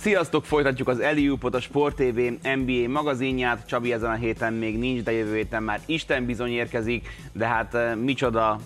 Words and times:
Sziasztok, 0.00 0.44
folytatjuk 0.44 0.88
az 0.88 1.00
Eliupot, 1.00 1.54
a 1.54 1.60
Sport 1.60 1.96
TV 1.96 2.20
NBA 2.42 2.88
magazinját. 2.88 3.66
Csabi 3.66 3.92
ezen 3.92 4.10
a 4.10 4.14
héten 4.14 4.52
még 4.52 4.78
nincs, 4.78 5.02
de 5.02 5.12
jövő 5.12 5.34
héten 5.34 5.62
már 5.62 5.80
Isten 5.86 6.26
bizony 6.26 6.50
érkezik, 6.50 7.08
de 7.32 7.46
hát 7.46 7.74
eh, 7.74 7.94
micsoda 7.94 8.58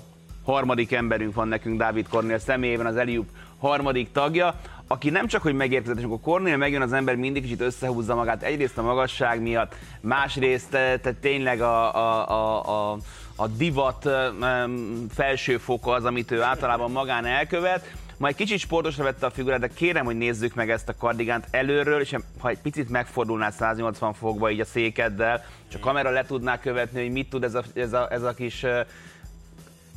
harmadik 0.44 0.92
emberünk 0.92 1.34
van 1.34 1.48
nekünk 1.48 1.78
Dávid 1.78 2.08
Kornél 2.08 2.38
személyében, 2.38 2.86
az 2.86 2.96
Eliup 2.96 3.28
harmadik 3.58 4.12
tagja, 4.12 4.60
aki 4.86 5.10
nem 5.10 5.26
csak, 5.26 5.42
hogy 5.42 5.54
megérkezett, 5.54 5.98
és 5.98 6.04
akkor 6.04 6.20
Kornél 6.20 6.56
megjön, 6.56 6.82
az 6.82 6.92
ember 6.92 7.16
mindig 7.16 7.42
kicsit 7.42 7.60
összehúzza 7.60 8.14
magát, 8.14 8.42
egyrészt 8.42 8.78
a 8.78 8.82
magasság 8.82 9.42
miatt, 9.42 9.74
másrészt 10.00 10.74
eh, 10.74 10.98
tehát 11.02 11.18
tényleg 11.20 11.60
a, 11.60 11.94
a, 11.94 12.30
a, 12.30 12.92
a 12.92 12.98
a 13.36 13.46
divat 13.46 14.06
eh, 14.06 14.28
felső 15.14 15.56
foka 15.56 15.90
az, 15.90 16.04
amit 16.04 16.30
ő 16.30 16.42
általában 16.42 16.90
magán 16.90 17.24
elkövet, 17.24 17.92
Ma 18.16 18.28
egy 18.28 18.34
kicsit 18.34 18.58
sportosra 18.58 19.04
vette 19.04 19.26
a 19.26 19.30
figurát, 19.30 19.60
de 19.60 19.68
kérem, 19.68 20.04
hogy 20.04 20.16
nézzük 20.16 20.54
meg 20.54 20.70
ezt 20.70 20.88
a 20.88 20.96
kardigánt 20.96 21.46
előről, 21.50 22.00
és 22.00 22.16
ha 22.38 22.48
egy 22.48 22.58
picit 22.58 22.88
megfordulnál 22.88 23.50
180 23.50 24.12
fokba 24.12 24.50
így 24.50 24.60
a 24.60 24.64
székeddel, 24.64 25.44
és 25.68 25.74
a 25.74 25.78
kamera 25.78 26.10
le 26.10 26.24
tudná 26.24 26.58
követni, 26.58 27.02
hogy 27.02 27.12
mit 27.12 27.28
tud 27.28 27.44
ez 27.44 27.54
a, 27.54 27.62
ez 27.74 27.92
a, 27.92 28.12
ez 28.12 28.22
a 28.22 28.34
kis 28.34 28.64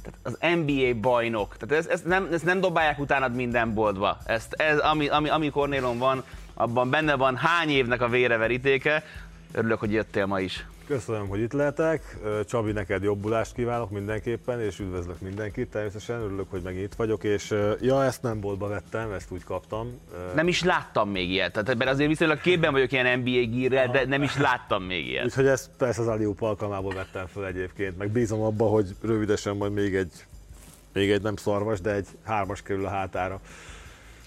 tehát 0.08 0.39
az 0.39 0.55
NBA 0.55 0.99
bajnok. 1.02 1.58
Tehát 1.58 1.85
ezt, 1.85 1.89
ezt, 1.89 2.05
nem, 2.05 2.27
ezt 2.31 2.45
nem 2.45 2.59
dobálják 2.59 2.99
utánad 2.99 3.35
minden 3.35 3.73
boltba. 3.73 4.17
Ezt, 4.25 4.53
ez, 4.53 4.77
ami, 4.77 5.08
ami, 5.08 5.30
ami 5.30 5.49
Cornélon 5.49 5.97
van, 5.97 6.23
abban 6.53 6.89
benne 6.89 7.16
van 7.16 7.36
hány 7.36 7.70
évnek 7.70 8.02
a 8.02 8.08
vére 8.08 8.38
verítéke. 8.38 9.03
Örülök, 9.52 9.80
hogy 9.80 9.91
jöttél 9.91 10.25
ma 10.25 10.39
is. 10.39 10.66
Köszönöm, 10.87 11.27
hogy 11.27 11.39
itt 11.39 11.53
lehetek. 11.53 12.17
Csabi, 12.45 12.71
neked 12.71 13.03
jobbulást 13.03 13.53
kívánok 13.53 13.91
mindenképpen, 13.91 14.61
és 14.61 14.79
üdvözlök 14.79 15.19
mindenkit. 15.19 15.69
Természetesen 15.69 16.21
örülök, 16.21 16.45
hogy 16.49 16.61
megint 16.61 16.83
itt 16.83 16.93
vagyok, 16.93 17.23
és 17.23 17.55
ja, 17.81 18.03
ezt 18.03 18.21
nem 18.21 18.39
boltba 18.39 18.67
vettem, 18.67 19.11
ezt 19.11 19.31
úgy 19.31 19.43
kaptam. 19.43 19.99
Nem 20.35 20.47
is 20.47 20.63
láttam 20.63 21.09
még 21.09 21.29
ilyet. 21.29 21.51
Tehát 21.51 21.69
ebben 21.69 21.87
azért 21.87 22.09
viszonylag 22.09 22.41
képben 22.41 22.71
vagyok 22.71 22.91
ilyen 22.91 23.19
NBA 23.19 23.45
gírrel, 23.45 23.87
de 23.87 24.05
nem 24.05 24.23
is 24.23 24.37
láttam 24.37 24.83
még 24.83 25.07
ilyet. 25.07 25.25
Úgyhogy 25.25 25.47
ezt 25.47 25.69
persze 25.77 26.02
az 26.02 26.07
Aliup 26.07 26.41
alkalmából 26.41 26.94
vettem 26.94 27.25
fel 27.25 27.45
egyébként, 27.45 27.97
meg 27.97 28.09
bízom 28.09 28.41
abba, 28.41 28.66
hogy 28.66 28.95
rövidesen 29.01 29.55
majd 29.55 29.73
még 29.73 29.95
egy, 29.95 30.13
még 30.94 31.11
egy 31.11 31.22
nem 31.22 31.35
szarvas, 31.35 31.81
de 31.81 31.94
egy 31.94 32.07
hármas 32.25 32.61
kerül 32.61 32.85
a 32.85 32.89
hátára. 32.89 33.39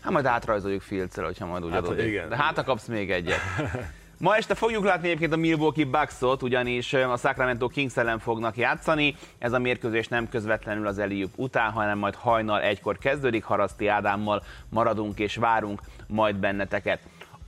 Hát 0.01 0.13
majd 0.13 0.27
átrajzoljuk 0.27 0.83
filccel, 0.83 1.25
hogyha 1.25 1.47
majd 1.47 1.65
úgy 1.65 1.71
hát, 1.71 1.83
adod. 1.83 1.99
Igen. 1.99 2.29
De 2.29 2.37
hát 2.37 2.65
kapsz 2.65 2.87
még 2.87 3.11
egyet. 3.11 3.39
Ma 4.21 4.37
este 4.37 4.55
fogjuk 4.55 4.85
látni 4.85 5.07
egyébként 5.07 5.33
a 5.33 5.37
Milwaukee 5.37 5.85
Bucks-ot, 5.85 6.43
ugyanis 6.43 6.93
a 6.93 7.17
Sacramento 7.17 7.69
Kings 7.69 7.97
ellen 7.97 8.19
fognak 8.19 8.57
játszani. 8.57 9.17
Ez 9.39 9.53
a 9.53 9.59
mérkőzés 9.59 10.09
nem 10.09 10.29
közvetlenül 10.29 10.87
az 10.87 10.99
Eliup 10.99 11.33
után, 11.37 11.71
hanem 11.71 11.99
majd 11.99 12.15
hajnal 12.15 12.61
egykor 12.61 12.99
kezdődik. 12.99 13.45
Haraszti 13.45 13.87
Ádámmal 13.87 14.43
maradunk 14.69 15.19
és 15.19 15.37
várunk 15.37 15.81
majd 16.07 16.37
benneteket. 16.37 17.01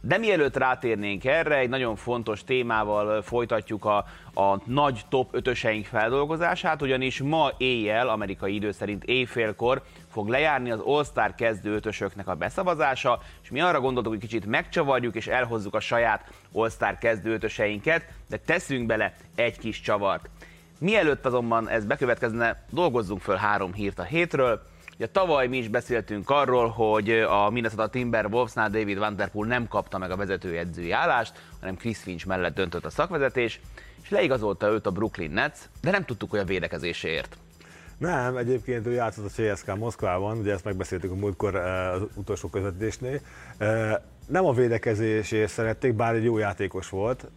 De 0.04 0.18
mielőtt 0.18 0.56
rátérnénk 0.56 1.24
erre, 1.24 1.56
egy 1.56 1.68
nagyon 1.68 1.96
fontos 1.96 2.44
témával 2.44 3.22
folytatjuk 3.22 3.84
a, 3.84 3.96
a 4.34 4.60
nagy 4.64 5.00
top 5.08 5.28
5-öseink 5.32 5.84
feldolgozását, 5.84 6.82
ugyanis 6.82 7.20
ma 7.20 7.50
éjjel, 7.56 8.08
amerikai 8.08 8.54
idő 8.54 8.72
szerint 8.72 9.04
éjfélkor 9.04 9.82
fog 10.10 10.28
lejárni 10.28 10.70
az 10.70 10.80
All-Star 10.84 11.34
kezdő 11.34 11.74
ötösöknek 11.74 12.28
a 12.28 12.34
beszavazása, 12.34 13.20
és 13.42 13.50
mi 13.50 13.60
arra 13.60 13.80
gondoltuk, 13.80 14.12
hogy 14.12 14.20
kicsit 14.20 14.46
megcsavarjuk 14.46 15.14
és 15.14 15.26
elhozzuk 15.26 15.74
a 15.74 15.80
saját 15.80 16.32
All-Star 16.52 16.98
kezdő 16.98 17.32
ötöseinket, 17.32 18.04
de 18.28 18.36
teszünk 18.36 18.86
bele 18.86 19.14
egy 19.34 19.58
kis 19.58 19.80
csavart. 19.80 20.28
Mielőtt 20.78 21.26
azonban 21.26 21.68
ez 21.68 21.84
bekövetkezne, 21.84 22.64
dolgozzunk 22.70 23.20
föl 23.20 23.36
három 23.36 23.72
hírt 23.72 23.98
a 23.98 24.02
hétről. 24.02 24.70
Ugye 25.02 25.10
tavaly 25.10 25.46
mi 25.46 25.56
is 25.56 25.68
beszéltünk 25.68 26.30
arról, 26.30 26.68
hogy 26.68 27.10
a 27.10 27.50
Minnesota 27.50 27.88
Timberwolvesnál 27.88 28.70
David 28.70 28.98
Van 28.98 29.16
Der 29.16 29.30
Poel 29.30 29.48
nem 29.48 29.68
kapta 29.68 29.98
meg 29.98 30.10
a 30.10 30.16
vezetőedzői 30.16 30.90
állást, 30.90 31.32
hanem 31.60 31.76
Chris 31.76 31.98
Finch 31.98 32.26
mellett 32.26 32.54
döntött 32.54 32.84
a 32.84 32.90
szakvezetés, 32.90 33.60
és 34.02 34.10
leigazolta 34.10 34.68
őt 34.68 34.86
a 34.86 34.90
Brooklyn 34.90 35.30
Nets, 35.30 35.58
de 35.80 35.90
nem 35.90 36.04
tudtuk, 36.04 36.30
hogy 36.30 36.38
a 36.38 36.44
védekezéséért. 36.44 37.36
Nem, 37.98 38.36
egyébként 38.36 38.86
ő 38.86 38.92
játszott 38.92 39.24
a 39.24 39.42
CSK 39.42 39.76
Moszkvában, 39.76 40.38
ugye 40.38 40.52
ezt 40.52 40.64
megbeszéltük 40.64 41.10
a 41.10 41.14
múltkor 41.14 41.54
az 41.56 42.02
utolsó 42.14 42.48
közvetítésnél. 42.48 43.20
Nem 44.26 44.44
a 44.44 44.52
védekezésért 44.52 45.50
szerették, 45.50 45.94
bár 45.94 46.14
egy 46.14 46.24
jó 46.24 46.38
játékos 46.38 46.88
volt, 46.88 47.28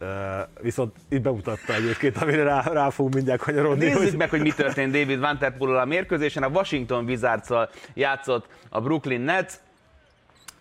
viszont 0.62 0.96
itt 1.09 1.22
bemutatta 1.22 1.73
egyébként, 1.73 2.18
amire 2.18 2.44
rá, 2.44 2.62
rá 2.62 2.90
fog 2.90 3.13
mindjárt 3.13 3.41
kanyarodni. 3.41 3.85
Nézzük 3.85 4.01
hogy... 4.01 4.18
meg, 4.18 4.29
hogy 4.29 4.41
mi 4.41 4.51
történt 4.51 4.91
David 4.91 5.19
Van 5.19 5.38
Der 5.40 5.53
a 5.59 5.85
mérkőzésen. 5.85 6.44
A 6.44 6.47
Washington 6.47 7.06
wizards 7.06 7.47
játszott 7.94 8.45
a 8.69 8.81
Brooklyn 8.81 9.22
Nets, 9.22 9.53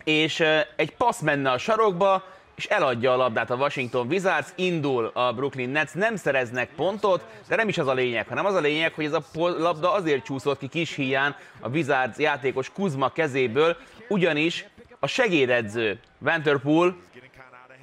és 0.03 0.43
egy 0.75 0.95
passz 0.95 1.21
menne 1.21 1.51
a 1.51 1.57
sarokba, 1.57 2.23
és 2.55 2.65
eladja 2.65 3.13
a 3.13 3.15
labdát 3.15 3.49
a 3.49 3.55
Washington 3.55 4.07
Wizards, 4.07 4.47
indul 4.55 5.11
a 5.13 5.33
Brooklyn 5.33 5.69
Nets, 5.69 5.93
nem 5.93 6.15
szereznek 6.15 6.69
pontot, 6.75 7.25
de 7.47 7.55
nem 7.55 7.67
is 7.67 7.77
az 7.77 7.87
a 7.87 7.93
lényeg, 7.93 8.27
hanem 8.27 8.45
az 8.45 8.53
a 8.53 8.59
lényeg, 8.59 8.93
hogy 8.93 9.05
ez 9.05 9.13
a 9.13 9.23
labda 9.33 9.93
azért 9.93 10.23
csúszott 10.23 10.57
ki 10.57 10.67
kis 10.67 10.95
hián 10.95 11.35
a 11.59 11.69
Wizards 11.69 12.17
játékos 12.17 12.69
Kuzma 12.69 13.09
kezéből, 13.09 13.77
ugyanis 14.07 14.65
a 15.05 15.07
segédedző 15.07 15.99
Vanderpool 16.17 16.97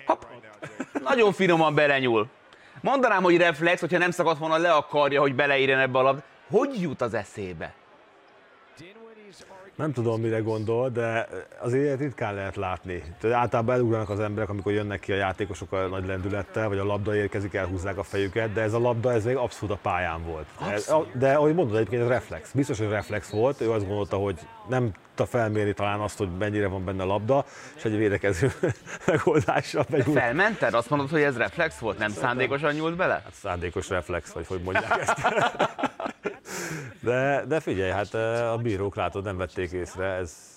hopp, 0.07 0.23
nagyon 1.03 1.33
finoman 1.33 1.75
belenyúl. 1.75 2.29
Mondanám, 2.81 3.23
hogy 3.23 3.37
reflex, 3.37 3.81
hogyha 3.81 3.99
nem 3.99 4.11
szakadt 4.11 4.39
volna 4.39 4.57
le 4.57 4.73
a 4.73 4.87
karja, 4.87 5.21
hogy 5.21 5.35
beleírjen 5.35 5.79
ebbe 5.79 5.99
a 5.99 6.03
labda. 6.03 6.23
Hogy 6.51 6.81
jut 6.81 7.01
az 7.01 7.15
eszébe? 7.15 7.75
Nem 9.77 9.93
tudom, 9.93 10.21
mire 10.21 10.39
gondol, 10.39 10.89
de 10.89 11.29
azért 11.59 12.01
ritkán 12.01 12.35
lehet 12.35 12.57
látni. 12.57 13.03
Tehát 13.21 13.37
általában 13.37 13.75
elugranak 13.75 14.11
az 14.11 14.21
emberek, 14.21 14.49
amikor 14.49 14.73
jönnek 14.73 15.01
ki 15.01 15.13
a 15.13 15.17
játékosok 15.17 15.73
a 15.73 15.87
nagy 15.87 16.07
lendülettel, 16.07 16.69
vagy 16.69 16.79
a 16.79 16.85
labda 16.85 17.15
érkezik, 17.17 17.55
elhúzzák 17.55 17.99
a 17.99 18.03
fejüket, 18.03 18.53
de 18.53 18.61
ez 18.61 18.73
a 18.73 18.79
labda, 18.79 19.13
ez 19.13 19.25
még 19.25 19.37
abszolút 19.37 19.75
a 19.75 19.79
pályán 19.83 20.25
volt. 20.25 20.47
Abszolút. 20.59 21.19
De 21.19 21.33
ahogy 21.33 21.55
mondod, 21.55 21.77
egyébként 21.77 22.03
ez 22.03 22.09
reflex. 22.09 22.51
Biztos, 22.53 22.79
hogy 22.79 22.89
reflex 22.89 23.31
volt. 23.31 23.61
Ő 23.61 23.71
azt 23.71 23.87
gondolta, 23.87 24.17
hogy 24.17 24.39
nem 24.69 24.93
tudta 25.15 25.39
felmérni 25.39 25.73
talán 25.73 26.01
azt, 26.01 26.19
hogy 26.19 26.29
mennyire 26.39 26.67
van 26.67 26.85
benne 26.85 27.03
a 27.03 27.07
labda, 27.07 27.45
és 27.77 27.85
egy 27.85 27.97
védekező 27.97 28.53
megoldásra 29.07 29.85
megy. 29.91 30.05
Felmented? 30.13 30.75
Azt 30.75 30.91
mondod, 30.91 31.11
hogy 31.11 31.23
ez 31.23 31.37
reflex 31.37 31.79
volt? 31.79 31.99
Nem 31.99 32.11
szándékosan 32.11 32.75
nyúlt 32.75 32.97
bele? 32.97 33.13
Hát 33.13 33.33
szándékos 33.33 33.89
reflex, 33.89 34.31
vagy 34.33 34.47
hogy 34.47 34.61
mondják 34.63 34.99
ezt. 35.01 35.21
De, 37.01 37.45
de 37.49 37.61
figyelj, 37.61 37.91
hát 37.91 38.15
a 38.15 38.59
bírók 38.63 38.97
látod, 38.97 39.25
nem 39.25 39.37
vették 39.37 39.62
észre, 39.73 40.05
ez 40.05 40.53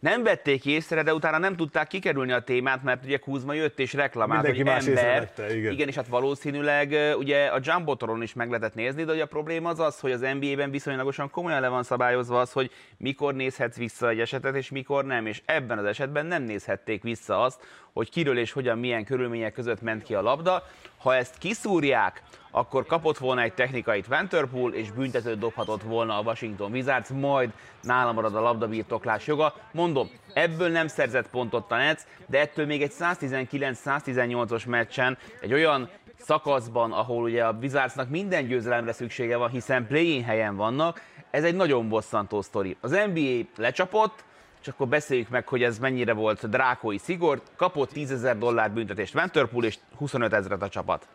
nem 0.00 0.22
vették 0.22 0.66
észre, 0.66 1.02
de 1.02 1.14
utána 1.14 1.38
nem 1.38 1.56
tudták 1.56 1.86
kikerülni 1.86 2.32
a 2.32 2.40
témát, 2.40 2.82
mert 2.82 3.04
ugye 3.04 3.16
Kuzma 3.16 3.52
jött 3.52 3.78
és 3.78 3.92
reklamált, 3.92 4.42
Mindenki 4.42 4.70
hogy 4.70 4.72
más 4.72 4.86
ember, 4.86 5.20
vette, 5.20 5.56
igen. 5.56 5.72
igen. 5.72 5.88
és 5.88 5.94
hát 5.94 6.06
valószínűleg 6.06 7.16
ugye 7.18 7.46
a 7.46 7.58
Jumbotoron 7.62 8.22
is 8.22 8.34
meg 8.34 8.48
lehetett 8.48 8.74
nézni, 8.74 9.04
de 9.04 9.12
ugye 9.12 9.22
a 9.22 9.26
probléma 9.26 9.68
az 9.68 9.78
az, 9.78 10.00
hogy 10.00 10.12
az 10.12 10.26
NBA-ben 10.40 10.70
viszonylagosan 10.70 11.30
komolyan 11.30 11.60
le 11.60 11.68
van 11.68 11.82
szabályozva 11.82 12.40
az, 12.40 12.52
hogy 12.52 12.70
mikor 12.96 13.34
nézhetsz 13.34 13.76
vissza 13.76 14.08
egy 14.08 14.20
esetet, 14.20 14.54
és 14.54 14.70
mikor 14.70 15.04
nem, 15.04 15.26
és 15.26 15.42
ebben 15.44 15.78
az 15.78 15.84
esetben 15.84 16.26
nem 16.26 16.42
nézhették 16.42 17.02
vissza 17.02 17.42
azt, 17.42 17.60
hogy 17.92 18.10
kiről 18.10 18.38
és 18.38 18.52
hogyan, 18.52 18.78
milyen 18.78 19.04
körülmények 19.04 19.52
között 19.52 19.82
ment 19.82 20.02
ki 20.02 20.14
a 20.14 20.22
labda. 20.22 20.62
Ha 20.98 21.14
ezt 21.14 21.38
kiszúrják, 21.38 22.22
akkor 22.50 22.86
kapott 22.86 23.18
volna 23.18 23.40
egy 23.40 23.54
technikait 23.54 24.06
Vanterpool, 24.06 24.72
és 24.72 24.90
büntetőt 24.90 25.38
dobhatott 25.38 25.82
volna 25.82 26.18
a 26.18 26.22
Washington 26.22 26.72
Wizards, 26.72 27.08
majd 27.08 27.50
nála 27.82 28.12
marad 28.12 28.34
a 28.34 28.40
labdabirtoklás 28.40 29.26
joga. 29.26 29.54
Mondom, 29.72 30.10
ebből 30.32 30.68
nem 30.68 30.86
szerzett 30.86 31.30
pontot 31.30 31.72
a 31.72 31.76
Nets, 31.76 32.00
de 32.26 32.40
ettől 32.40 32.66
még 32.66 32.82
egy 32.82 32.92
119-118-os 32.98 34.66
meccsen, 34.66 35.18
egy 35.40 35.52
olyan 35.52 35.90
szakaszban, 36.18 36.92
ahol 36.92 37.22
ugye 37.22 37.44
a 37.44 37.56
Wizardsnak 37.60 38.08
minden 38.08 38.46
győzelemre 38.46 38.92
szüksége 38.92 39.36
van, 39.36 39.50
hiszen 39.50 39.86
play 39.86 40.22
helyen 40.22 40.56
vannak, 40.56 41.02
ez 41.30 41.44
egy 41.44 41.54
nagyon 41.54 41.88
bosszantó 41.88 42.42
sztori. 42.42 42.76
Az 42.80 42.98
NBA 43.12 43.48
lecsapott, 43.56 44.24
és 44.60 44.68
akkor 44.68 44.88
beszéljük 44.88 45.28
meg, 45.28 45.48
hogy 45.48 45.62
ez 45.62 45.78
mennyire 45.78 46.12
volt 46.12 46.48
drákói 46.48 46.98
szigor. 46.98 47.40
Kapott 47.56 47.90
10 47.90 48.10
ezer 48.10 48.38
dollár 48.38 48.70
büntetést 48.70 49.12
Vanterpool, 49.12 49.64
és 49.64 49.78
25 49.96 50.32
ezeret 50.32 50.62
a 50.62 50.68
csapat. 50.68 51.08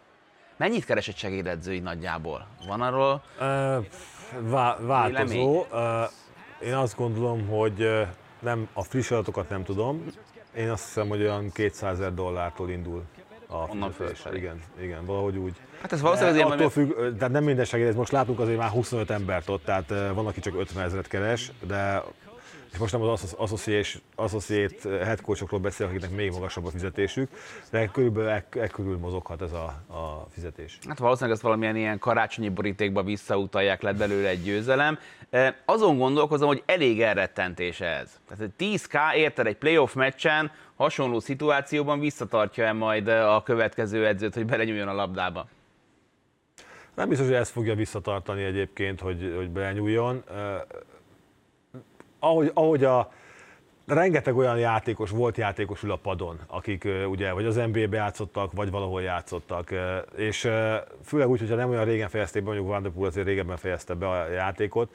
Mennyit 0.58 0.86
keres 0.86 1.08
egy 1.08 1.18
segédedzői 1.18 1.80
nagyjából? 1.80 2.48
Van 2.68 2.82
arról? 2.82 3.22
Uh, 3.40 3.86
vá- 4.50 4.80
változó. 4.80 5.66
Uh, 5.72 5.78
én 6.64 6.74
azt 6.74 6.96
gondolom, 6.96 7.48
hogy 7.48 8.08
nem, 8.40 8.68
a 8.74 8.84
friss 8.84 9.12
adatokat 9.12 9.50
nem 9.50 9.64
tudom. 9.64 10.06
Én 10.56 10.70
azt 10.70 10.86
hiszem, 10.86 11.08
hogy 11.08 11.22
olyan 11.22 11.52
200 11.52 12.00
ezer 12.00 12.14
dollártól 12.14 12.70
indul 12.70 13.04
a 13.48 13.70
Onnan 13.70 13.94
Igen, 14.34 14.62
igen, 14.82 15.06
valahogy 15.06 15.38
úgy. 15.38 15.56
Hát 15.82 15.92
ez 15.92 16.02
valószínűleg 16.02 16.36
azért, 16.36 16.54
attól 16.54 16.70
függ, 16.70 17.18
tehát 17.18 17.32
nem 17.32 17.44
minden 17.44 17.66
segédez, 17.66 17.96
most 17.96 18.12
látunk 18.12 18.40
azért 18.40 18.58
már 18.58 18.70
25 18.70 19.10
embert 19.10 19.50
ott, 19.50 19.64
tehát 19.64 19.90
van, 19.90 20.28
aki 20.28 20.40
csak 20.40 20.56
50 20.56 20.84
ezeret 20.84 21.08
keres, 21.08 21.52
de 21.68 22.04
és 22.76 22.82
most 22.82 22.94
nem 22.94 23.02
az 23.02 23.36
associate, 23.38 23.90
associate 24.16 25.06
head 25.06 25.22
coachokról 25.22 25.60
beszélek, 25.60 25.92
akiknek 25.92 26.16
még 26.16 26.32
magasabb 26.32 26.66
a 26.66 26.70
fizetésük, 26.70 27.30
de 27.70 27.88
körülbelül 27.88 28.30
e, 28.30 28.46
e 28.50 28.68
körül 28.68 28.98
mozoghat 28.98 29.42
ez 29.42 29.52
a, 29.52 29.64
a 29.88 30.28
fizetés. 30.32 30.80
Hát 30.88 31.00
valószínűleg 31.00 31.36
ezt 31.36 31.44
valamilyen 31.44 31.76
ilyen 31.76 32.00
karácsonyi 32.00 32.50
borítékba 32.50 33.04
visszautalják, 33.04 33.82
lett 33.82 33.98
belőle 33.98 34.30
egy 34.30 34.44
győzelem. 34.44 35.00
E, 35.30 35.62
azon 35.66 35.98
gondolkozom, 35.98 36.48
hogy 36.48 36.64
elég 36.66 37.02
elrettentés 37.02 37.82
ez. 37.82 38.20
Tehát 38.30 38.52
10k 38.60 39.14
érted 39.14 39.48
egy 39.48 39.58
playoff 39.58 39.94
meccsen, 39.94 40.52
hasonló 40.76 41.20
szituációban 41.20 42.00
visszatartja-e 42.00 42.74
majd 42.74 43.08
a 43.08 43.44
következő 43.44 44.06
edzőt, 44.08 44.34
hogy 44.34 44.46
belenyúljon 44.46 44.88
a 44.88 44.94
labdába? 44.94 45.48
Nem 46.96 47.10
biztos, 47.10 47.28
hogy 47.28 47.36
ezt 47.36 47.52
fogja 47.52 47.76
visszatartani 47.76 48.44
egyébként, 48.44 49.00
hogy, 49.00 49.34
hogy 49.36 49.50
belenyúljon. 49.50 50.24
Ahogy, 52.20 52.52
ahogy 52.54 52.84
a, 52.84 53.12
rengeteg 53.86 54.38
olyan 54.38 54.58
játékos, 54.58 55.10
volt 55.10 55.38
játékos 55.38 55.84
ül 55.84 55.92
a 55.92 55.96
padon, 55.96 56.40
akik 56.48 56.88
ugye 57.10 57.32
vagy 57.32 57.46
az 57.46 57.56
NBA-be 57.56 57.98
játszottak, 57.98 58.52
vagy 58.52 58.72
valahol 58.72 59.02
játszottak, 59.02 59.74
és 60.16 60.50
főleg 61.04 61.30
úgy, 61.30 61.40
hogyha 61.40 61.56
nem 61.56 61.70
olyan 61.70 61.86
régen 61.86 62.10
fejezték 62.10 62.42
be, 62.42 62.48
mondjuk 62.48 62.68
Vanderpool 62.68 63.08
azért 63.08 63.28
régebben 63.28 63.58
fejezte 63.58 63.94
be 63.94 64.10
a 64.10 64.30
játékot, 64.30 64.90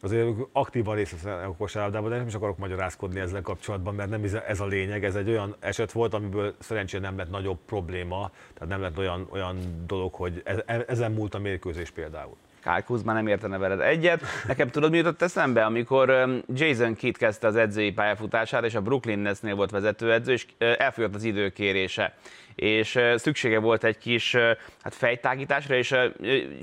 azért 0.00 0.28
aktívan 0.52 0.94
részt 0.94 1.10
vesznek 1.10 1.48
a 1.48 1.54
kosárlabdában, 1.58 2.10
de 2.10 2.16
nem 2.16 2.26
is 2.26 2.34
akarok 2.34 2.58
magyarázkodni 2.58 3.20
ezzel 3.20 3.42
kapcsolatban, 3.42 3.94
mert 3.94 4.10
nem 4.10 4.24
ez 4.46 4.60
a 4.60 4.66
lényeg, 4.66 5.04
ez 5.04 5.14
egy 5.14 5.28
olyan 5.28 5.56
eset 5.58 5.92
volt, 5.92 6.14
amiből 6.14 6.54
szerencsére 6.58 7.02
nem 7.02 7.16
lett 7.16 7.30
nagyobb 7.30 7.58
probléma, 7.66 8.30
tehát 8.54 8.68
nem 8.68 8.80
lett 8.80 8.98
olyan, 8.98 9.26
olyan 9.30 9.84
dolog, 9.86 10.14
hogy 10.14 10.42
e, 10.44 10.84
ezen 10.86 11.12
múlt 11.12 11.34
a 11.34 11.38
mérkőzés 11.38 11.90
például. 11.90 12.36
Kyle 12.62 12.80
Kuzma 12.80 13.12
nem 13.12 13.26
értene 13.26 13.58
veled 13.58 13.80
egyet. 13.80 14.22
Nekem 14.46 14.68
tudod, 14.68 14.90
mi 14.90 14.96
jutott 14.96 15.22
eszembe, 15.22 15.64
amikor 15.64 16.28
Jason 16.54 16.94
Kidd 16.94 17.14
kezdte 17.18 17.46
az 17.46 17.56
edzői 17.56 17.92
pályafutását, 17.92 18.64
és 18.64 18.74
a 18.74 18.80
Brooklyn 18.80 19.18
Netsnél 19.18 19.54
volt 19.54 19.70
vezetőedző, 19.70 20.32
és 20.32 20.46
elfogyott 20.58 21.14
az 21.14 21.24
időkérése. 21.24 22.14
És 22.54 22.98
szüksége 23.16 23.58
volt 23.58 23.84
egy 23.84 23.98
kis 23.98 24.36
hát 24.82 24.94
fejtágításra, 24.94 25.74
és 25.74 25.94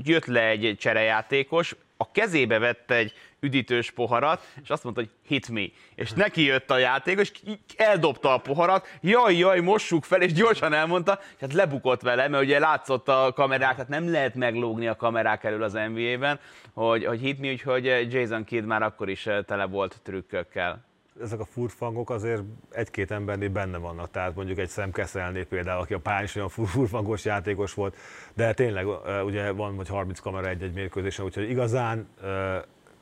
jött 0.03 0.25
le 0.25 0.47
egy 0.47 0.75
cserejátékos, 0.79 1.75
a 1.97 2.11
kezébe 2.11 2.59
vette 2.59 2.95
egy 2.95 3.13
üdítős 3.39 3.91
poharat, 3.91 4.47
és 4.63 4.69
azt 4.69 4.83
mondta, 4.83 5.01
hogy 5.01 5.11
hit 5.27 5.49
me. 5.49 5.65
És 5.95 6.11
neki 6.11 6.43
jött 6.43 6.71
a 6.71 6.77
játék, 6.77 7.19
és 7.19 7.31
eldobta 7.75 8.33
a 8.33 8.37
poharat, 8.37 8.97
jaj, 9.01 9.35
jaj, 9.35 9.59
mossuk 9.59 10.03
fel, 10.03 10.21
és 10.21 10.33
gyorsan 10.33 10.73
elmondta, 10.73 11.19
és 11.21 11.39
hát 11.39 11.53
lebukott 11.53 12.01
vele, 12.01 12.27
mert 12.27 12.43
ugye 12.43 12.59
látszott 12.59 13.07
a 13.07 13.31
kamerák, 13.35 13.71
tehát 13.71 13.89
nem 13.89 14.11
lehet 14.11 14.35
meglógni 14.35 14.87
a 14.87 14.95
kamerák 14.95 15.43
elől 15.43 15.63
az 15.63 15.73
NBA-ben, 15.73 16.39
hogy, 16.73 17.05
hogy 17.05 17.19
hit 17.19 17.39
me, 17.39 17.51
úgyhogy 17.51 18.13
Jason 18.13 18.43
Kidd 18.43 18.63
már 18.63 18.81
akkor 18.83 19.09
is 19.09 19.29
tele 19.45 19.65
volt 19.65 19.99
trükkökkel 20.03 20.93
ezek 21.21 21.39
a 21.39 21.45
furfangok 21.45 22.09
azért 22.09 22.41
egy-két 22.71 23.11
embernél 23.11 23.49
benne 23.49 23.77
vannak, 23.77 24.11
tehát 24.11 24.35
mondjuk 24.35 24.57
egy 24.57 24.69
szemkeszelné 24.69 25.43
például, 25.43 25.81
aki 25.81 25.93
a 25.93 25.99
pályán 25.99 26.23
is 26.23 26.35
olyan 26.35 26.49
furfangos 26.49 27.25
játékos 27.25 27.73
volt, 27.73 27.95
de 28.33 28.53
tényleg 28.53 28.87
ugye 29.25 29.51
van 29.51 29.75
vagy 29.75 29.87
30 29.87 30.19
kamera 30.19 30.47
egy-egy 30.47 30.73
mérkőzésen, 30.73 31.25
úgyhogy 31.25 31.49
igazán 31.49 32.07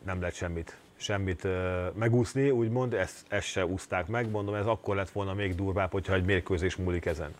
nem 0.05 0.19
lehet 0.19 0.35
semmit 0.35 0.77
semmit 0.95 1.47
megúszni, 1.93 2.49
úgymond, 2.49 2.93
ezt, 2.93 3.25
ezt 3.27 3.47
se 3.47 3.65
úszták 3.65 4.07
meg, 4.07 4.29
mondom, 4.29 4.55
ez 4.55 4.65
akkor 4.65 4.95
lett 4.95 5.09
volna 5.09 5.33
még 5.33 5.55
durvább, 5.55 5.91
hogyha 5.91 6.13
egy 6.13 6.25
mérkőzés 6.25 6.75
múlik 6.75 7.05
ezen. 7.05 7.33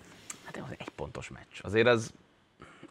Hát 0.44 0.58
az 0.58 0.76
egy 0.78 0.90
pontos 0.90 1.30
meccs. 1.30 1.60
Azért 1.62 1.88
az 1.88 2.14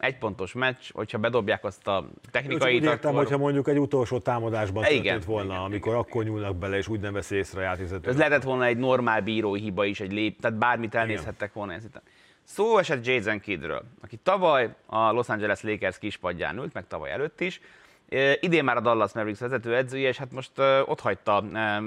egy 0.03 0.17
pontos 0.17 0.53
meccs, 0.53 0.91
hogyha 0.91 1.17
bedobják 1.17 1.63
azt 1.63 1.87
a 1.87 2.09
technikai 2.31 2.75
Úgy 2.75 2.83
értem, 2.83 3.09
akkor... 3.09 3.23
hogyha 3.23 3.37
mondjuk 3.37 3.67
egy 3.67 3.79
utolsó 3.79 4.19
támadásban 4.19 4.83
igen, 4.83 5.01
történt 5.01 5.25
volna, 5.25 5.51
igen, 5.51 5.63
amikor 5.63 5.91
igen, 5.91 6.03
akkor 6.03 6.23
nyúlnak 6.23 6.55
bele, 6.55 6.77
és 6.77 6.87
úgy 6.87 6.99
nem 6.99 7.13
veszi 7.13 7.35
észre 7.35 7.59
a 7.59 7.63
játékvezető. 7.63 8.09
Ez 8.09 8.17
lehetett 8.17 8.43
volna 8.43 8.65
egy 8.65 8.77
normál 8.77 9.21
bírói 9.21 9.59
hiba 9.59 9.85
is, 9.85 9.99
egy 9.99 10.11
lép, 10.11 10.41
tehát 10.41 10.57
bármit 10.57 10.95
elnézhettek 10.95 11.53
volna 11.53 11.73
ez 11.73 11.83
itt. 11.83 12.01
Szó 12.43 12.77
esett 12.77 13.05
Jason 13.05 13.39
Kiddről, 13.39 13.83
aki 14.01 14.17
tavaly 14.23 14.75
a 14.85 15.11
Los 15.11 15.29
Angeles 15.29 15.61
Lakers 15.61 15.97
kispadján 15.97 16.57
ült, 16.57 16.73
meg 16.73 16.87
tavaly 16.87 17.11
előtt 17.11 17.41
is, 17.41 17.61
Idén 18.39 18.63
már 18.63 18.77
a 18.77 18.79
Dallas 18.79 19.13
Mavericks 19.13 19.39
vezető 19.39 19.75
edzője, 19.75 20.07
és 20.07 20.17
hát 20.17 20.31
most 20.31 20.51
ott 20.85 20.99
hagyta 20.99 21.43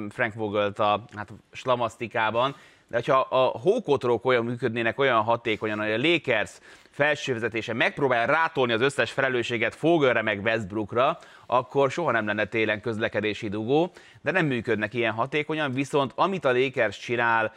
Frank 0.08 0.34
Vogelt 0.34 0.78
a 0.78 1.04
hát, 1.14 1.32
slamasztikában, 1.52 2.56
de 2.88 3.02
ha 3.06 3.20
a 3.20 3.58
hókotrók 3.58 4.24
olyan 4.24 4.44
működnének 4.44 4.98
olyan 4.98 5.22
hatékonyan, 5.22 5.78
hogy 5.78 5.90
a 5.90 6.08
Lakers 6.08 6.58
felsővezetése 6.90 7.72
megpróbál 7.72 8.26
rátolni 8.26 8.72
az 8.72 8.80
összes 8.80 9.10
felelősséget 9.10 9.74
Fogelre 9.74 10.22
meg 10.22 10.42
Westbrookra, 10.42 11.18
akkor 11.46 11.90
soha 11.90 12.10
nem 12.10 12.26
lenne 12.26 12.44
télen 12.44 12.80
közlekedési 12.80 13.48
dugó, 13.48 13.92
de 14.22 14.30
nem 14.30 14.46
működnek 14.46 14.94
ilyen 14.94 15.12
hatékonyan, 15.12 15.72
viszont 15.72 16.12
amit 16.14 16.44
a 16.44 16.52
Lakers 16.52 16.98
csinál, 16.98 17.52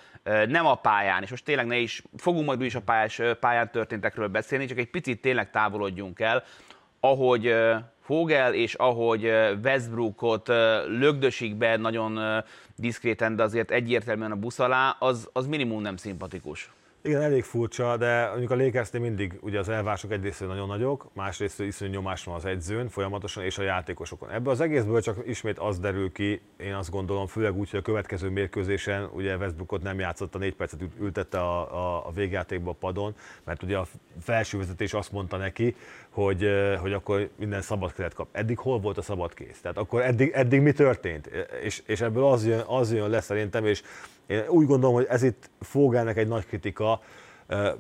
nem 0.48 0.66
a 0.66 0.76
pályán, 0.76 1.24
és 1.24 1.30
most 1.30 1.46
tényleg 1.46 1.66
ne 1.66 1.78
is, 1.78 2.04
fogunk 2.18 2.46
majd 2.46 2.62
is 2.62 2.76
a 2.76 2.82
pályás, 2.82 3.22
pályán 3.40 3.72
történtekről 3.72 4.28
beszélni, 4.28 4.66
csak 4.66 4.78
egy 4.78 4.90
picit 4.90 5.22
tényleg 5.22 5.52
távolodjunk 5.52 6.20
el, 6.20 6.44
ahogy 7.00 7.56
Fogel, 8.10 8.54
és 8.54 8.74
ahogy 8.74 9.24
Westbrookot 9.64 10.48
lögdösik 10.88 11.56
be 11.56 11.78
nagyon 11.78 12.44
diszkréten, 12.76 13.36
de 13.36 13.44
azért 13.44 13.72
egyértelműen 13.72 14.32
a 14.32 14.36
busz 14.36 14.60
alá, 14.60 14.96
az, 15.00 15.30
az 15.34 15.48
minimum 15.48 15.82
nem 15.82 15.98
szimpatikus. 15.98 16.70
Igen, 17.02 17.22
elég 17.22 17.44
furcsa, 17.44 17.98
de 17.98 18.28
mondjuk 18.28 18.52
a 18.52 18.56
lakers 18.56 18.92
mindig 18.92 19.38
ugye 19.42 19.60
az 19.60 19.70
elvások 19.70 20.12
egyrészt 20.12 20.40
nagyon 20.40 20.68
nagyok, 20.68 21.10
másrészt 21.14 21.60
iszonyú 21.60 21.92
nyomás 21.92 22.24
van 22.24 22.36
az 22.36 22.46
edzőn 22.46 22.90
folyamatosan 22.90 23.44
és 23.44 23.58
a 23.58 23.62
játékosokon. 23.62 24.30
Ebből 24.32 24.54
az 24.54 24.62
egészből 24.62 25.02
csak 25.02 25.18
ismét 25.28 25.60
az 25.60 25.80
derül 25.80 26.12
ki, 26.12 26.42
én 26.58 26.74
azt 26.74 26.90
gondolom, 26.90 27.28
főleg 27.28 27.58
úgy, 27.58 27.70
hogy 27.70 27.80
a 27.80 27.82
következő 27.82 28.30
mérkőzésen 28.30 29.10
ugye 29.14 29.36
Westbrookot 29.36 29.82
nem 29.82 30.00
játszott, 30.00 30.36
a 30.36 30.38
négy 30.38 30.56
percet 30.56 30.80
ültette 31.00 31.40
a, 31.40 31.76
a, 31.76 32.08
a 32.08 32.12
végjátékba 32.12 32.72
a 32.72 32.76
padon, 32.80 33.16
mert 33.44 33.64
ugye 33.64 33.78
a 33.78 33.88
felső 34.22 34.58
vezetés 34.58 34.94
azt 34.94 35.12
mondta 35.12 35.38
neki, 35.38 35.76
hogy, 36.10 36.50
hogy 36.80 36.94
akkor 36.94 37.30
minden 37.36 37.62
szabad 37.62 37.94
kezet 37.94 38.14
kap. 38.14 38.28
Eddig 38.32 38.58
hol 38.58 38.80
volt 38.80 38.98
a 38.98 39.02
szabad 39.02 39.34
kéz? 39.34 39.60
Tehát 39.62 39.78
akkor 39.78 40.02
eddig, 40.02 40.32
eddig 40.34 40.62
mi 40.62 40.72
történt? 40.72 41.30
És, 41.64 41.82
és 41.86 42.02
ebből 42.02 42.26
az 42.26 42.46
jön, 42.46 42.64
az 42.68 42.94
jön 42.94 43.10
le 43.10 43.22
szerintem, 43.22 43.66
és 43.66 43.82
én 44.30 44.44
úgy 44.48 44.66
gondolom, 44.66 44.96
hogy 44.96 45.06
ez 45.10 45.24
itt 45.24 45.50
Fogelnek 45.60 46.18
egy 46.18 46.28
nagy 46.28 46.46
kritika, 46.46 47.02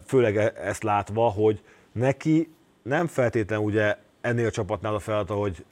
főleg 0.06 0.38
e, 0.38 0.54
ezt 0.64 0.84
látva, 0.84 1.30
hogy 1.30 1.62
neki 1.92 2.54
nem 2.82 3.08
feltétlenül 3.08 3.66
ugye 3.66 3.96
ennél 4.22 4.46
a 4.46 4.52
csapatnál 4.52 4.94
a 4.94 5.00
feladata, 5.00 5.34
hogy 5.34 5.66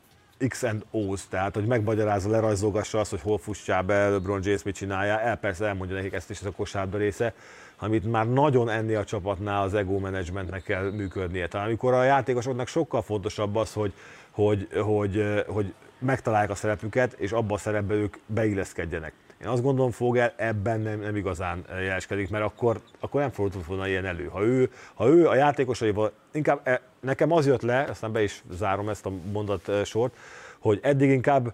X 0.48 0.64
and 0.64 0.86
O's, 0.94 1.22
tehát 1.30 1.54
hogy 1.54 1.66
megmagyarázza, 1.66 2.30
lerajzolgassa 2.30 3.00
azt, 3.00 3.10
hogy 3.10 3.22
hol 3.22 3.38
fussá 3.38 3.82
be, 3.82 4.10
LeBron 4.10 4.40
James 4.44 4.64
mit 4.64 4.76
csinálja, 4.76 5.20
el 5.20 5.38
persze 5.38 5.66
elmondja 5.66 5.96
nekik 5.96 6.14
ezt 6.14 6.30
is, 6.30 6.40
ez 6.40 6.46
a 6.46 6.52
kosárba 6.52 6.98
része, 6.98 7.34
amit 7.80 8.12
már 8.12 8.30
nagyon 8.30 8.70
ennél 8.70 8.98
a 8.98 9.04
csapatnál 9.04 9.64
az 9.64 9.74
ego 9.74 10.00
managementnek 10.00 10.64
kell 10.64 10.92
működnie. 10.92 11.48
Tehát 11.48 11.68
amikor 11.68 11.94
a 11.94 12.04
játékosoknak 12.04 12.68
sokkal 12.68 13.02
fontosabb 13.02 13.56
az, 13.56 13.74
hogy, 13.74 13.94
hogy, 14.32 14.68
hogy, 14.82 15.44
hogy 15.48 15.74
megtalálják 16.00 16.50
a 16.50 16.56
szerepüket, 16.56 17.14
és 17.14 17.32
abba 17.32 17.54
a 17.54 17.58
szerepbe 17.58 17.94
ők 17.94 18.16
beilleszkedjenek. 18.26 19.14
Én 19.42 19.48
azt 19.48 19.62
gondolom, 19.62 19.92
Fogel 19.92 20.34
ebben 20.36 20.80
nem, 20.80 21.00
nem 21.00 21.16
igazán 21.16 21.66
jeleskedik, 21.70 22.30
mert 22.30 22.44
akkor, 22.44 22.82
akkor 23.00 23.22
nem 23.22 23.30
fordult 23.30 23.66
volna 23.66 23.88
ilyen 23.88 24.06
elő. 24.06 24.26
Ha 24.26 24.44
ő, 24.44 24.72
ha 24.94 25.08
ő 25.08 25.28
a 25.28 25.36
játékosaival, 25.36 26.12
inkább 26.32 26.60
e, 26.64 26.82
nekem 27.00 27.32
az 27.32 27.46
jött 27.46 27.62
le, 27.62 27.84
aztán 27.84 28.12
be 28.12 28.24
is 28.24 28.44
zárom 28.50 28.90
ezt 28.90 29.06
a 29.06 29.12
mondat 29.32 29.86
sort, 29.86 30.16
hogy 30.60 30.80
eddig 30.82 31.10
inkább 31.10 31.54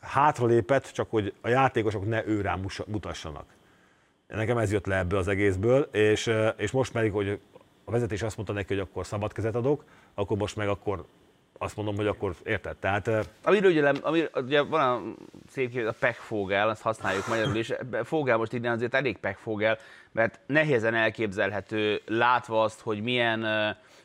hátralépett, 0.00 0.90
csak 0.90 1.10
hogy 1.10 1.34
a 1.40 1.48
játékosok 1.48 2.06
ne 2.06 2.26
ő 2.26 2.40
rám 2.40 2.66
mutassanak. 2.86 3.44
Nekem 4.26 4.58
ez 4.58 4.72
jött 4.72 4.86
le 4.86 4.96
ebből 4.96 5.18
az 5.18 5.28
egészből, 5.28 5.88
és, 5.92 6.30
és 6.56 6.70
most 6.70 6.92
pedig, 6.92 7.12
hogy 7.12 7.40
a 7.84 7.90
vezetés 7.90 8.22
azt 8.22 8.36
mondta 8.36 8.54
neki, 8.54 8.74
hogy 8.74 8.82
akkor 8.82 9.06
szabad 9.06 9.32
kezet 9.32 9.54
adok, 9.54 9.84
akkor 10.14 10.36
most 10.36 10.56
meg 10.56 10.68
akkor 10.68 11.04
azt 11.64 11.76
mondom, 11.76 11.96
hogy 11.96 12.06
akkor 12.06 12.34
érted. 12.44 12.76
Tehát, 12.76 13.10
Amiről 13.42 13.70
ugye, 13.70 13.88
ami, 13.88 14.24
ugye 14.34 14.62
van 14.62 14.80
a 14.80 15.02
szép 15.48 15.86
a 15.86 15.94
pekfogel, 15.98 16.68
azt 16.68 16.82
használjuk 16.82 17.28
magyarul 17.28 17.56
is. 17.56 17.72
Fogel 18.02 18.36
most 18.36 18.52
innen 18.52 18.72
azért 18.72 18.94
elég 18.94 19.18
pekfogel, 19.18 19.78
mert 20.12 20.40
nehézen 20.46 20.94
elképzelhető 20.94 22.00
látva 22.06 22.62
azt, 22.62 22.80
hogy 22.80 23.02
milyen 23.02 23.46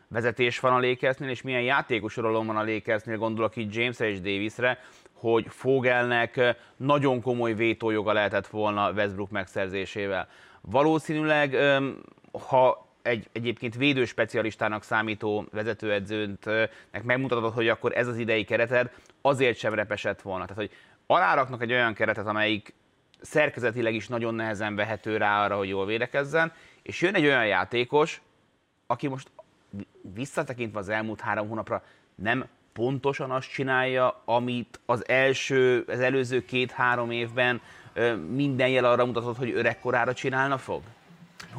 vezetés 0.07 0.59
van 0.59 0.73
a 0.73 0.87
Lakersnél, 0.87 1.29
és 1.29 1.41
milyen 1.41 1.61
játékos 1.61 2.17
uralom 2.17 2.45
van 2.45 2.57
a 2.57 2.63
Lakersnél, 2.63 3.17
gondolok 3.17 3.55
itt 3.55 3.75
Jamesre 3.75 4.09
és 4.09 4.21
Davisre, 4.21 4.79
hogy 5.13 5.45
Fogelnek 5.49 6.55
nagyon 6.77 7.21
komoly 7.21 7.53
vétójoga 7.53 8.13
lehetett 8.13 8.47
volna 8.47 8.91
Westbrook 8.91 9.29
megszerzésével. 9.29 10.27
Valószínűleg, 10.61 11.57
ha 12.47 12.88
egy 13.09 13.29
egyébként 13.31 13.75
védő 13.75 14.05
specialistának 14.05 14.83
számító 14.83 15.45
vezetőedzőnek 15.51 17.03
megmutatod, 17.03 17.53
hogy 17.53 17.67
akkor 17.67 17.97
ez 17.97 18.07
az 18.07 18.17
idei 18.17 18.43
kereted, 18.43 18.91
azért 19.21 19.57
sem 19.57 19.73
repesett 19.73 20.21
volna. 20.21 20.45
Tehát, 20.45 20.61
hogy 20.61 20.77
aláraknak 21.07 21.61
egy 21.61 21.71
olyan 21.71 21.93
keretet, 21.93 22.27
amelyik 22.27 22.73
szerkezetileg 23.21 23.93
is 23.93 24.07
nagyon 24.07 24.35
nehezen 24.35 24.75
vehető 24.75 25.17
rá 25.17 25.43
arra, 25.43 25.57
hogy 25.57 25.67
jól 25.67 25.85
védekezzen, 25.85 26.53
és 26.81 27.01
jön 27.01 27.15
egy 27.15 27.25
olyan 27.25 27.47
játékos, 27.47 28.21
aki 28.87 29.07
most 29.07 29.31
visszatekintve 30.13 30.79
az 30.79 30.89
elmúlt 30.89 31.21
három 31.21 31.47
hónapra 31.47 31.83
nem 32.15 32.45
pontosan 32.73 33.31
azt 33.31 33.51
csinálja, 33.51 34.21
amit 34.25 34.79
az 34.85 35.07
első, 35.07 35.83
az 35.87 35.99
előző 35.99 36.45
két-három 36.45 37.11
évben 37.11 37.61
minden 38.29 38.69
jel 38.69 38.85
arra 38.85 39.05
mutatott, 39.05 39.37
hogy 39.37 39.51
öregkorára 39.51 40.13
csinálna 40.13 40.57
fog? 40.57 40.81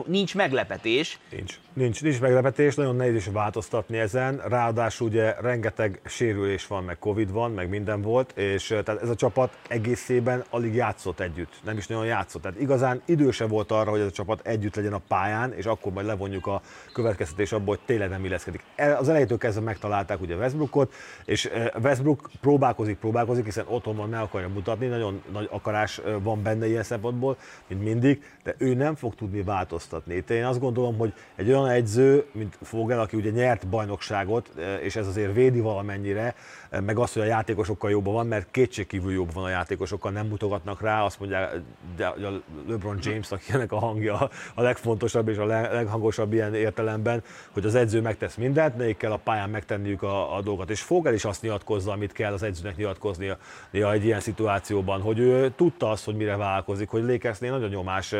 Nincs 0.06 0.34
meglepetés. 0.34 1.18
Nincs. 1.30 1.58
Nincs, 1.72 2.02
nincs 2.02 2.20
meglepetés, 2.20 2.74
nagyon 2.74 2.96
nehéz 2.96 3.14
is 3.14 3.26
változtatni 3.26 3.98
ezen, 3.98 4.40
ráadásul 4.48 5.08
ugye 5.08 5.34
rengeteg 5.40 6.00
sérülés 6.04 6.66
van, 6.66 6.84
meg 6.84 6.98
Covid 6.98 7.32
van, 7.32 7.50
meg 7.50 7.68
minden 7.68 8.02
volt, 8.02 8.38
és 8.38 8.66
tehát 8.66 9.02
ez 9.02 9.08
a 9.08 9.14
csapat 9.14 9.58
egészében 9.68 10.44
alig 10.50 10.74
játszott 10.74 11.20
együtt, 11.20 11.60
nem 11.64 11.76
is 11.76 11.86
nagyon 11.86 12.04
játszott. 12.04 12.42
Tehát 12.42 12.60
igazán 12.60 13.02
időse 13.04 13.46
volt 13.46 13.70
arra, 13.70 13.90
hogy 13.90 14.00
ez 14.00 14.06
a 14.06 14.10
csapat 14.10 14.46
együtt 14.46 14.76
legyen 14.76 14.92
a 14.92 15.00
pályán, 15.08 15.52
és 15.52 15.64
akkor 15.64 15.92
majd 15.92 16.06
levonjuk 16.06 16.46
a 16.46 16.62
következtetés 16.92 17.52
abból, 17.52 17.74
hogy 17.74 17.84
tényleg 17.86 18.08
nem 18.08 18.24
illeszkedik. 18.24 18.62
Az 18.98 19.08
elejétől 19.08 19.38
kezdve 19.38 19.62
megtalálták 19.62 20.20
ugye 20.20 20.36
Westbrookot, 20.36 20.94
és 21.24 21.50
Westbrook 21.82 22.30
próbálkozik, 22.40 22.98
próbálkozik, 22.98 23.44
hiszen 23.44 23.64
otthon 23.68 23.96
van, 23.96 24.08
meg 24.08 24.20
akarja 24.20 24.48
mutatni, 24.48 24.86
nagyon 24.86 25.22
nagy 25.32 25.48
akarás 25.50 26.00
van 26.22 26.42
benne 26.42 26.66
ilyen 26.66 26.82
szempontból, 26.82 27.36
mint 27.66 27.82
mindig, 27.82 28.22
de 28.42 28.54
ő 28.58 28.74
nem 28.74 28.94
fog 28.94 29.14
tudni 29.14 29.42
változtatni. 29.42 30.14
Itt 30.14 30.30
én 30.30 30.44
azt 30.44 30.60
gondolom, 30.60 30.98
hogy 30.98 31.12
egy 31.36 31.48
olyan 31.48 31.59
edző, 31.68 32.24
mint 32.32 32.58
Fogel, 32.62 33.00
aki 33.00 33.16
ugye 33.16 33.30
nyert 33.30 33.68
bajnokságot, 33.68 34.50
eh, 34.56 34.84
és 34.84 34.96
ez 34.96 35.06
azért 35.06 35.34
védi 35.34 35.60
valamennyire, 35.60 36.34
meg 36.70 36.98
azt, 36.98 37.12
hogy 37.12 37.22
a 37.22 37.26
játékosokkal 37.26 37.90
jobban 37.90 38.12
van, 38.12 38.26
mert 38.26 38.50
kétségkívül 38.50 39.12
jobb 39.12 39.32
van 39.32 39.44
a 39.44 39.48
játékosokkal, 39.48 40.10
nem 40.10 40.26
mutogatnak 40.26 40.80
rá, 40.80 41.02
azt 41.02 41.20
mondják, 41.20 41.60
de 41.96 42.06
a 42.06 42.42
LeBron 42.68 42.98
James, 43.02 43.30
aki 43.30 43.44
ennek 43.54 43.72
a 43.72 43.78
hangja 43.78 44.30
a 44.54 44.62
legfontosabb 44.62 45.28
és 45.28 45.36
a 45.36 45.46
leghangosabb 45.46 46.32
ilyen 46.32 46.54
értelemben, 46.54 47.22
hogy 47.52 47.64
az 47.64 47.74
edző 47.74 48.00
megtesz 48.00 48.34
mindent, 48.34 48.76
nekik 48.76 48.96
kell 48.96 49.12
a 49.12 49.16
pályán 49.16 49.50
megtenniük 49.50 50.02
a, 50.02 50.36
a 50.36 50.40
dolgot. 50.40 50.70
És 50.70 50.80
Fogel 50.80 51.14
is 51.14 51.24
azt 51.24 51.42
nyilatkozza, 51.42 51.92
amit 51.92 52.12
kell 52.12 52.32
az 52.32 52.42
edzőnek 52.42 52.76
nyilatkoznia 52.76 53.38
egy 53.70 54.04
ilyen 54.04 54.20
szituációban, 54.20 55.00
hogy 55.00 55.18
ő 55.18 55.52
tudta 55.56 55.90
azt, 55.90 56.04
hogy 56.04 56.16
mire 56.16 56.36
vállalkozik, 56.36 56.88
hogy 56.88 57.02
Lakersnél 57.02 57.50
nagyon 57.50 57.68
nyomás, 57.68 58.12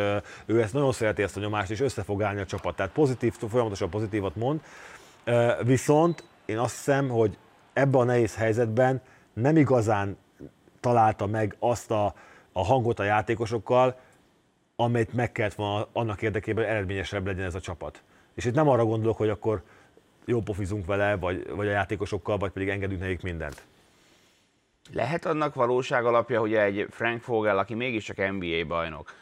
ő 0.47 0.62
ezt 0.62 0.73
nagyon 0.73 0.92
szereti 0.92 1.23
ezt 1.23 1.37
a 1.37 1.40
nyomást, 1.40 1.71
és 1.71 1.80
össze 1.80 2.02
fog 2.02 2.23
állni 2.23 2.40
a 2.40 2.47
csapat. 2.47 2.76
Tehát 2.76 2.92
pozitív 2.92 3.35
folyamatosan 3.49 3.90
pozitívat 3.90 4.37
mond, 4.37 4.61
viszont 5.62 6.25
én 6.45 6.59
azt 6.59 6.76
hiszem, 6.76 7.09
hogy 7.09 7.37
ebben 7.80 8.00
a 8.00 8.04
nehéz 8.04 8.37
helyzetben 8.37 9.00
nem 9.32 9.56
igazán 9.56 10.16
találta 10.80 11.26
meg 11.26 11.56
azt 11.58 11.90
a, 11.90 12.14
a 12.52 12.64
hangot 12.64 12.99
a 12.99 13.04
játékosokkal, 13.04 13.99
amelyet 14.76 15.12
meg 15.12 15.32
kellett 15.32 15.54
volna 15.54 15.87
annak 15.92 16.22
érdekében, 16.22 16.64
hogy 16.64 16.72
eredményesebb 16.72 17.26
legyen 17.26 17.44
ez 17.44 17.54
a 17.54 17.60
csapat. 17.60 18.02
És 18.34 18.44
itt 18.44 18.54
nem 18.54 18.68
arra 18.68 18.84
gondolok, 18.84 19.16
hogy 19.16 19.28
akkor 19.28 19.62
jó 20.25 20.40
pofizunk 20.40 20.87
vele, 20.87 21.16
vagy, 21.16 21.50
vagy 21.50 21.66
a 21.66 21.70
játékosokkal, 21.70 22.37
vagy 22.37 22.50
pedig 22.50 22.68
engedünk 22.68 23.00
nekik 23.00 23.22
mindent. 23.22 23.62
Lehet 24.92 25.26
annak 25.26 25.54
valóság 25.54 26.04
alapja, 26.04 26.40
hogy 26.40 26.54
egy 26.54 26.87
Frank 26.90 27.26
Vogel, 27.26 27.58
aki 27.58 27.75
mégiscsak 27.75 28.16
NBA 28.16 28.66
bajnok, 28.66 29.14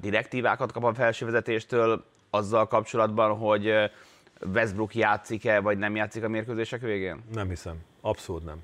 direktívákat 0.00 0.72
kap 0.72 0.84
a 0.84 0.94
felsővezetéstől, 0.94 2.04
azzal 2.30 2.66
kapcsolatban, 2.66 3.36
hogy 3.36 3.90
Westbrook 4.40 4.94
játszik-e, 4.94 5.60
vagy 5.60 5.78
nem 5.78 5.96
játszik 5.96 6.24
a 6.24 6.28
mérkőzések 6.28 6.80
végén? 6.80 7.22
Nem 7.32 7.48
hiszem. 7.48 7.76
Abszolút 8.00 8.44
nem. 8.44 8.58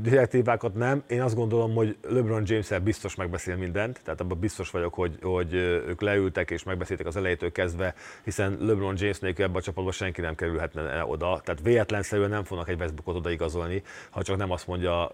Direktívákat 0.00 0.74
nem. 0.74 1.02
Én 1.08 1.22
azt 1.22 1.34
gondolom, 1.34 1.74
hogy 1.74 1.96
LeBron 2.08 2.42
james 2.46 2.68
biztos 2.82 3.14
megbeszél 3.14 3.56
mindent, 3.56 4.00
tehát 4.04 4.20
abban 4.20 4.38
biztos 4.38 4.70
vagyok, 4.70 4.94
hogy, 4.94 5.18
hogy 5.22 5.54
ők 5.54 6.00
leültek 6.00 6.50
és 6.50 6.62
megbeszéltek 6.62 7.06
az 7.06 7.16
elejétől 7.16 7.52
kezdve, 7.52 7.94
hiszen 8.24 8.56
LeBron 8.60 8.94
James 8.98 9.18
nélkül 9.18 9.44
ebben 9.44 9.56
a 9.56 9.60
csapatban 9.60 9.92
senki 9.92 10.20
nem 10.20 10.34
kerülhetne 10.34 11.04
oda. 11.04 11.40
Tehát 11.44 11.60
véletlenszerűen 11.62 12.30
nem 12.30 12.44
fognak 12.44 12.68
egy 12.68 12.80
Westbrookot 12.80 13.16
odaigazolni, 13.16 13.82
ha 14.10 14.22
csak 14.22 14.36
nem 14.36 14.50
azt 14.50 14.66
mondja 14.66 15.10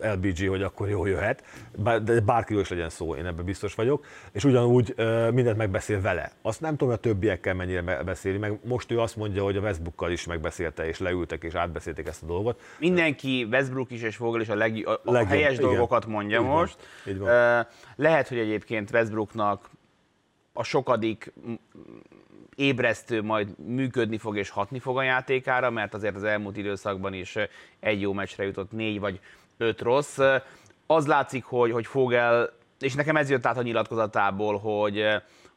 LBG, 0.00 0.48
hogy 0.48 0.62
akkor 0.62 0.88
jó 0.88 1.06
jöhet. 1.06 1.44
De 2.04 2.20
bárkiről 2.20 2.62
is 2.62 2.68
legyen 2.68 2.88
szó, 2.88 3.14
én 3.14 3.26
ebben 3.26 3.44
biztos 3.44 3.74
vagyok. 3.74 4.04
És 4.32 4.44
ugyanúgy 4.44 4.94
mindent 5.32 5.56
megbeszél 5.56 6.00
vele. 6.00 6.32
Azt 6.42 6.60
nem 6.60 6.70
tudom, 6.70 6.88
hogy 6.88 6.98
a 7.04 7.08
többiekkel 7.08 7.54
mennyire 7.54 8.02
beszéli, 8.02 8.38
meg 8.38 8.58
most 8.64 8.90
ő 8.90 9.00
azt 9.00 9.16
mondja, 9.16 9.42
hogy 9.42 9.56
a 9.56 9.60
Westbrookkal 9.60 10.10
is 10.10 10.26
megbeszélte, 10.26 10.88
és 10.88 10.98
leültek 10.98 11.42
és 11.42 11.54
átbeszélték 11.54 12.06
ezt 12.06 12.22
a 12.22 12.26
dolgot. 12.26 12.60
Mindenki, 12.78 13.46
Westbrook 13.50 13.90
is 13.90 14.04
és 14.06 14.16
Vogel 14.16 14.40
is 14.40 14.48
a, 14.48 14.54
leg, 14.54 14.86
a, 14.86 14.90
a 14.90 15.12
Legjobb, 15.12 15.30
helyes 15.30 15.52
igen. 15.52 15.64
dolgokat 15.64 16.06
mondja 16.06 16.40
így 16.40 16.46
most. 16.46 16.76
Van, 17.04 17.14
így 17.14 17.20
van. 17.20 17.66
Lehet, 17.96 18.28
hogy 18.28 18.38
egyébként 18.38 18.90
Westbrooknak 18.90 19.70
a 20.52 20.62
sokadik 20.62 21.32
ébresztő 22.56 23.22
majd 23.22 23.58
működni 23.58 24.18
fog 24.18 24.36
és 24.36 24.50
hatni 24.50 24.78
fog 24.78 24.96
a 24.96 25.02
játékára, 25.02 25.70
mert 25.70 25.94
azért 25.94 26.16
az 26.16 26.24
elmúlt 26.24 26.56
időszakban 26.56 27.12
is 27.12 27.36
egy 27.80 28.00
jó 28.00 28.12
meccsre 28.12 28.44
jutott 28.44 28.72
négy 28.72 29.00
vagy 29.00 29.20
öt 29.56 29.80
rossz. 29.80 30.18
Az 30.86 31.06
látszik, 31.06 31.44
hogy, 31.44 31.70
hogy 31.70 31.86
Fogel, 31.86 32.52
és 32.78 32.94
nekem 32.94 33.16
ez 33.16 33.30
jött 33.30 33.46
át 33.46 33.56
a 33.56 33.62
nyilatkozatából, 33.62 34.58
hogy, 34.58 35.06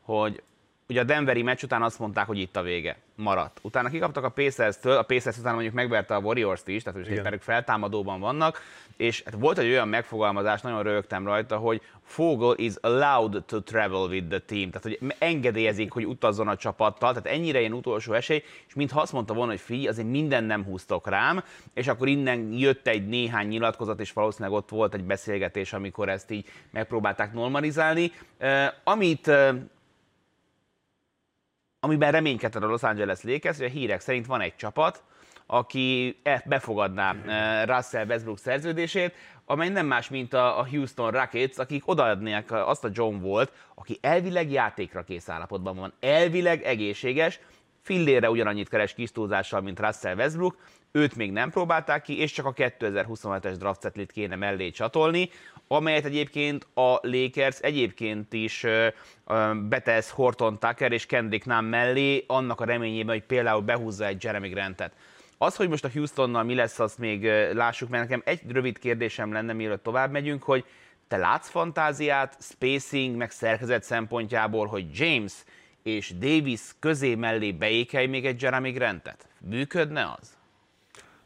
hogy 0.01 0.41
ugye 0.89 1.01
a 1.01 1.03
Denveri 1.03 1.41
meccs 1.41 1.63
után 1.63 1.81
azt 1.81 1.99
mondták, 1.99 2.25
hogy 2.25 2.39
itt 2.39 2.55
a 2.55 2.61
vége, 2.61 2.97
maradt. 3.15 3.59
Utána 3.61 3.89
kikaptak 3.89 4.23
a 4.23 4.29
Pacers-től, 4.29 4.97
a 4.97 5.03
Pacers 5.03 5.37
után 5.37 5.53
mondjuk 5.53 5.73
megverte 5.73 6.15
a 6.15 6.19
Warriors-t 6.19 6.67
is, 6.67 6.83
tehát 6.83 7.05
hogy 7.05 7.33
ők 7.33 7.41
feltámadóban 7.41 8.19
vannak, 8.19 8.61
és 8.97 9.21
hát 9.25 9.35
volt 9.37 9.57
egy 9.57 9.69
olyan 9.69 9.87
megfogalmazás, 9.87 10.61
nagyon 10.61 10.83
rögtem 10.83 11.25
rajta, 11.25 11.57
hogy 11.57 11.81
Fogel 12.03 12.53
is 12.55 12.73
allowed 12.81 13.43
to 13.45 13.61
travel 13.61 14.07
with 14.07 14.27
the 14.27 14.39
team, 14.39 14.69
tehát 14.69 14.83
hogy 14.83 15.15
engedélyezik, 15.19 15.91
hogy 15.91 16.05
utazzon 16.05 16.47
a 16.47 16.55
csapattal, 16.55 17.13
tehát 17.13 17.37
ennyire 17.37 17.59
ilyen 17.59 17.73
utolsó 17.73 18.13
esély, 18.13 18.43
és 18.67 18.73
mintha 18.73 19.01
azt 19.01 19.13
mondta 19.13 19.33
volna, 19.33 19.51
hogy 19.51 19.61
figyelj, 19.61 19.87
azért 19.87 20.07
minden 20.07 20.43
nem 20.43 20.63
húztok 20.63 21.09
rám, 21.09 21.43
és 21.73 21.87
akkor 21.87 22.07
innen 22.07 22.51
jött 22.51 22.87
egy 22.87 23.07
néhány 23.07 23.47
nyilatkozat, 23.47 23.99
és 23.99 24.13
valószínűleg 24.13 24.57
ott 24.57 24.69
volt 24.69 24.93
egy 24.93 25.03
beszélgetés, 25.03 25.73
amikor 25.73 26.09
ezt 26.09 26.31
így 26.31 26.45
megpróbálták 26.71 27.33
normalizálni. 27.33 28.11
Uh, 28.39 28.65
amit 28.83 29.27
uh, 29.27 29.49
amiben 31.79 32.11
reménykedett 32.11 32.63
a 32.63 32.67
Los 32.67 32.83
Angeles 32.83 33.21
Lakers, 33.23 33.57
hogy 33.57 33.65
a 33.65 33.69
hírek 33.69 33.99
szerint 33.99 34.25
van 34.25 34.41
egy 34.41 34.55
csapat, 34.55 35.03
aki 35.45 36.19
e- 36.23 36.43
befogadná 36.45 37.15
e, 37.25 37.65
Russell 37.65 38.05
Westbrook 38.05 38.37
szerződését, 38.37 39.13
amely 39.45 39.69
nem 39.69 39.85
más, 39.85 40.09
mint 40.09 40.33
a 40.33 40.67
Houston 40.71 41.11
Rockets, 41.11 41.57
akik 41.57 41.87
odaadnák 41.87 42.51
azt 42.51 42.83
a 42.83 42.89
John 42.93 43.19
volt, 43.19 43.51
aki 43.75 43.97
elvileg 44.01 44.51
játékra 44.51 45.03
kész 45.03 45.29
állapotban 45.29 45.75
van, 45.75 45.93
elvileg 45.99 46.63
egészséges, 46.63 47.39
fillére 47.81 48.29
ugyanannyit 48.29 48.69
keres 48.69 48.93
kis 48.93 49.11
túlzással, 49.11 49.61
mint 49.61 49.79
Russell 49.79 50.15
Westbrook, 50.15 50.57
őt 50.91 51.15
még 51.15 51.31
nem 51.31 51.49
próbálták 51.49 52.01
ki, 52.01 52.19
és 52.19 52.31
csak 52.31 52.45
a 52.45 52.53
2027-es 52.53 53.55
draft 53.57 54.11
kéne 54.13 54.35
mellé 54.35 54.69
csatolni, 54.69 55.29
amelyet 55.67 56.05
egyébként 56.05 56.67
a 56.73 56.99
Lakers 57.01 57.59
egyébként 57.59 58.33
is 58.33 58.65
betesz 59.69 60.09
Horton 60.09 60.59
Tucker 60.59 60.91
és 60.91 61.05
Kendrick 61.05 61.45
Nunn 61.45 61.65
mellé, 61.65 62.23
annak 62.27 62.61
a 62.61 62.65
reményében, 62.65 63.15
hogy 63.15 63.25
például 63.25 63.61
behúzza 63.61 64.05
egy 64.05 64.23
Jeremy 64.23 64.49
Grantet. 64.49 64.93
Az, 65.37 65.55
hogy 65.55 65.69
most 65.69 65.85
a 65.85 65.89
Houstonnal 65.93 66.43
mi 66.43 66.55
lesz, 66.55 66.79
azt 66.79 66.97
még 66.97 67.23
lássuk, 67.53 67.89
mert 67.89 68.03
nekem 68.03 68.21
egy 68.25 68.41
rövid 68.51 68.79
kérdésem 68.79 69.31
lenne, 69.31 69.53
mielőtt 69.53 69.83
tovább 69.83 70.11
megyünk, 70.11 70.43
hogy 70.43 70.65
te 71.07 71.17
látsz 71.17 71.49
fantáziát, 71.49 72.37
spacing, 72.39 73.15
meg 73.15 73.31
szerkezet 73.31 73.83
szempontjából, 73.83 74.67
hogy 74.67 74.85
James 74.93 75.33
és 75.83 76.13
Davis 76.17 76.61
közé 76.79 77.15
mellé 77.15 77.51
beékelj 77.51 78.07
még 78.07 78.25
egy 78.25 78.41
Jeremy 78.41 78.71
Grantet? 78.71 79.27
Működne 79.39 80.15
az? 80.19 80.37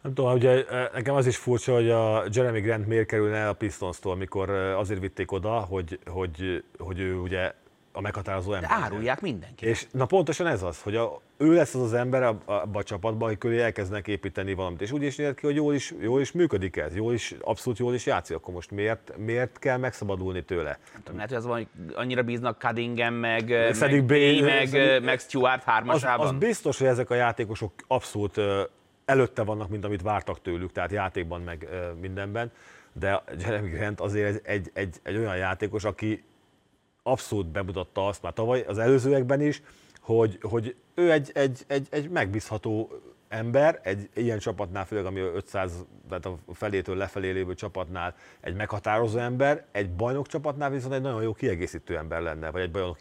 Nem 0.01 0.13
tudom, 0.13 0.33
ugye 0.33 0.65
e, 0.65 0.89
nekem 0.93 1.15
az 1.15 1.27
is 1.27 1.38
furcsa, 1.38 1.74
hogy 1.74 1.89
a 1.89 2.24
Jeremy 2.31 2.60
Grant 2.60 2.88
miért 2.88 3.07
kerülne 3.07 3.36
el 3.36 3.50
a 3.50 3.53
Pistons-tól, 3.53 4.12
amikor 4.12 4.50
e, 4.50 4.77
azért 4.77 5.00
vitték 5.00 5.31
oda, 5.31 5.60
hogy, 5.60 6.00
hogy, 6.05 6.63
hogy 6.77 7.00
ő 7.00 7.15
ugye 7.15 7.53
a 7.93 8.01
meghatározó 8.01 8.53
ember. 8.53 8.69
De 8.69 8.75
árulják 8.75 9.21
mindenki. 9.21 9.65
És 9.65 9.85
na 9.91 10.05
pontosan 10.05 10.47
ez 10.47 10.63
az, 10.63 10.81
hogy 10.81 10.95
a, 10.95 11.21
ő 11.38 11.53
lesz 11.53 11.73
az 11.73 11.81
az 11.81 11.93
ember 11.93 12.23
abban 12.23 12.75
a 12.75 12.83
csapatban, 12.83 13.27
akik 13.27 13.38
köré 13.38 13.62
elkezdenek 13.62 14.07
építeni 14.07 14.53
valamit. 14.53 14.81
És 14.81 14.91
úgy 14.91 15.03
is 15.03 15.15
néz 15.15 15.33
ki, 15.33 15.45
hogy 15.45 15.55
jól 15.55 15.73
is, 15.73 15.93
jól 16.00 16.21
is 16.21 16.31
működik 16.31 16.77
ez, 16.77 16.95
jól 16.95 17.13
is, 17.13 17.35
abszolút 17.41 17.79
jól 17.79 17.93
is 17.93 18.05
játszik, 18.05 18.35
akkor 18.35 18.53
most 18.53 18.71
miért, 18.71 19.13
miért 19.17 19.59
kell 19.59 19.77
megszabadulni 19.77 20.43
tőle? 20.43 20.79
Nem 20.93 21.01
tudom, 21.03 21.15
lehet, 21.15 21.29
hogy 21.29 21.38
az 21.38 21.45
van, 21.45 21.55
hogy 21.55 21.93
annyira 21.95 22.23
bíznak 22.23 22.62
Cunningham, 22.62 23.13
meg, 23.13 23.50
meg, 23.79 24.05
Bay, 24.05 24.41
meg, 24.41 25.01
meg 25.03 25.19
Stuart 25.19 25.63
hármasában. 25.63 26.25
Az, 26.25 26.31
az 26.31 26.38
biztos, 26.38 26.77
hogy 26.77 26.88
ezek 26.88 27.09
a 27.09 27.15
játékosok 27.15 27.71
abszolút 27.88 28.41
előtte 29.05 29.43
vannak, 29.43 29.69
mint 29.69 29.85
amit 29.85 30.01
vártak 30.01 30.41
tőlük, 30.41 30.71
tehát 30.71 30.91
játékban 30.91 31.41
meg 31.41 31.67
mindenben, 32.01 32.51
de 32.93 33.23
Jeremy 33.39 33.69
Grant 33.69 34.00
azért 34.00 34.27
egy, 34.27 34.41
egy, 34.45 34.69
egy, 34.73 34.95
egy 35.03 35.17
olyan 35.17 35.38
játékos, 35.38 35.83
aki 35.83 36.23
abszolút 37.03 37.48
bemutatta 37.48 38.07
azt 38.07 38.22
már 38.22 38.33
tavaly, 38.33 38.65
az 38.67 38.77
előzőekben 38.77 39.41
is, 39.41 39.62
hogy, 40.01 40.38
hogy 40.41 40.75
ő 40.93 41.12
egy, 41.12 41.31
egy, 41.33 41.63
egy, 41.67 41.88
egy 41.89 42.10
megbízható 42.10 42.89
ember 43.33 43.79
egy 43.83 44.09
ilyen 44.13 44.39
csapatnál, 44.39 44.85
főleg 44.85 45.05
ami 45.05 45.19
500, 45.19 45.85
tehát 46.09 46.25
a 46.25 46.37
felétől 46.53 46.95
lefelé 46.95 47.31
lévő 47.31 47.53
csapatnál 47.53 48.15
egy 48.41 48.55
meghatározó 48.55 49.17
ember, 49.19 49.65
egy 49.71 49.89
bajnok 49.91 50.27
csapatnál 50.27 50.69
viszont 50.69 50.93
egy 50.93 51.01
nagyon 51.01 51.21
jó 51.21 51.33
kiegészítő 51.33 51.97
ember 51.97 52.21
lenne, 52.21 52.51
vagy 52.51 52.61
egy 52.61 52.71
bajnok 52.71 52.97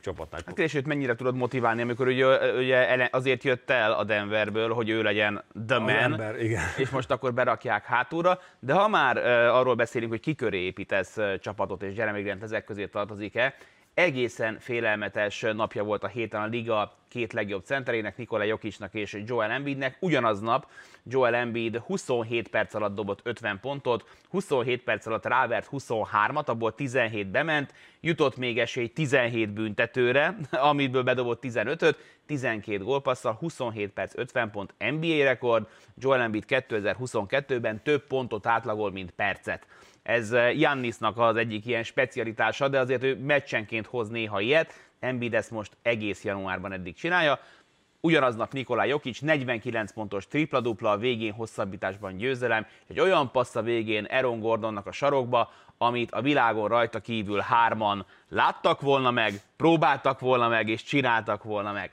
csapatnál. 0.00 0.40
Hát 0.46 0.58
és 0.58 0.74
őt 0.74 0.86
mennyire 0.86 1.14
tudod 1.14 1.34
motiválni, 1.34 1.82
amikor 1.82 2.06
ugye, 2.06 2.52
ugye 2.56 3.08
azért 3.10 3.44
jött 3.44 3.70
el 3.70 3.92
a 3.92 4.04
Denverből, 4.04 4.72
hogy 4.72 4.88
ő 4.88 5.02
legyen 5.02 5.44
the 5.66 5.78
man, 5.78 5.90
ember, 5.90 6.42
igen. 6.42 6.62
és 6.76 6.90
most 6.90 7.10
akkor 7.10 7.34
berakják 7.34 7.84
hátulra, 7.84 8.38
de 8.58 8.72
ha 8.72 8.88
már 8.88 9.16
arról 9.46 9.74
beszélünk, 9.74 10.10
hogy 10.10 10.20
kiköré 10.20 10.58
építesz 10.58 11.18
csapatot, 11.40 11.82
és 11.82 11.96
Jeremy 11.96 12.22
Grant 12.22 12.42
ezek 12.42 12.64
közé 12.64 12.86
tartozik-e, 12.86 13.54
egészen 13.94 14.58
félelmetes 14.58 15.40
napja 15.40 15.84
volt 15.84 16.04
a 16.04 16.08
héten 16.08 16.42
a 16.42 16.46
liga 16.46 16.96
két 17.08 17.32
legjobb 17.32 17.64
centerének, 17.64 18.16
Nikola 18.16 18.42
Jokicsnak 18.42 18.94
és 18.94 19.22
Joel 19.26 19.50
Embiidnek. 19.50 19.96
Ugyanaznap 20.00 20.70
Joel 21.04 21.34
Embiid 21.34 21.76
27 21.76 22.48
perc 22.48 22.74
alatt 22.74 22.94
dobott 22.94 23.20
50 23.22 23.60
pontot, 23.60 24.08
27 24.28 24.82
perc 24.82 25.06
alatt 25.06 25.26
rávert 25.26 25.68
23-at, 25.72 26.44
abból 26.44 26.74
17 26.74 27.30
bement, 27.30 27.74
jutott 28.00 28.36
még 28.36 28.58
esély 28.58 28.88
17 28.88 29.50
büntetőre, 29.50 30.36
amiből 30.50 31.02
bedobott 31.02 31.44
15-öt, 31.46 31.98
12 32.26 32.84
gólpasszal, 32.84 33.32
27 33.32 33.90
perc 33.90 34.16
50 34.16 34.50
pont 34.50 34.74
NBA 34.78 35.24
rekord, 35.24 35.66
Joel 35.96 36.20
Embiid 36.20 36.44
2022-ben 36.48 37.82
több 37.82 38.06
pontot 38.06 38.46
átlagol, 38.46 38.90
mint 38.90 39.10
percet. 39.10 39.66
Ez 40.02 40.32
Jannisnak 40.54 41.18
az 41.18 41.36
egyik 41.36 41.66
ilyen 41.66 41.82
specialitása, 41.82 42.68
de 42.68 42.78
azért 42.78 43.02
ő 43.02 43.16
meccsenként 43.16 43.86
hoz 43.86 44.08
néha 44.08 44.40
ilyet. 44.40 44.90
Embiid 45.00 45.34
ezt 45.34 45.50
most 45.50 45.76
egész 45.82 46.24
januárban 46.24 46.72
eddig 46.72 46.94
csinálja. 46.94 47.38
Ugyanaznap 48.00 48.52
Nikolaj 48.52 48.88
Jokic 48.88 49.20
49 49.20 49.92
pontos 49.92 50.26
tripla-dupla, 50.26 50.90
a 50.90 50.96
végén 50.96 51.32
hosszabbításban 51.32 52.16
győzelem, 52.16 52.66
egy 52.86 53.00
olyan 53.00 53.30
passz 53.30 53.54
a 53.54 53.62
végén 53.62 54.04
Aaron 54.04 54.40
Gordonnak 54.40 54.86
a 54.86 54.92
sarokba, 54.92 55.52
amit 55.78 56.10
a 56.10 56.22
világon 56.22 56.68
rajta 56.68 57.00
kívül 57.00 57.38
hárman 57.38 58.06
láttak 58.28 58.80
volna 58.80 59.10
meg, 59.10 59.32
próbáltak 59.56 60.20
volna 60.20 60.48
meg, 60.48 60.68
és 60.68 60.82
csináltak 60.82 61.42
volna 61.42 61.72
meg. 61.72 61.90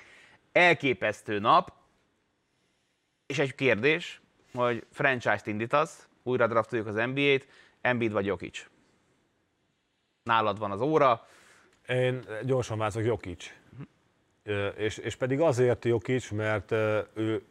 Elképesztő 0.51 1.39
nap, 1.39 1.73
és 3.25 3.39
egy 3.39 3.55
kérdés, 3.55 4.21
hogy 4.53 4.85
franchise-t 4.91 5.47
indítasz, 5.47 6.07
újra 6.23 6.47
draftoljuk 6.47 6.87
az 6.87 6.95
NBA-t, 6.95 7.47
Embiid 7.81 8.11
vagy 8.11 8.25
Jokic? 8.25 8.65
Nálad 10.23 10.59
van 10.59 10.71
az 10.71 10.81
óra. 10.81 11.27
Én 11.87 12.25
gyorsan 12.43 12.77
változok 12.77 13.07
Jokic. 13.07 13.53
Uh-huh. 13.71 14.73
És, 14.77 14.97
és 14.97 15.15
pedig 15.15 15.39
azért 15.39 15.85
Jokic, 15.85 16.29
mert 16.29 16.71
ő 17.13 17.43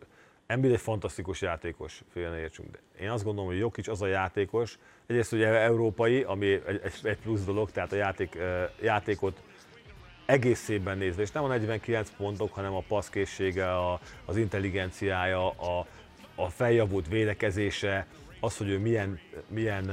Embiid 0.46 0.72
egy 0.72 0.80
fantasztikus 0.80 1.40
játékos, 1.40 2.02
félne 2.12 2.38
értsünk. 2.38 2.70
De 2.70 3.04
én 3.04 3.10
azt 3.10 3.24
gondolom, 3.24 3.50
hogy 3.50 3.58
Jokic 3.58 3.88
az 3.88 4.02
a 4.02 4.06
játékos, 4.06 4.78
egyrészt 5.06 5.32
ugye 5.32 5.46
európai, 5.46 6.22
ami 6.22 6.46
egy, 6.46 6.92
egy 7.02 7.18
plusz 7.18 7.44
dolog, 7.44 7.70
tehát 7.70 7.92
a 7.92 7.96
játék, 7.96 8.38
játékot 8.82 9.42
egészében 10.26 10.98
nézve, 10.98 11.22
és 11.22 11.30
nem 11.30 11.44
a 11.44 11.48
49 11.48 12.10
pontok, 12.16 12.52
hanem 12.52 12.74
a 12.74 12.84
passzkészsége, 12.88 13.76
a, 13.76 14.00
az 14.24 14.36
intelligenciája, 14.36 15.50
a, 15.50 15.86
a 16.34 16.48
feljavult 16.48 17.08
védekezése, 17.08 18.06
az, 18.40 18.56
hogy 18.56 18.68
ő 18.68 18.78
milyen, 18.78 19.18
milyen, 19.48 19.90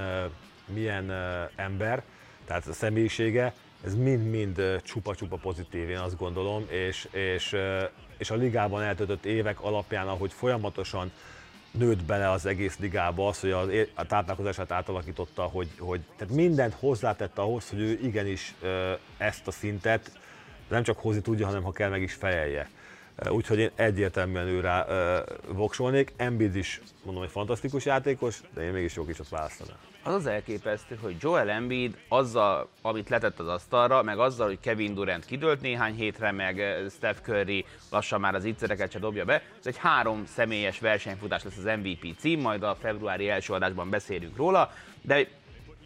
milyen 0.66 1.12
ember, 1.56 2.04
tehát 2.46 2.68
a 2.68 2.74
személyisége, 2.74 3.54
ez 3.86 3.96
mind-mind 3.96 4.82
csupa-csupa 4.84 5.36
pozitív, 5.36 5.90
én 5.90 5.98
azt 5.98 6.18
gondolom, 6.18 6.66
és, 6.70 7.08
és, 7.12 7.56
és 8.18 8.30
a 8.30 8.36
ligában 8.36 8.82
eltöltött 8.82 9.26
évek 9.26 9.62
alapján, 9.62 10.08
ahogy 10.08 10.34
folyamatosan 10.34 11.12
nőtt 11.72 12.04
bele 12.04 12.30
az 12.32 12.46
egész 12.46 12.78
ligába 12.80 13.28
az, 13.28 13.40
hogy 13.40 13.52
a, 13.52 13.68
a 13.94 14.06
táplálkozását 14.06 14.72
átalakította, 14.72 15.44
hogy, 15.44 15.70
hogy 15.80 16.02
tehát 16.18 16.34
mindent 16.34 16.74
hozzátett 16.74 17.38
ahhoz, 17.38 17.70
hogy 17.70 17.80
ő 17.80 18.00
igenis 18.04 18.54
ezt 19.18 19.48
a 19.48 19.52
szintet 19.52 20.20
nem 20.68 20.84
csak 20.84 21.00
hozni 21.00 21.22
tudja, 21.22 21.46
hanem 21.46 21.64
ha 21.64 21.72
kell 21.72 21.90
meg 21.90 22.02
is 22.02 22.14
fejelje. 22.14 22.70
Úgyhogy 23.30 23.60
én 23.60 23.72
egyértelműen 23.76 24.48
őre 24.48 24.86
uh, 24.88 25.56
voksolnék. 25.56 26.14
Embiid 26.18 26.56
is, 26.56 26.82
mondom, 27.04 27.24
egy 27.24 27.30
fantasztikus 27.30 27.86
játékos, 27.86 28.42
de 28.54 28.62
én 28.62 28.72
mégis 28.72 28.96
jó 28.96 29.06
kicsit 29.06 29.30
választanám. 29.30 29.78
Az 30.04 30.14
az 30.14 30.26
elképesztő, 30.26 30.98
hogy 31.02 31.16
Joel 31.20 31.50
Embiid 31.50 31.98
azzal, 32.08 32.68
amit 32.82 33.10
letett 33.10 33.40
az 33.40 33.48
asztalra, 33.48 34.04
meg 34.04 34.20
azzal, 34.20 34.48
hogy 34.48 34.60
Kevin 34.60 34.94
Durant 34.94 35.26
kidőlt 35.26 35.62
néhány 35.62 35.96
hétre, 35.96 36.32
meg 36.32 36.84
Steph 36.90 37.22
Curry 37.22 37.66
lassan 37.90 38.20
már 38.20 38.36
az 38.36 38.46
ígyszereket 38.46 38.92
se 38.92 39.00
dobja 39.00 39.26
be, 39.26 39.34
ez 39.34 39.68
egy 39.68 39.78
három 39.78 40.26
személyes 40.26 40.80
versenyfutás 40.80 41.44
lesz 41.44 41.58
az 41.58 41.78
MVP 41.78 42.18
cím, 42.18 42.40
majd 42.40 42.64
a 42.64 42.78
februári 42.82 43.30
első 43.30 43.54
adásban 43.54 43.90
beszélünk 43.90 44.38
róla, 44.38 44.74
de 45.02 45.28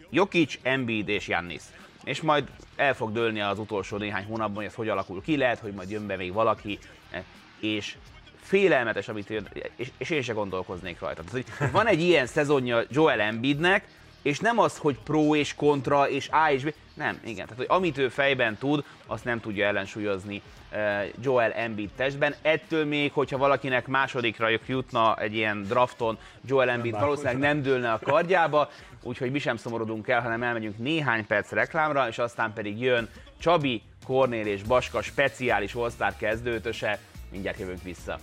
Jokic, 0.09 0.59
Embiid 0.61 1.07
és 1.07 1.27
Jannis 1.27 1.61
és 2.03 2.21
majd 2.21 2.47
el 2.75 2.93
fog 2.93 3.11
dőlni 3.11 3.41
az 3.41 3.59
utolsó 3.59 3.97
néhány 3.97 4.25
hónapban, 4.25 4.55
hogy 4.55 4.65
ez 4.65 4.73
hogy 4.73 4.89
alakul 4.89 5.21
ki, 5.21 5.37
lehet, 5.37 5.59
hogy 5.59 5.73
majd 5.73 5.89
jön 5.89 6.07
be 6.07 6.15
még 6.15 6.33
valaki, 6.33 6.79
és 7.59 7.95
félelmetes, 8.41 9.07
amit 9.07 9.29
és, 9.75 9.91
és 9.97 10.09
én 10.09 10.21
se 10.21 10.33
gondolkoznék 10.33 10.99
rajta. 10.99 11.23
Van 11.71 11.87
egy 11.87 12.01
ilyen 12.01 12.25
szezonja 12.25 12.83
Joel 12.89 13.19
Embiidnek, 13.19 13.87
és 14.21 14.39
nem 14.39 14.59
az, 14.59 14.77
hogy 14.77 14.97
pro 15.03 15.35
és 15.35 15.55
kontra, 15.55 16.09
és 16.09 16.29
A 16.31 16.51
és 16.51 16.63
B, 16.63 16.73
nem, 16.93 17.19
igen. 17.23 17.45
Tehát, 17.45 17.57
hogy 17.57 17.77
amit 17.77 17.97
ő 17.97 18.09
fejben 18.09 18.57
tud, 18.57 18.83
azt 19.05 19.23
nem 19.23 19.39
tudja 19.39 19.65
ellensúlyozni 19.65 20.41
Joel 21.21 21.51
Embiid 21.51 21.89
testben. 21.95 22.35
Ettől 22.41 22.85
még, 22.85 23.11
hogyha 23.11 23.37
valakinek 23.37 23.87
másodikra 23.87 24.49
jutna 24.67 25.15
egy 25.15 25.35
ilyen 25.35 25.63
drafton, 25.63 26.17
Joel 26.45 26.69
Embiid 26.69 26.93
nem 26.93 27.01
valószínűleg 27.01 27.37
nem 27.37 27.61
dőlne 27.61 27.91
a 27.91 27.99
kardjába, 28.03 28.69
úgyhogy 29.03 29.31
mi 29.31 29.39
sem 29.39 29.57
szomorodunk 29.57 30.07
el, 30.07 30.21
hanem 30.21 30.43
elmegyünk 30.43 30.77
néhány 30.77 31.27
perc 31.27 31.51
reklámra, 31.51 32.07
és 32.07 32.17
aztán 32.17 32.53
pedig 32.53 32.79
jön 32.79 33.09
Csabi, 33.39 33.81
Kornél 34.05 34.45
és 34.45 34.63
Baska 34.63 35.01
speciális 35.01 35.73
all 35.73 36.13
kezdőtöse. 36.17 36.99
Mindjárt 37.31 37.59
jövünk 37.59 37.83
vissza. 37.83 38.19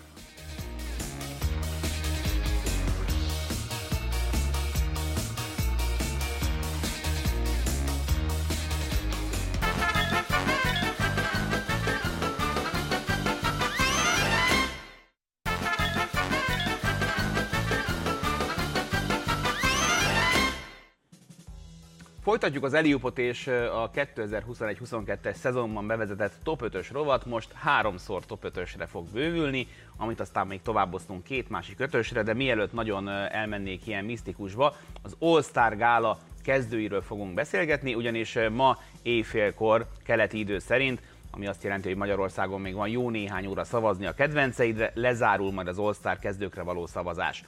Folytatjuk 22.47 22.73
az 22.73 22.79
Eliupot 22.79 23.19
és 23.19 23.47
a 23.73 23.91
2021-22-es 23.91 25.35
szezonban 25.35 25.87
bevezetett 25.87 26.33
top 26.43 26.61
5-ös 26.65 26.89
rovat 26.93 27.27
most 27.27 27.53
háromszor 27.53 28.27
top 28.27 28.47
5-ösre 28.55 28.87
fog 28.89 29.07
bővülni, 29.09 29.67
amit 29.97 30.21
aztán 30.21 30.47
még 30.47 30.63
továbboztunk 30.63 31.25
két 31.25 31.49
másik 31.49 31.81
ötösre, 31.81 32.23
de 32.23 32.35
mielőtt 32.35 32.73
nagyon 32.73 33.09
elmennék 33.09 33.87
ilyen 33.87 34.05
misztikusba, 34.05 34.77
az 35.03 35.17
All-Star 35.19 35.77
Gála 35.77 36.19
kezdőiről 36.43 37.03
fogunk 37.03 37.35
beszélgetni, 37.35 37.95
ugyanis 37.95 38.39
ma 38.53 38.79
éjfélkor 39.03 39.87
keleti 40.05 40.39
idő 40.39 40.59
szerint 40.59 41.01
ami 41.31 41.47
azt 41.47 41.63
jelenti, 41.63 41.89
hogy 41.89 41.97
Magyarországon 41.97 42.61
még 42.61 42.75
van 42.75 42.89
jó 42.89 43.11
néhány 43.11 43.47
óra 43.47 43.65
szavazni 43.65 44.07
a 44.07 44.15
kedvenceidre, 44.15 44.91
lezárul 44.95 45.53
majd 45.53 45.69
az 45.69 45.79
All-Star 45.79 46.19
kezdőkre 46.19 46.63
való 46.63 46.87
szavazás. 46.87 47.45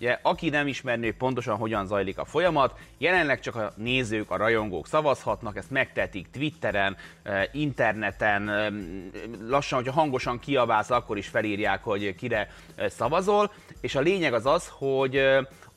Ugye, 0.00 0.18
aki 0.22 0.48
nem 0.48 0.66
ismerné 0.66 1.10
pontosan 1.10 1.56
hogyan 1.56 1.86
zajlik 1.86 2.18
a 2.18 2.24
folyamat, 2.24 2.78
jelenleg 2.98 3.40
csak 3.40 3.56
a 3.56 3.72
nézők, 3.76 4.30
a 4.30 4.36
rajongók 4.36 4.86
szavazhatnak, 4.86 5.56
ezt 5.56 5.70
megtetik 5.70 6.30
Twitteren, 6.30 6.96
eh, 7.22 7.44
interneten, 7.52 8.48
eh, 8.48 8.66
lassan, 9.48 9.78
hogyha 9.78 10.00
hangosan 10.00 10.38
kiabálsz, 10.38 10.90
akkor 10.90 11.16
is 11.16 11.28
felírják, 11.28 11.82
hogy 11.82 12.14
kire 12.14 12.48
eh, 12.74 12.88
szavazol, 12.88 13.52
és 13.80 13.94
a 13.94 14.00
lényeg 14.00 14.32
az 14.32 14.46
az, 14.46 14.68
hogy 14.68 15.22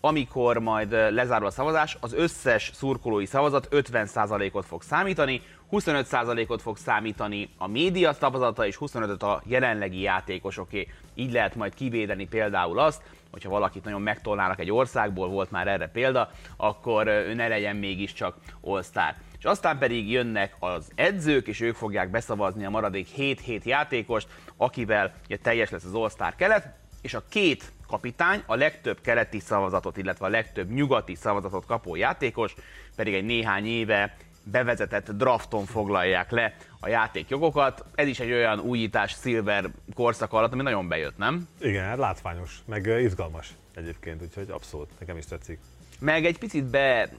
amikor 0.06 0.58
majd 0.58 0.92
lezárul 0.92 1.48
a 1.48 1.52
szavazás, 1.52 1.98
az 2.00 2.14
összes 2.14 2.72
szurkolói 2.74 3.26
szavazat 3.26 3.68
50%-ot 3.72 4.66
fog 4.66 4.82
számítani, 4.82 5.42
25%-ot 5.72 6.62
fog 6.62 6.78
számítani 6.78 7.50
a 7.58 7.68
média 7.68 8.14
szavazata, 8.14 8.66
és 8.66 8.78
25-öt 8.80 9.24
a 9.24 9.42
jelenlegi 9.46 10.02
játékosoké. 10.02 10.88
Így 11.16 11.32
lehet 11.32 11.56
majd 11.56 11.74
kivédeni 11.74 12.28
például 12.28 12.80
azt, 12.80 13.02
hogyha 13.32 13.50
valakit 13.50 13.84
nagyon 13.84 14.02
megtolnának 14.02 14.60
egy 14.60 14.72
országból, 14.72 15.28
volt 15.28 15.52
már 15.52 15.68
erre 15.68 15.88
példa, 15.88 16.30
akkor 16.58 17.08
ő 17.08 17.34
ne 17.34 17.48
legyen 17.48 17.76
mégiscsak 17.76 18.36
all-star. 18.62 19.16
És 19.38 19.46
aztán 19.46 19.78
pedig 19.78 20.12
jönnek 20.12 20.56
az 20.60 20.92
edzők, 20.96 21.48
és 21.48 21.62
ők 21.62 21.76
fogják 21.76 22.10
beszavazni 22.10 22.66
a 22.66 22.70
maradék 22.70 23.08
7-7 23.18 23.64
játékost, 23.64 24.28
akivel 24.58 25.14
ugye, 25.26 25.38
teljes 25.38 25.70
lesz 25.70 25.84
az 25.84 25.94
all-star 25.94 26.36
kelet, 26.36 26.74
és 27.02 27.14
a 27.14 27.24
két 27.30 27.72
kapitány, 27.88 28.44
a 28.46 28.56
legtöbb 28.56 29.02
keleti 29.02 29.40
szavazatot, 29.40 29.98
illetve 29.98 30.26
a 30.26 30.30
legtöbb 30.30 30.72
nyugati 30.72 31.16
szavazatot 31.16 31.66
kapó 31.66 31.96
játékos, 31.96 32.56
pedig 32.96 33.14
egy 33.14 33.26
néhány 33.26 33.66
éve 33.66 34.16
bevezetett 34.44 35.12
drafton 35.12 35.66
foglalják 35.66 36.32
le 36.32 36.56
a 36.80 36.88
játékjogokat. 36.88 37.86
Ez 37.96 38.08
is 38.08 38.20
egy 38.20 38.32
olyan 38.32 38.60
újítás 38.60 39.16
Silver 39.22 39.70
korszak 39.96 40.34
alatt, 40.34 40.54
ami 40.54 40.62
nagyon 40.62 40.88
bejött, 40.88 41.18
nem? 41.18 41.48
Igen, 41.62 41.86
hát 41.86 41.98
látványos, 41.98 42.60
meg 42.66 42.86
izgalmas 42.86 43.54
egyébként, 43.76 44.22
úgyhogy 44.22 44.50
abszolút, 44.50 44.90
nekem 45.00 45.18
is 45.18 45.26
tetszik. 45.26 45.60
Meg 46.00 46.26
egy 46.26 46.38
picit 46.38 46.66
be 46.66 47.10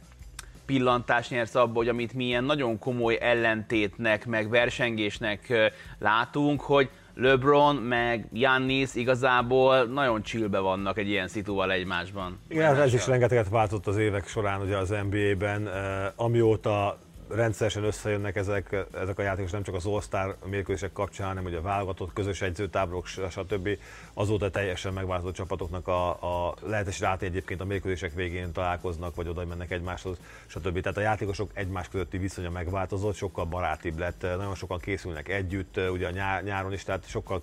pillantást 0.66 1.30
nyersz 1.30 1.54
abba, 1.54 1.74
hogy 1.74 1.88
amit 1.88 2.12
milyen 2.12 2.44
nagyon 2.44 2.78
komoly 2.78 3.18
ellentétnek, 3.20 4.26
meg 4.26 4.48
versengésnek 4.48 5.72
látunk, 5.98 6.60
hogy 6.60 6.90
LeBron 7.14 7.76
meg 7.76 8.26
Giannis 8.30 8.94
igazából 8.94 9.84
nagyon 9.84 10.22
chillbe 10.22 10.58
vannak 10.58 10.98
egy 10.98 11.08
ilyen 11.08 11.28
szituval 11.28 11.72
egymásban. 11.72 12.38
Igen, 12.48 12.76
ez 12.76 12.94
is 12.94 13.06
rengeteget 13.06 13.48
változott 13.48 13.86
az 13.86 13.96
évek 13.96 14.26
során 14.26 14.60
ugye 14.60 14.76
az 14.76 14.94
NBA-ben, 15.10 15.68
amióta 16.16 16.98
rendszeresen 17.28 17.84
összejönnek 17.84 18.36
ezek, 18.36 18.76
ezek 19.00 19.18
a 19.18 19.22
játékos, 19.22 19.50
nem 19.50 19.62
csak 19.62 19.74
az 19.74 19.86
All-Star 19.86 20.36
mérkőzések 20.44 20.92
kapcsán, 20.92 21.26
hanem 21.26 21.44
ugye 21.44 21.56
a 21.56 21.62
válogatott 21.62 22.12
közös 22.12 22.42
egyzőtáborok, 22.42 23.06
stb. 23.06 23.68
Azóta 24.14 24.50
teljesen 24.50 24.92
megváltozott 24.92 25.34
csapatoknak 25.34 25.88
a, 25.88 26.10
a 26.48 26.54
lehetőség 26.62 27.04
át 27.04 27.22
egyébként 27.22 27.60
a 27.60 27.64
mérkőzések 27.64 28.14
végén 28.14 28.52
találkoznak, 28.52 29.14
vagy 29.14 29.28
oda 29.28 29.44
mennek 29.44 29.70
egymáshoz, 29.70 30.16
stb. 30.46 30.80
Tehát 30.80 30.98
a 30.98 31.00
játékosok 31.00 31.50
egymás 31.54 31.88
közötti 31.88 32.18
viszonya 32.18 32.50
megváltozott, 32.50 33.14
sokkal 33.14 33.44
barátibb 33.44 33.98
lett, 33.98 34.22
nagyon 34.22 34.54
sokan 34.54 34.78
készülnek 34.78 35.28
együtt, 35.28 35.76
ugye 35.90 36.06
a 36.06 36.10
nyár, 36.10 36.42
nyáron 36.42 36.72
is, 36.72 36.84
tehát 36.84 37.08
sokkal 37.08 37.42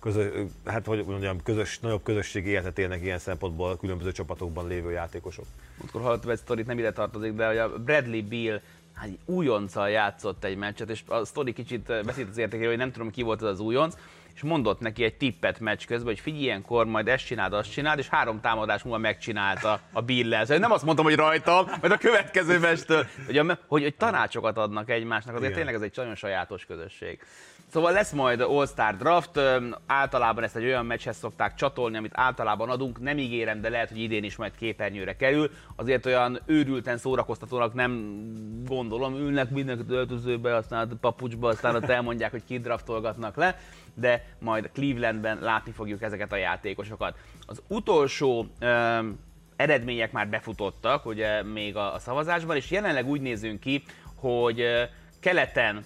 közös, 0.00 0.26
hát 0.64 0.86
hogy 0.86 1.04
mondjam, 1.04 1.42
közös, 1.42 1.78
nagyobb 1.78 2.02
közösségi 2.02 2.48
életet 2.48 2.78
élnek 2.78 3.02
ilyen 3.02 3.18
szempontból 3.18 3.76
különböző 3.76 4.12
csapatokban 4.12 4.68
lévő 4.68 4.90
játékosok. 4.90 5.44
Múltkor 5.78 6.00
hallottam 6.00 6.30
egy 6.30 6.38
sztorit, 6.38 6.66
nem 6.66 6.78
ide 6.78 6.92
tartozik, 6.92 7.32
de 7.32 7.46
hogy 7.46 7.58
a 7.58 7.78
Bradley 7.78 8.22
Bill 8.22 8.60
hát 8.94 9.08
újonccal 9.24 9.90
játszott 9.90 10.44
egy 10.44 10.56
meccset, 10.56 10.90
és 10.90 11.02
a 11.06 11.24
sztori 11.24 11.52
kicsit 11.52 11.86
veszít 11.86 12.28
az 12.28 12.38
értékére, 12.38 12.68
hogy 12.68 12.76
nem 12.76 12.92
tudom 12.92 13.10
ki 13.10 13.22
volt 13.22 13.42
az 13.42 13.48
az 13.48 13.60
újonc, 13.60 13.94
és 14.34 14.42
mondott 14.42 14.80
neki 14.80 15.04
egy 15.04 15.16
tippet 15.16 15.60
meccs 15.60 15.86
közben, 15.86 16.06
hogy 16.06 16.20
figyelj, 16.20 16.42
ilyenkor 16.42 16.86
majd 16.86 17.08
ezt 17.08 17.26
csináld, 17.26 17.52
azt 17.52 17.70
csináld, 17.70 17.98
és 17.98 18.08
három 18.08 18.40
támadás 18.40 18.82
múlva 18.82 18.98
megcsinálta 18.98 19.80
a 19.92 20.02
Bill-el. 20.02 20.44
Szóval 20.44 20.58
nem 20.58 20.72
azt 20.72 20.84
mondtam, 20.84 21.04
hogy 21.04 21.14
rajtam, 21.14 21.66
majd 21.80 21.92
a 21.92 21.96
következő 21.96 22.58
mecstől, 22.58 23.06
hogy, 23.26 23.38
hogy, 23.38 23.82
hogy 23.82 23.94
tanácsokat 23.94 24.56
adnak 24.56 24.90
egymásnak, 24.90 25.34
azért 25.34 25.50
Igen. 25.50 25.64
tényleg 25.64 25.74
ez 25.74 25.88
egy 25.88 25.96
nagyon 25.96 26.14
sajátos 26.14 26.64
közösség. 26.64 27.20
Szóval 27.70 27.92
lesz 27.92 28.12
majd 28.12 28.40
All-Star 28.40 28.96
Draft, 28.96 29.40
általában 29.86 30.44
ezt 30.44 30.56
egy 30.56 30.64
olyan 30.64 30.86
meccshez 30.86 31.16
szokták 31.16 31.54
csatolni, 31.54 31.96
amit 31.96 32.12
általában 32.14 32.70
adunk, 32.70 33.00
nem 33.00 33.18
ígérem, 33.18 33.60
de 33.60 33.68
lehet, 33.68 33.88
hogy 33.88 34.00
idén 34.00 34.24
is 34.24 34.36
majd 34.36 34.52
képernyőre 34.56 35.16
kerül. 35.16 35.50
Azért 35.76 36.06
olyan 36.06 36.40
őrülten 36.46 36.98
szórakoztatónak 36.98 37.74
nem 37.74 38.22
gondolom, 38.66 39.14
ülnek 39.14 39.50
mindenki 39.50 39.84
öltözőbe, 39.88 40.54
aztán 40.54 40.90
a 40.90 40.94
papucsba, 41.00 41.48
aztán 41.48 41.74
ott 41.74 41.88
elmondják, 41.88 42.30
hogy 42.30 42.44
kidraftolgatnak 42.44 43.36
le, 43.36 43.58
de 43.94 44.26
majd 44.38 44.70
Clevelandben 44.72 45.38
látni 45.40 45.72
fogjuk 45.72 46.02
ezeket 46.02 46.32
a 46.32 46.36
játékosokat. 46.36 47.16
Az 47.46 47.62
utolsó 47.68 48.46
um, 48.60 49.18
eredmények 49.56 50.12
már 50.12 50.28
befutottak, 50.28 51.06
ugye 51.06 51.42
még 51.42 51.76
a, 51.76 51.94
a 51.94 51.98
szavazásban, 51.98 52.56
és 52.56 52.70
jelenleg 52.70 53.06
úgy 53.06 53.20
nézünk 53.20 53.60
ki, 53.60 53.82
hogy 54.14 54.64
keleten 55.20 55.84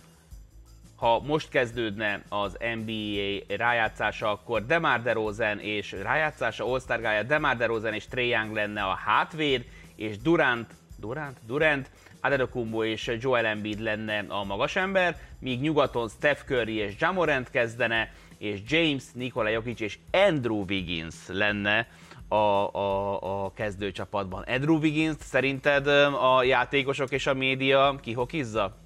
ha 0.96 1.20
most 1.20 1.48
kezdődne 1.48 2.22
az 2.28 2.56
NBA 2.74 3.54
rájátszása, 3.56 4.30
akkor 4.30 4.66
Demar 4.66 5.02
DeRozan 5.02 5.58
és 5.58 5.92
rájátszása, 5.92 6.64
All-Star 6.64 7.00
Gája, 7.00 7.22
Demar 7.22 7.56
DeRozan 7.56 7.94
és 7.94 8.06
Trae 8.06 8.24
Young 8.24 8.52
lenne 8.52 8.82
a 8.82 8.94
hátvéd, 8.94 9.64
és 9.96 10.18
Durant, 10.18 10.74
Durant, 10.98 11.36
Durant, 11.46 11.90
Adetokumbo 12.20 12.84
és 12.84 13.16
Joel 13.20 13.46
Embiid 13.46 13.80
lenne 13.80 14.24
a 14.28 14.44
magas 14.44 14.76
ember, 14.76 15.16
míg 15.38 15.60
nyugaton 15.60 16.08
Steph 16.08 16.44
Curry 16.44 16.74
és 16.74 16.94
Jamorant 16.98 17.50
kezdene, 17.50 18.12
és 18.38 18.60
James, 18.68 19.04
Nikola 19.12 19.48
Jokic 19.48 19.80
és 19.80 19.98
Andrew 20.10 20.64
Wiggins 20.68 21.14
lenne 21.28 21.88
a, 22.28 22.34
a, 22.34 23.44
a 23.44 23.52
kezdőcsapatban. 23.52 24.42
Andrew 24.42 24.78
Wiggins 24.78 25.16
szerinted 25.20 25.86
a 25.86 26.42
játékosok 26.42 27.10
és 27.10 27.26
a 27.26 27.34
média 27.34 27.96
kihokizza? 28.02 28.83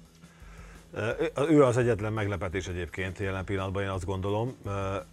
Ő 1.49 1.63
az 1.63 1.77
egyetlen 1.77 2.13
meglepetés 2.13 2.67
egyébként 2.67 3.19
jelen 3.19 3.45
pillanatban, 3.45 3.83
én 3.83 3.89
azt 3.89 4.05
gondolom. 4.05 4.55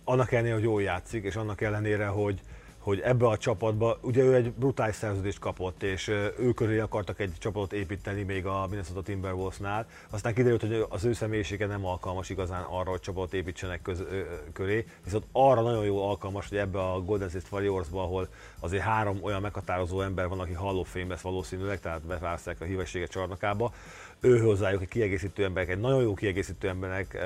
Annak 0.05 0.33
ellenére, 0.33 0.55
hogy 0.55 0.63
jól 0.63 0.83
játszik, 0.83 1.25
és 1.25 1.37
annak 1.37 1.61
ellenére, 1.61 2.07
hogy, 2.07 2.41
hogy 2.79 3.01
ebbe 3.01 3.27
a 3.27 3.37
csapatba, 3.37 3.99
ugye 4.03 4.23
ő 4.23 4.35
egy 4.35 4.53
brutális 4.53 4.95
szerződést 4.95 5.39
kapott, 5.39 5.83
és 5.83 6.09
ő 6.39 6.53
köré 6.55 6.79
akartak 6.79 7.21
egy 7.21 7.33
csapatot 7.39 7.73
építeni 7.73 8.23
még 8.23 8.47
a 8.47 8.67
Minnesota 8.71 9.03
Timberwolvesnál, 9.03 9.87
aztán 10.11 10.35
kiderült, 10.35 10.61
hogy 10.61 10.87
az 10.89 11.05
ő 11.05 11.13
személyisége 11.13 11.67
nem 11.67 11.87
alkalmas 11.87 12.31
igazán 12.31 12.63
arra, 12.63 12.91
hogy 12.91 13.01
csapatot 13.01 13.35
építsenek 13.35 13.83
köz, 13.83 14.01
ö, 14.01 14.21
köré, 14.53 14.87
viszont 15.05 15.25
arra 15.33 15.61
nagyon 15.61 15.85
jó 15.85 16.09
alkalmas, 16.09 16.49
hogy 16.49 16.59
ebbe 16.59 16.79
a 16.79 17.01
Golden 17.01 17.29
State 17.29 17.47
Warriorsba, 17.51 18.03
ahol 18.03 18.29
azért 18.61 18.83
három 18.83 19.19
olyan 19.23 19.41
meghatározó 19.41 20.01
ember 20.01 20.29
van, 20.29 20.41
aki 20.41 20.53
Hall 20.53 20.77
of 20.77 20.91
Fame 20.91 21.07
lesz 21.09 21.21
valószínűleg, 21.21 21.81
tehát 21.81 22.03
beválasztják 22.03 22.61
a 22.61 22.65
hívességet 22.65 23.11
csarnokába, 23.11 23.73
ő 24.21 24.39
hozzájuk 24.39 24.83
egy 24.83 24.89
kiegészítő 24.89 25.45
emberek, 25.45 25.69
egy 25.71 25.81
nagyon 25.81 26.03
jó 26.03 26.15
kiegészítő 26.15 26.69
embernek 26.69 27.19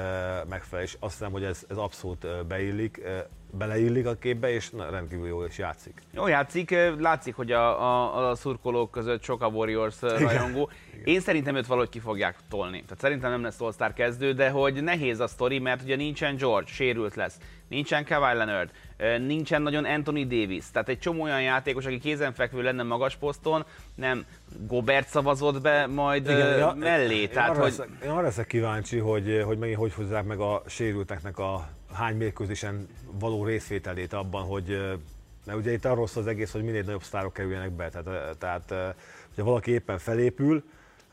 megfelel, 0.48 0.84
és 0.84 0.96
azt 1.00 1.12
hiszem, 1.12 1.32
hogy 1.32 1.44
ez, 1.44 1.64
ez 1.68 1.76
abszolút 1.76 2.46
beillik, 2.46 3.00
beleillik 3.58 4.06
a 4.06 4.14
képbe, 4.14 4.50
és 4.50 4.72
rendkívül 4.90 5.26
jól 5.26 5.46
is 5.46 5.58
játszik. 5.58 6.02
Jó 6.10 6.26
játszik, 6.26 6.74
látszik, 6.98 7.34
hogy 7.34 7.52
a, 7.52 7.82
a, 7.82 8.28
a 8.30 8.34
szurkolók 8.34 8.90
között 8.90 9.22
sok 9.22 9.42
a 9.42 9.46
Warriors 9.46 10.00
rajongó. 10.00 10.70
Igen. 10.92 11.04
Én 11.04 11.20
szerintem 11.20 11.56
őt 11.56 11.66
valahogy 11.66 11.88
ki 11.88 11.98
fogják 11.98 12.36
tolni. 12.48 12.82
Tehát 12.82 12.98
szerintem 12.98 13.30
nem 13.30 13.42
lesz 13.42 13.60
all 13.60 13.92
kezdő, 13.92 14.32
de 14.32 14.50
hogy 14.50 14.82
nehéz 14.82 15.20
a 15.20 15.26
sztori, 15.26 15.58
mert 15.58 15.82
ugye 15.82 15.96
nincsen 15.96 16.36
George, 16.36 16.70
sérült 16.70 17.14
lesz, 17.14 17.38
nincsen 17.68 18.04
Kawhi 18.04 18.36
Leonard, 18.36 18.70
nincsen 19.18 19.62
nagyon 19.62 19.84
Anthony 19.84 20.28
Davis. 20.28 20.64
Tehát 20.72 20.88
egy 20.88 20.98
csomó 20.98 21.22
olyan 21.22 21.42
játékos, 21.42 21.86
aki 21.86 21.98
kézenfekvő 21.98 22.62
lenne 22.62 22.82
magas 22.82 23.16
poszton, 23.16 23.64
nem 23.94 24.24
Gobert 24.66 25.08
szavazott 25.08 25.60
be 25.60 25.86
majd 25.86 26.24
Igen, 26.24 26.58
ja, 26.58 26.74
mellé. 26.78 27.20
Én, 27.20 27.28
Tehát, 27.30 27.50
arra 27.50 27.60
hogy... 27.60 27.68
leszek, 27.68 27.88
én 28.04 28.10
arra 28.10 28.22
leszek 28.22 28.46
kíváncsi, 28.46 28.98
hogy, 28.98 29.42
hogy 29.44 29.58
megint 29.58 29.78
hogy 29.78 29.92
hozzák 29.92 30.24
meg 30.24 30.38
a 30.38 30.62
sérülteknek 30.66 31.38
a 31.38 31.68
hány 31.92 32.16
mérkőzésen 32.16 32.88
való 33.18 33.44
részvételét 33.44 34.12
abban, 34.12 34.42
hogy 34.42 34.78
mert 35.46 35.58
ugye 35.58 35.72
itt 35.72 35.84
arról 35.84 36.06
szól 36.06 36.22
az 36.22 36.28
egész, 36.28 36.52
hogy 36.52 36.62
minél 36.62 36.82
nagyobb 36.82 37.02
sztárok 37.02 37.32
kerüljenek 37.32 37.70
be. 37.70 37.88
Tehát, 37.88 38.36
tehát 38.38 38.94
hogyha 39.28 39.44
valaki 39.44 39.70
éppen 39.70 39.98
felépül, 39.98 40.64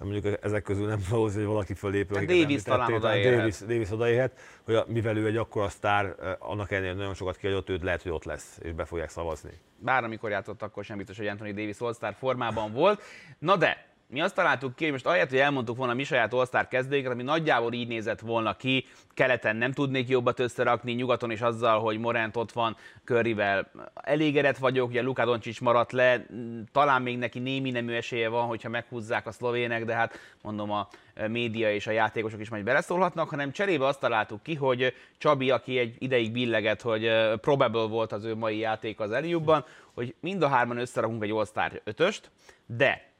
mondjuk 0.05 0.37
ezek 0.41 0.63
közül 0.63 0.87
nem 0.87 0.99
valószínű, 1.09 1.43
hogy 1.43 1.51
valaki 1.51 1.73
fölépül. 1.73 2.17
Hát 2.17 2.25
Davis 2.25 2.63
talán 2.63 2.93
odaérhet. 2.93 3.37
Davis, 3.37 3.59
Davis 3.59 3.91
odaérhet, 3.91 4.39
hogy 4.63 4.83
mivel 4.87 5.17
ő 5.17 5.25
egy 5.25 5.37
akkora 5.37 5.69
sztár, 5.69 6.15
annak 6.39 6.71
ellenére 6.71 6.93
nagyon 6.93 7.13
sokat 7.13 7.37
kiadott, 7.37 7.69
őt 7.69 7.83
lehet, 7.83 8.01
hogy 8.01 8.11
ott 8.11 8.23
lesz, 8.23 8.57
és 8.61 8.71
be 8.71 8.85
fogják 8.85 9.09
szavazni. 9.09 9.51
Bár 9.79 10.03
amikor 10.03 10.29
játszott, 10.29 10.61
akkor 10.61 10.83
sem 10.83 10.97
biztos, 10.97 11.17
hogy 11.17 11.27
Anthony 11.27 11.53
Davis 11.53 11.79
all 11.79 12.13
formában 12.13 12.73
volt. 12.73 13.01
Na 13.39 13.55
de, 13.55 13.86
mi 14.09 14.21
azt 14.21 14.35
találtuk 14.35 14.75
ki, 14.75 14.83
hogy 14.83 14.91
most 14.91 15.05
ahelyett, 15.05 15.29
hogy 15.29 15.39
elmondtuk 15.39 15.77
volna 15.77 15.93
mi 15.93 16.03
saját 16.03 16.33
all 16.33 16.67
kezdőinket, 16.67 17.11
ami 17.11 17.23
nagyjából 17.23 17.73
így 17.73 17.87
nézett 17.87 18.19
volna 18.19 18.55
ki, 18.55 18.85
keleten 19.13 19.55
nem 19.55 19.71
tudnék 19.71 20.09
jobbat 20.09 20.39
összerakni, 20.39 20.91
nyugaton 20.91 21.31
is 21.31 21.41
azzal, 21.41 21.79
hogy 21.79 21.99
Morent 21.99 22.37
ott 22.37 22.51
van, 22.51 22.75
Curryvel 23.05 23.71
elégedett 23.93 24.57
vagyok, 24.57 24.89
ugye 24.89 25.01
Luka 25.01 25.25
Doncic 25.25 25.59
maradt 25.59 25.91
le, 25.91 26.25
talán 26.71 27.01
még 27.01 27.17
neki 27.17 27.39
némi 27.39 27.71
nemű 27.71 27.93
esélye 27.93 28.29
van, 28.29 28.47
hogyha 28.47 28.69
meghúzzák 28.69 29.27
a 29.27 29.31
szlovének, 29.31 29.85
de 29.85 29.93
hát 29.93 30.19
mondom 30.41 30.71
a 30.71 30.87
média 31.27 31.73
és 31.73 31.87
a 31.87 31.91
játékosok 31.91 32.39
is 32.39 32.49
majd 32.49 32.63
beleszólhatnak, 32.63 33.29
hanem 33.29 33.51
cserébe 33.51 33.85
azt 33.85 33.99
találtuk 33.99 34.43
ki, 34.43 34.55
hogy 34.55 34.93
Csabi, 35.17 35.51
aki 35.51 35.77
egy 35.77 35.95
ideig 35.99 36.31
billeget, 36.31 36.81
hogy 36.81 37.11
probable 37.41 37.87
volt 37.87 38.11
az 38.11 38.23
ő 38.23 38.35
mai 38.35 38.57
játék 38.57 38.99
az 38.99 39.11
Eliubban, 39.11 39.65
hogy 39.93 40.15
mind 40.19 40.41
a 40.41 40.47
hárman 40.47 40.77
összerakunk 40.77 41.23
egy 41.23 41.29
All-Star 41.31 41.81
ötöst, 41.83 42.31
de 42.65 43.15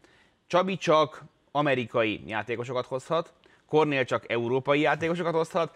Csabi 0.47 0.77
csak 0.77 1.23
amerikai 1.51 2.21
játékosokat 2.25 2.86
hozhat, 2.86 3.33
Kornél 3.65 4.05
csak 4.05 4.31
európai 4.31 4.79
játékosokat 4.79 5.33
hozhat, 5.33 5.75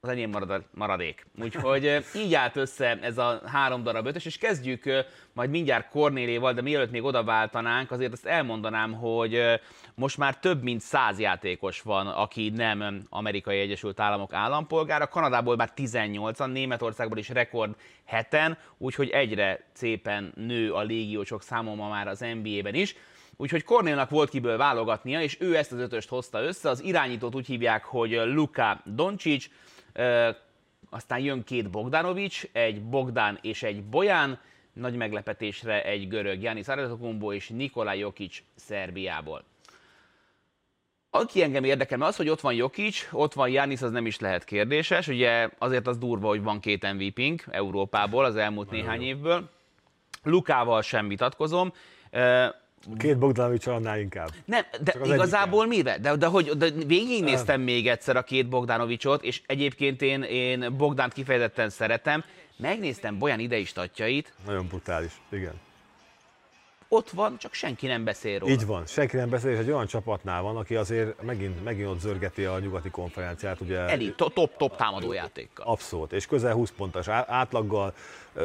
az 0.00 0.08
enyém 0.08 0.30
marad, 0.30 0.64
maradék. 0.74 1.26
Úgyhogy 1.40 2.04
így 2.16 2.34
állt 2.34 2.56
össze 2.56 2.98
ez 3.00 3.18
a 3.18 3.40
három 3.46 3.82
darab 3.82 4.06
ötös, 4.06 4.24
és 4.24 4.38
kezdjük 4.38 5.04
majd 5.32 5.50
mindjárt 5.50 5.88
Kornéléval, 5.88 6.52
de 6.52 6.62
mielőtt 6.62 6.90
még 6.90 7.04
oda 7.04 7.24
váltanánk, 7.24 7.90
azért 7.90 8.12
azt 8.12 8.26
elmondanám, 8.26 8.92
hogy 8.92 9.42
most 9.94 10.18
már 10.18 10.38
több 10.38 10.62
mint 10.62 10.80
száz 10.80 11.18
játékos 11.18 11.80
van, 11.80 12.06
aki 12.06 12.48
nem 12.48 13.02
amerikai 13.08 13.58
Egyesült 13.58 14.00
Államok 14.00 14.32
állampolgára, 14.32 15.08
Kanadából 15.08 15.56
már 15.56 15.72
18-an, 15.76 16.52
Németországból 16.52 17.18
is 17.18 17.28
rekord 17.28 17.76
heten, 18.04 18.58
úgyhogy 18.78 19.08
egyre 19.08 19.60
szépen 19.72 20.32
nő 20.36 20.72
a 20.72 20.80
légiósok 20.80 21.42
száma 21.42 21.74
ma 21.74 21.88
már 21.88 22.08
az 22.08 22.24
NBA-ben 22.42 22.74
is. 22.74 22.96
Úgyhogy 23.36 23.64
Kornélnak 23.64 24.10
volt 24.10 24.30
kiből 24.30 24.56
válogatnia, 24.56 25.22
és 25.22 25.36
ő 25.40 25.56
ezt 25.56 25.72
az 25.72 25.78
ötöst 25.78 26.08
hozta 26.08 26.42
össze. 26.42 26.68
Az 26.68 26.82
irányítót 26.82 27.34
úgy 27.34 27.46
hívják, 27.46 27.84
hogy 27.84 28.10
Luka 28.10 28.80
Doncic, 28.84 29.46
aztán 30.90 31.18
jön 31.18 31.44
két 31.44 31.70
Bogdanovics, 31.70 32.44
egy 32.52 32.82
Bogdan 32.82 33.38
és 33.42 33.62
egy 33.62 33.84
Bojan, 33.84 34.38
nagy 34.72 34.94
meglepetésre 34.94 35.84
egy 35.84 36.08
görög 36.08 36.42
Janis 36.42 36.68
Antetokounmpo 36.68 37.32
és 37.32 37.48
Nikolaj 37.48 37.98
Jokic 37.98 38.42
Szerbiából. 38.54 39.44
Aki 41.10 41.42
engem 41.42 41.64
érdekel, 41.64 42.02
az, 42.02 42.16
hogy 42.16 42.28
ott 42.28 42.40
van 42.40 42.54
Jokic, 42.54 43.08
ott 43.10 43.32
van 43.32 43.48
Janis, 43.48 43.82
az 43.82 43.90
nem 43.90 44.06
is 44.06 44.18
lehet 44.18 44.44
kérdéses. 44.44 45.08
Ugye 45.08 45.48
azért 45.58 45.86
az 45.86 45.98
durva, 45.98 46.28
hogy 46.28 46.42
van 46.42 46.60
két 46.60 46.92
MVP-nk 46.92 47.44
Európából 47.50 48.24
az 48.24 48.36
elmúlt 48.36 48.70
Nagyon 48.70 48.84
néhány 48.84 49.00
jó. 49.00 49.06
évből. 49.06 49.50
Lukával 50.22 50.82
sem 50.82 51.08
vitatkozom. 51.08 51.72
Két 52.98 53.18
Bogdanovics 53.18 53.66
annál 53.66 53.98
inkább. 53.98 54.28
Nem, 54.44 54.62
de 54.80 54.94
igazából 55.04 55.66
mire? 55.66 55.98
De, 55.98 56.16
de, 56.16 56.26
hogy, 56.26 56.50
de 56.50 56.70
végignéztem 56.70 57.56
nem. 57.56 57.64
még 57.64 57.88
egyszer 57.88 58.16
a 58.16 58.22
két 58.22 58.48
Bogdanovicsot, 58.48 59.22
és 59.22 59.42
egyébként 59.46 60.02
én, 60.02 60.22
én 60.22 60.76
Bogdánt 60.76 61.12
kifejezetten 61.12 61.70
szeretem. 61.70 62.24
Megnéztem 62.56 63.18
Bojan 63.18 63.38
idei 63.38 63.64
statjait. 63.64 64.32
Nagyon 64.46 64.66
brutális, 64.66 65.12
igen 65.30 65.54
ott 66.92 67.10
van, 67.10 67.38
csak 67.38 67.54
senki 67.54 67.86
nem 67.86 68.04
beszél 68.04 68.38
róla. 68.38 68.52
Így 68.52 68.66
van, 68.66 68.86
senki 68.86 69.16
nem 69.16 69.28
beszél, 69.28 69.50
és 69.50 69.58
egy 69.58 69.70
olyan 69.70 69.86
csapatnál 69.86 70.42
van, 70.42 70.56
aki 70.56 70.76
azért 70.76 71.22
megint, 71.22 71.64
megint 71.64 71.88
ott 71.88 72.00
zörgeti 72.00 72.44
a 72.44 72.58
nyugati 72.58 72.90
konferenciát. 72.90 73.60
Ugye, 73.60 73.78
Eli, 73.78 74.14
top-top 74.16 74.76
támadójátékkal. 74.76 75.66
Abszolút, 75.66 76.12
és 76.12 76.26
közel 76.26 76.54
20 76.54 76.72
pontos 76.76 77.08
átlaggal, 77.08 77.94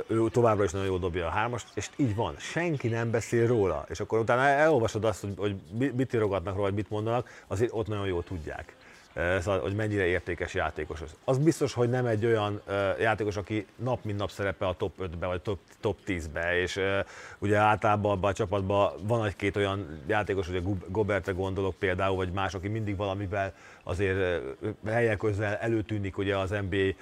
ő 0.08 0.30
továbbra 0.30 0.64
is 0.64 0.72
nagyon 0.72 0.88
jól 0.88 1.00
dobja 1.00 1.28
a 1.28 1.30
hármas, 1.30 1.66
és 1.74 1.90
így 1.96 2.16
van, 2.16 2.36
senki 2.38 2.88
nem 2.88 3.12
beszél 3.12 3.48
róla. 3.48 3.86
És 3.90 4.00
akkor 4.00 4.20
utána 4.20 4.42
elolvasod 4.42 5.06
azt, 5.06 5.22
hogy, 5.22 5.34
hogy 5.38 5.56
mit 5.96 6.14
írogatnak 6.14 6.54
róla, 6.54 6.66
vagy 6.66 6.76
mit 6.76 6.90
mondanak, 6.90 7.44
azért 7.48 7.72
ott 7.74 7.88
nagyon 7.88 8.08
jól 8.08 8.24
tudják. 8.24 8.76
Eh, 9.18 9.42
szóval, 9.42 9.60
hogy 9.60 9.76
mennyire 9.76 10.06
értékes 10.06 10.54
játékos 10.54 11.02
az. 11.02 11.16
Az 11.24 11.38
biztos, 11.38 11.74
hogy 11.74 11.90
nem 11.90 12.06
egy 12.06 12.26
olyan 12.26 12.62
eh, 12.68 13.00
játékos, 13.00 13.38
aki 13.38 13.66
nap 13.76 14.04
mint 14.04 14.18
nap 14.18 14.30
szerepel 14.30 14.68
a 14.68 14.74
top 14.74 14.94
5-be 15.02 15.26
vagy 15.26 15.42
top, 15.42 15.60
top 15.80 15.98
10-be, 16.08 16.60
és 16.60 16.78
eh, 16.78 17.04
ugye 17.38 17.58
általában 17.58 18.12
abban 18.12 18.30
a 18.32 18.34
csapatban 18.34 18.92
van 19.02 19.26
egy-két 19.26 19.56
olyan 19.56 20.02
játékos, 20.08 20.50
ugye 20.50 20.62
Gobertre 20.88 21.32
gondolok 21.32 21.76
például, 21.76 22.16
vagy 22.16 22.32
más, 22.32 22.54
aki 22.54 22.68
mindig 22.68 22.98
valamivel 22.98 23.54
azért 23.84 24.42
helyek 24.86 25.18
közel 25.18 25.56
előtűnik 25.56 26.18
ugye 26.18 26.38
az 26.38 26.50
NBA 26.50 26.94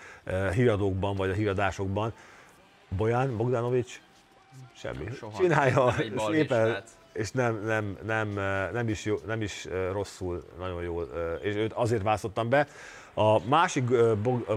híradókban, 0.51 1.15
vagy 1.15 1.29
a 1.29 1.33
híradásokban. 1.33 2.13
Bojan 2.89 3.37
Bogdanovics 3.37 4.01
semmi. 4.73 5.05
Soha. 5.17 5.37
Csinálja, 5.37 5.93
szépen, 6.31 6.83
és 7.15 7.31
nem, 7.31 7.63
nem, 7.65 7.97
nem, 8.05 8.29
nem, 8.73 8.89
is 8.89 9.05
jó, 9.05 9.15
nem 9.25 9.41
is 9.41 9.67
rosszul, 9.91 10.43
nagyon 10.59 10.83
jól, 10.83 11.09
és 11.41 11.55
őt 11.55 11.73
azért 11.73 12.03
választottam 12.03 12.49
be. 12.49 12.67
A 13.13 13.47
másik 13.47 13.83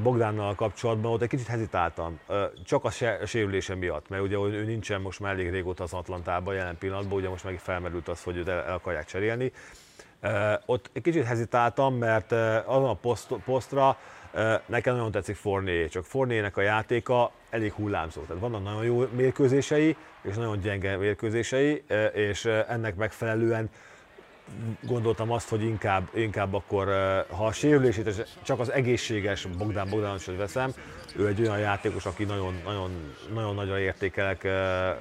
Bogdánnal 0.02 0.54
kapcsolatban 0.54 1.12
ott 1.12 1.22
egy 1.22 1.28
kicsit 1.28 1.46
hezitáltam, 1.46 2.18
csak 2.64 2.84
a 2.84 2.90
sérülése 3.24 3.74
miatt, 3.74 4.08
mert 4.08 4.22
ugye 4.22 4.36
ő 4.36 4.64
nincsen 4.64 5.00
most 5.00 5.20
már 5.20 5.32
elég 5.32 5.50
régóta 5.50 5.82
az 5.82 5.92
Atlantában 5.92 6.54
jelen 6.54 6.78
pillanatban, 6.78 7.18
ugye 7.18 7.28
most 7.28 7.44
meg 7.44 7.58
felmerült 7.58 8.08
az, 8.08 8.22
hogy 8.22 8.36
őt 8.36 8.48
el, 8.48 8.62
el 8.62 8.74
akarják 8.74 9.06
cserélni. 9.06 9.52
Ott 10.66 10.90
egy 10.92 11.02
kicsit 11.02 11.24
hezitáltam, 11.24 11.94
mert 11.94 12.32
azon 12.66 12.88
a 12.88 12.94
poszt, 12.94 13.34
posztra 13.44 13.98
nekem 14.66 14.94
nagyon 14.94 15.10
tetszik 15.10 15.36
Forné, 15.36 15.86
csak 15.86 16.04
Fornének 16.04 16.56
a 16.56 16.60
játéka 16.60 17.30
elég 17.50 17.72
hullámzó. 17.72 18.20
Tehát 18.20 18.42
vannak 18.42 18.62
nagyon 18.62 18.84
jó 18.84 19.06
mérkőzései, 19.12 19.96
és 20.22 20.34
nagyon 20.34 20.60
gyenge 20.60 20.96
mérkőzései, 20.96 21.84
és 22.14 22.44
ennek 22.44 22.96
megfelelően 22.96 23.70
gondoltam 24.82 25.30
azt, 25.30 25.48
hogy 25.48 25.62
inkább, 25.62 26.08
inkább 26.14 26.54
akkor, 26.54 26.86
ha 27.30 27.46
a 27.46 27.52
sérülését 27.52 28.26
csak 28.42 28.60
az 28.60 28.72
egészséges 28.72 29.46
Bogdán 29.46 29.88
Bogdánosot 29.88 30.36
veszem, 30.36 30.72
ő 31.16 31.26
egy 31.26 31.40
olyan 31.40 31.58
játékos, 31.58 32.06
aki 32.06 32.24
nagyon, 32.24 32.60
nagyon, 32.64 33.14
nagyon 33.34 33.54
nagyra 33.54 33.78
értékelek 33.78 34.48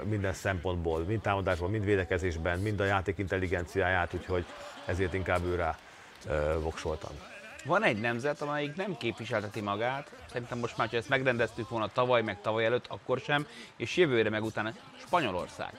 minden 0.04 0.32
szempontból, 0.32 1.04
mind 1.04 1.20
támadásban, 1.20 1.70
mind 1.70 1.84
védekezésben, 1.84 2.58
mind 2.58 2.80
a 2.80 2.84
játék 2.84 3.18
intelligenciáját, 3.18 4.14
úgyhogy 4.14 4.44
ezért 4.86 5.14
inkább 5.14 5.44
őrá 5.44 5.76
voksoltam. 6.60 7.10
Van 7.64 7.82
egy 7.82 8.00
nemzet, 8.00 8.40
amelyik 8.40 8.76
nem 8.76 8.96
képviselteti 8.96 9.60
magát, 9.60 10.10
szerintem 10.32 10.58
most 10.58 10.76
már, 10.76 10.88
ha 10.88 10.96
ezt 10.96 11.08
megrendeztük 11.08 11.68
volna 11.68 11.88
tavaly, 11.92 12.22
meg 12.22 12.40
tavaly 12.40 12.64
előtt, 12.64 12.86
akkor 12.88 13.18
sem, 13.18 13.46
és 13.76 13.96
jövőre 13.96 14.30
meg 14.30 14.44
utána 14.44 14.72
Spanyolország. 14.98 15.72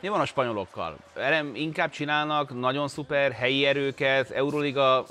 Mi 0.00 0.08
van 0.08 0.20
a 0.20 0.24
spanyolokkal? 0.24 0.96
Inkább 1.52 1.90
csinálnak 1.90 2.60
nagyon 2.60 2.88
szuper 2.88 3.32
helyi 3.32 3.64
erőket, 3.64 4.30
Euroliga 4.30 5.06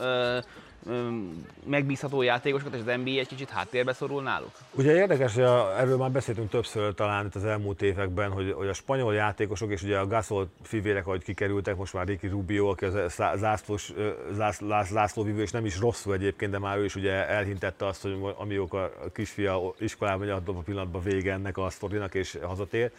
megbízható 1.64 2.22
játékosokat, 2.22 2.74
és 2.74 2.80
az 2.80 2.86
NBA 2.86 3.10
egy 3.10 3.28
kicsit 3.28 3.50
háttérbe 3.50 3.94
szorul 3.94 4.22
náluk? 4.22 4.52
Ugye 4.72 4.96
érdekes, 4.96 5.34
hogy 5.34 5.44
a, 5.44 5.80
erről 5.80 5.98
már 5.98 6.12
beszéltünk 6.12 6.50
többször 6.50 6.94
talán 6.94 7.26
itt 7.26 7.36
az 7.36 7.46
elmúlt 7.46 7.82
években, 7.82 8.32
hogy, 8.32 8.52
hogy 8.52 8.68
a 8.68 8.74
spanyol 8.74 9.14
játékosok, 9.14 9.72
és 9.72 9.84
ugye 9.84 9.98
a 9.98 10.08
Gasol 10.08 10.50
fivérek, 10.62 11.08
ahogy 11.08 11.24
kikerültek, 11.24 11.76
most 11.76 11.94
már 11.94 12.08
Ricky 12.08 12.28
Rubio, 12.28 12.70
aki 12.70 12.86
az 12.86 13.22
zászlós, 13.36 13.94
zász, 14.34 14.62
zászlóvívő, 14.92 15.42
és 15.42 15.52
nem 15.52 15.66
is 15.66 15.80
rosszul 15.80 16.14
egyébként, 16.14 16.52
de 16.52 16.60
már 16.60 16.78
ő 16.78 16.84
is 16.84 16.96
ugye 16.96 17.28
elhintette 17.28 17.86
azt, 17.86 18.02
hogy 18.02 18.18
amióta 18.38 18.84
a 18.84 19.12
kisfia 19.14 19.74
iskolában 19.80 20.30
a 20.30 20.52
pillanatban 20.52 21.04
vége 21.04 21.34
ennek 21.34 21.58
a 21.58 21.70
sztorinak, 21.70 22.14
és 22.14 22.38
hazatér. 22.42 22.92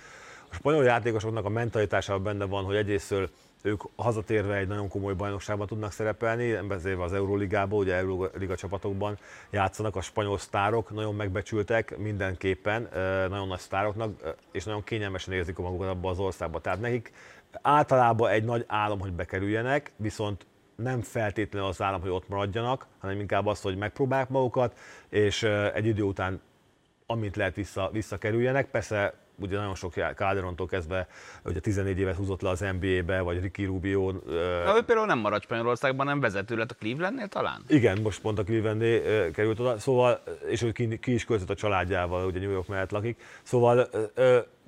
A 0.50 0.54
spanyol 0.54 0.84
játékosoknak 0.84 1.44
a 1.44 1.48
mentalitásában 1.48 2.22
benne 2.22 2.44
van, 2.44 2.64
hogy 2.64 2.76
egyrésztől 2.76 3.28
ők 3.62 3.82
hazatérve 3.96 4.54
egy 4.54 4.68
nagyon 4.68 4.88
komoly 4.88 5.14
bajnokságban 5.14 5.66
tudnak 5.66 5.92
szerepelni, 5.92 6.52
beszélve 6.68 7.02
az 7.02 7.12
Euroligából, 7.12 7.78
ugye 7.78 7.94
Euroliga 7.94 8.56
csapatokban 8.56 9.18
játszanak 9.50 9.96
a 9.96 10.00
spanyol 10.00 10.38
sztárok, 10.38 10.90
nagyon 10.90 11.14
megbecsültek 11.14 11.98
mindenképpen, 11.98 12.88
nagyon 13.28 13.48
nagy 13.48 13.58
sztároknak, 13.58 14.36
és 14.52 14.64
nagyon 14.64 14.84
kényelmesen 14.84 15.34
érzik 15.34 15.56
magukat 15.56 15.88
abban 15.88 16.10
az 16.10 16.18
országban. 16.18 16.62
Tehát 16.62 16.80
nekik 16.80 17.12
általában 17.62 18.30
egy 18.30 18.44
nagy 18.44 18.64
álom, 18.66 19.00
hogy 19.00 19.12
bekerüljenek, 19.12 19.92
viszont 19.96 20.46
nem 20.76 21.02
feltétlenül 21.02 21.68
az 21.68 21.82
állam, 21.82 22.00
hogy 22.00 22.10
ott 22.10 22.28
maradjanak, 22.28 22.86
hanem 22.98 23.20
inkább 23.20 23.46
az, 23.46 23.60
hogy 23.60 23.76
megpróbálják 23.76 24.28
magukat, 24.28 24.78
és 25.08 25.42
egy 25.74 25.86
idő 25.86 26.02
után 26.02 26.40
amint 27.10 27.36
lehet 27.36 27.54
vissza, 27.54 27.90
visszakerüljenek. 27.92 28.70
Persze 28.70 29.14
ugye 29.40 29.56
nagyon 29.56 29.74
sok 29.74 29.94
Calderontól 30.14 30.66
kezdve, 30.66 31.08
ugye 31.44 31.60
14 31.60 31.98
évet 31.98 32.16
húzott 32.16 32.40
le 32.40 32.48
az 32.48 32.64
NBA-be, 32.80 33.20
vagy 33.20 33.40
Ricky 33.40 33.64
Rubio. 33.64 34.10
Na, 34.64 34.76
ő 34.76 34.82
például 34.82 35.06
nem 35.06 35.18
maradt 35.18 35.42
Spanyolországban, 35.42 36.06
nem 36.06 36.20
vezető 36.20 36.56
lett 36.56 36.70
a 36.70 36.74
Clevelandnél 36.74 37.28
talán? 37.28 37.62
Igen, 37.68 38.00
most 38.02 38.20
pont 38.20 38.38
a 38.38 38.44
Clevelandnél 38.44 39.30
került 39.30 39.60
oda, 39.60 39.78
szóval, 39.78 40.22
és 40.48 40.62
ő 40.62 40.72
ki, 40.72 40.98
ki 40.98 41.12
is 41.12 41.24
költött 41.24 41.50
a 41.50 41.54
családjával, 41.54 42.26
ugye 42.26 42.38
New 42.38 42.50
York 42.50 42.68
mellett 42.68 42.90
lakik. 42.90 43.22
Szóval 43.42 43.88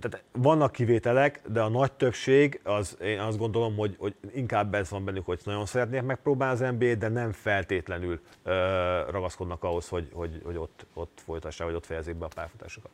tehát 0.00 0.24
vannak 0.32 0.72
kivételek, 0.72 1.40
de 1.46 1.60
a 1.60 1.68
nagy 1.68 1.92
többség, 1.92 2.60
az, 2.62 2.96
én 3.02 3.18
azt 3.18 3.38
gondolom, 3.38 3.76
hogy, 3.76 3.96
hogy 3.98 4.14
inkább 4.34 4.74
ez 4.74 4.90
van 4.90 5.04
bennük, 5.04 5.26
hogy 5.26 5.40
nagyon 5.44 5.66
szeretnék 5.66 6.02
megpróbálni 6.02 6.64
az 6.64 6.74
NBA-t, 6.78 6.98
de 6.98 7.08
nem 7.08 7.32
feltétlenül 7.32 8.20
ö, 8.42 8.52
ragaszkodnak 9.10 9.62
ahhoz, 9.62 9.88
hogy, 9.88 10.08
hogy, 10.12 10.40
hogy 10.44 10.56
ott, 10.56 10.86
ott 10.94 11.22
folytassák, 11.24 11.66
vagy 11.66 11.76
ott 11.76 11.86
fejezik 11.86 12.16
be 12.16 12.24
a 12.24 12.28
pályafutásokat. 12.34 12.90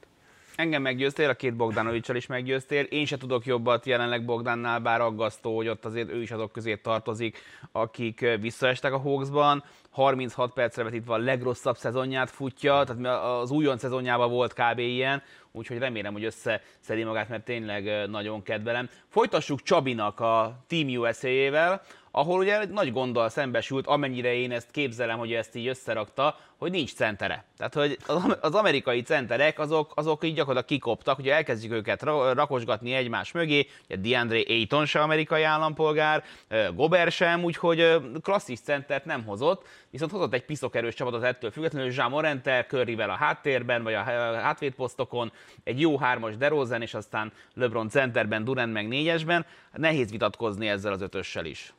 Engem 0.57 0.83
meggyőztél, 0.83 1.29
a 1.29 1.35
két 1.35 1.57
Bogdanovicsal 1.57 2.17
is 2.17 2.27
meggyőztél. 2.27 2.83
Én 2.83 3.07
se 3.07 3.17
tudok 3.17 3.47
jobbat 3.47 3.87
jelenleg 3.87 4.25
Bogdánnál, 4.25 4.81
bár 4.81 5.01
aggasztó, 5.01 5.57
hogy 5.57 5.69
ott 5.69 5.85
azért 5.85 6.11
ő 6.11 6.23
is 6.23 6.31
azok 6.31 6.53
közé 6.53 6.77
tartozik, 6.77 7.39
akik 7.73 8.27
visszaestek 8.41 8.93
a 8.93 8.99
Hawksban. 8.99 9.65
36 9.91 10.53
percre 10.53 10.83
vetítve 10.83 11.15
a 11.15 11.19
legrosszabb 11.19 11.77
szezonját 11.77 12.31
futja, 12.31 12.85
tehát 12.85 13.25
az 13.41 13.51
újon 13.51 13.79
szezonjában 13.79 14.31
volt 14.31 14.53
kb. 14.53 14.79
ilyen, 14.79 15.23
úgyhogy 15.53 15.79
remélem, 15.79 16.13
hogy 16.13 16.25
összeszedi 16.25 17.05
magát, 17.05 17.29
mert 17.29 17.45
tényleg 17.45 18.09
nagyon 18.09 18.43
kedvelem. 18.43 18.89
Folytassuk 19.09 19.63
Csabinak 19.63 20.21
a 20.21 20.65
Team 20.67 20.89
USA-jével, 20.89 21.83
ahol 22.17 22.39
ugye 22.39 22.61
egy 22.61 22.69
nagy 22.69 22.93
gonddal 22.93 23.29
szembesült, 23.29 23.87
amennyire 23.87 24.35
én 24.35 24.53
ezt 24.53 24.71
képzelem, 24.71 25.19
hogy 25.19 25.33
ezt 25.33 25.57
így 25.57 25.67
összerakta, 25.67 26.39
hogy 26.57 26.71
nincs 26.71 26.95
centere. 26.95 27.45
Tehát, 27.57 27.75
hogy 27.75 27.99
az 28.41 28.55
amerikai 28.55 29.03
centerek 29.03 29.59
azok, 29.59 29.93
azok 29.95 30.25
így 30.25 30.35
gyakorlatilag 30.35 30.81
kikoptak, 30.81 31.17
hogy 31.17 31.29
elkezdjük 31.29 31.73
őket 31.73 32.03
rakosgatni 32.33 32.93
egymás 32.93 33.33
mögé, 33.33 33.67
ugye 33.85 33.97
DeAndre 33.97 34.43
Ayton 34.49 34.87
se 34.87 35.01
amerikai 35.01 35.43
állampolgár, 35.43 36.25
Gober 36.75 37.13
sem, 37.13 37.45
úgyhogy 37.45 37.97
klasszis 38.23 38.61
centert 38.61 39.05
nem 39.05 39.25
hozott, 39.25 39.67
viszont 39.91 40.11
hozott 40.11 40.35
egy 40.35 40.45
piszokerős 40.45 40.95
csapatot 40.95 41.23
ettől 41.23 41.51
függetlenül, 41.51 41.93
Jean 41.93 42.11
Morente, 42.11 42.67
Curryvel 42.69 43.11
a 43.11 43.17
háttérben, 43.17 43.83
vagy 43.83 43.95
a 43.95 44.03
hátvédposztokon, 44.41 45.33
egy 45.65 45.81
jó 45.81 45.99
hármas 45.99 46.37
DeRozan, 46.37 46.83
és 46.83 46.95
aztán 46.95 47.33
LeBron 47.55 47.89
centerben, 47.89 48.45
Durant 48.45 48.73
meg 48.73 48.89
négyesben. 48.89 49.47
Nehéz 49.73 50.11
vitatkozni 50.11 50.69
ezzel 50.69 50.93
az 50.93 51.01
ötössel 51.01 51.45
is. 51.45 51.75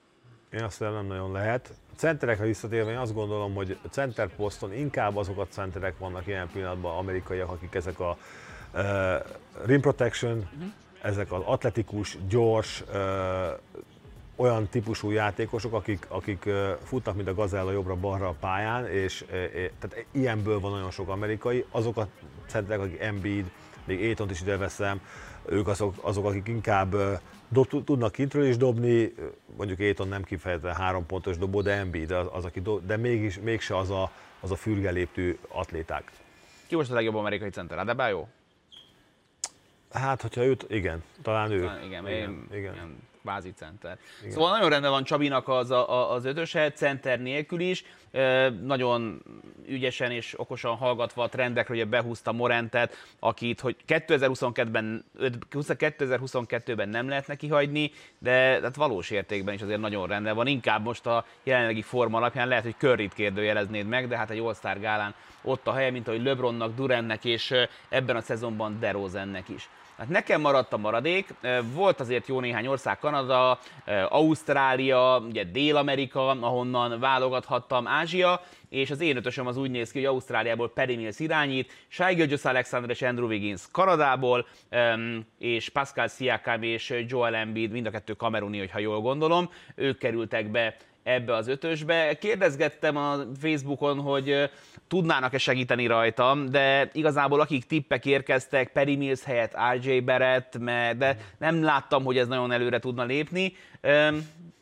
Én 0.51 0.63
azt 0.63 0.79
nem 0.79 1.05
nagyon 1.05 1.31
lehet. 1.31 1.73
A 1.93 1.95
centerekre 1.95 2.45
visszatérve 2.45 2.91
én 2.91 2.97
azt 2.97 3.13
gondolom, 3.13 3.53
hogy 3.53 3.77
a 3.83 3.87
center 3.87 4.27
poszton 4.35 4.73
inkább 4.73 5.15
azok 5.15 5.39
a 5.39 5.47
centerek 5.49 5.97
vannak 5.97 6.27
ilyen 6.27 6.49
pillanatban 6.53 6.97
amerikaiak, 6.97 7.49
akik 7.49 7.75
ezek 7.75 7.99
a 7.99 8.17
uh, 8.73 8.83
rim 9.65 9.81
protection, 9.81 10.37
uh-huh. 10.37 10.71
ezek 11.01 11.31
az 11.31 11.41
atletikus, 11.45 12.17
gyors, 12.27 12.83
uh, 12.93 13.59
olyan 14.35 14.67
típusú 14.67 15.09
játékosok, 15.09 15.73
akik, 15.73 16.05
akik 16.09 16.49
futnak, 16.83 17.15
mint 17.15 17.27
a 17.27 17.33
gazella 17.33 17.71
jobbra-balra 17.71 18.27
a 18.27 18.35
pályán, 18.39 18.87
és 18.87 19.25
tehát 19.79 20.05
ilyenből 20.11 20.59
van 20.59 20.71
nagyon 20.71 20.91
sok 20.91 21.09
amerikai. 21.09 21.65
Azok 21.71 21.97
a 21.97 22.07
centerek, 22.47 22.79
akik 22.79 22.99
Embiid, 23.01 23.51
még 23.85 23.99
Étont 23.99 24.31
is 24.31 24.41
ide 24.41 24.57
veszem, 24.57 25.01
ők 25.45 25.67
azok, 25.67 25.95
azok 26.01 26.25
akik 26.25 26.47
inkább 26.47 26.95
dob, 27.49 27.83
tudnak 27.83 28.11
kintről 28.11 28.45
is 28.45 28.57
dobni, 28.57 29.13
mondjuk 29.57 29.79
Éton 29.79 30.07
nem 30.07 30.23
kifejezetten 30.23 30.75
három 30.75 31.05
pontos 31.05 31.37
dobó, 31.37 31.61
de 31.61 31.71
Embiid 31.71 32.11
az, 32.11 32.27
az 32.31 32.45
aki 32.45 32.61
dob, 32.61 32.85
de 32.85 32.97
mégis, 32.97 33.39
mégse 33.39 33.77
az 33.77 33.89
a, 33.89 34.11
az 34.39 34.51
a 34.51 34.55
fürgeléptű 34.55 35.37
atléták. 35.47 36.11
Ki 36.67 36.75
most 36.75 36.91
a 36.91 36.93
legjobb 36.93 37.15
amerikai 37.15 37.49
center? 37.49 37.77
Adebayo? 37.77 38.25
Hát, 39.91 40.21
hogyha 40.21 40.43
őt, 40.43 40.65
igen, 40.69 41.03
talán 41.21 41.51
ő. 41.51 41.59
Talán, 41.59 41.83
igen, 41.83 42.07
igen, 42.07 42.29
én, 42.29 42.47
igen. 42.51 42.73
igen 42.73 43.06
kvázi 43.27 43.53
center. 43.55 43.97
Igen. 44.19 44.31
Szóval 44.31 44.51
nagyon 44.51 44.69
rendben 44.69 44.91
van 44.91 45.03
Csabinak 45.03 45.47
az, 45.47 45.71
a, 45.71 46.11
az 46.11 46.25
ötöse, 46.25 46.71
center 46.71 47.19
nélkül 47.19 47.59
is, 47.59 47.83
nagyon 48.61 49.23
ügyesen 49.67 50.11
és 50.11 50.39
okosan 50.39 50.75
hallgatva 50.75 51.23
a 51.23 51.29
trendekre, 51.29 51.75
hogy 51.75 51.87
behúzta 51.87 52.31
Morentet, 52.31 52.95
akit, 53.19 53.59
hogy 53.59 53.75
2022-ben, 53.87 55.05
2022-ben 55.51 56.89
nem 56.89 57.09
lehet 57.09 57.27
neki 57.27 57.47
hagyni, 57.47 57.91
de 58.19 58.59
hát 58.61 58.75
valós 58.75 59.09
értékben 59.09 59.53
is 59.53 59.61
azért 59.61 59.79
nagyon 59.79 60.07
rendben 60.07 60.35
van. 60.35 60.47
Inkább 60.47 60.83
most 60.83 61.05
a 61.05 61.25
jelenlegi 61.43 61.81
forma 61.81 62.17
alapján 62.17 62.47
lehet, 62.47 62.63
hogy 62.63 62.75
Curryt 62.77 63.13
kérdőjeleznéd 63.13 63.87
meg, 63.87 64.07
de 64.07 64.17
hát 64.17 64.29
egy 64.29 64.39
All-Star 64.39 64.79
gálán 64.79 65.13
ott 65.41 65.67
a 65.67 65.73
helye, 65.73 65.91
mint 65.91 66.07
ahogy 66.07 66.23
LeBronnak, 66.23 66.75
Durennek 66.75 67.25
és 67.25 67.53
ebben 67.89 68.15
a 68.15 68.21
szezonban 68.21 68.79
DeRozannek 68.79 69.49
is. 69.49 69.69
Hát 69.97 70.09
nekem 70.09 70.41
maradt 70.41 70.73
a 70.73 70.77
maradék, 70.77 71.33
volt 71.73 71.99
azért 71.99 72.27
jó 72.27 72.39
néhány 72.39 72.67
ország, 72.67 72.99
Kanada, 72.99 73.59
Ausztrália, 74.09 75.19
ugye 75.27 75.43
Dél-Amerika, 75.43 76.29
ahonnan 76.29 76.99
válogathattam, 76.99 77.87
Ázsia, 77.87 78.41
és 78.69 78.91
az 78.91 79.01
én 79.01 79.17
ötösöm 79.17 79.47
az 79.47 79.57
úgy 79.57 79.71
néz 79.71 79.91
ki, 79.91 79.97
hogy 79.97 80.07
Ausztráliából 80.07 80.69
Perry 80.69 80.95
Mills 80.95 81.19
irányít, 81.19 81.71
Shai 81.87 82.13
Gilgis 82.13 82.43
Alexander 82.43 82.89
és 82.89 83.01
Andrew 83.01 83.27
Wiggins 83.27 83.61
Kanadából, 83.71 84.47
és 85.39 85.69
Pascal 85.69 86.07
Siakam 86.07 86.61
és 86.61 87.03
Joel 87.07 87.35
Embiid, 87.35 87.71
mind 87.71 87.85
a 87.85 87.91
kettő 87.91 88.13
kameruni, 88.13 88.57
hogyha 88.57 88.79
jól 88.79 89.01
gondolom, 89.01 89.49
ők 89.75 89.97
kerültek 89.97 90.51
be 90.51 90.75
ebbe 91.07 91.33
az 91.33 91.47
ötösbe. 91.47 92.17
Kérdezgettem 92.17 92.97
a 92.97 93.15
Facebookon, 93.41 93.99
hogy 93.99 94.49
tudnának-e 94.87 95.37
segíteni 95.37 95.87
rajtam, 95.87 96.49
de 96.49 96.89
igazából 96.93 97.39
akik 97.39 97.65
tippek 97.65 98.05
érkeztek, 98.05 98.71
Perry 98.71 98.95
Mills 98.95 99.23
helyett 99.23 99.55
RJ 99.73 99.99
Barrett, 99.99 100.57
de 100.97 101.17
nem 101.37 101.63
láttam, 101.63 102.03
hogy 102.03 102.17
ez 102.17 102.27
nagyon 102.27 102.51
előre 102.51 102.79
tudna 102.79 103.03
lépni. 103.03 103.53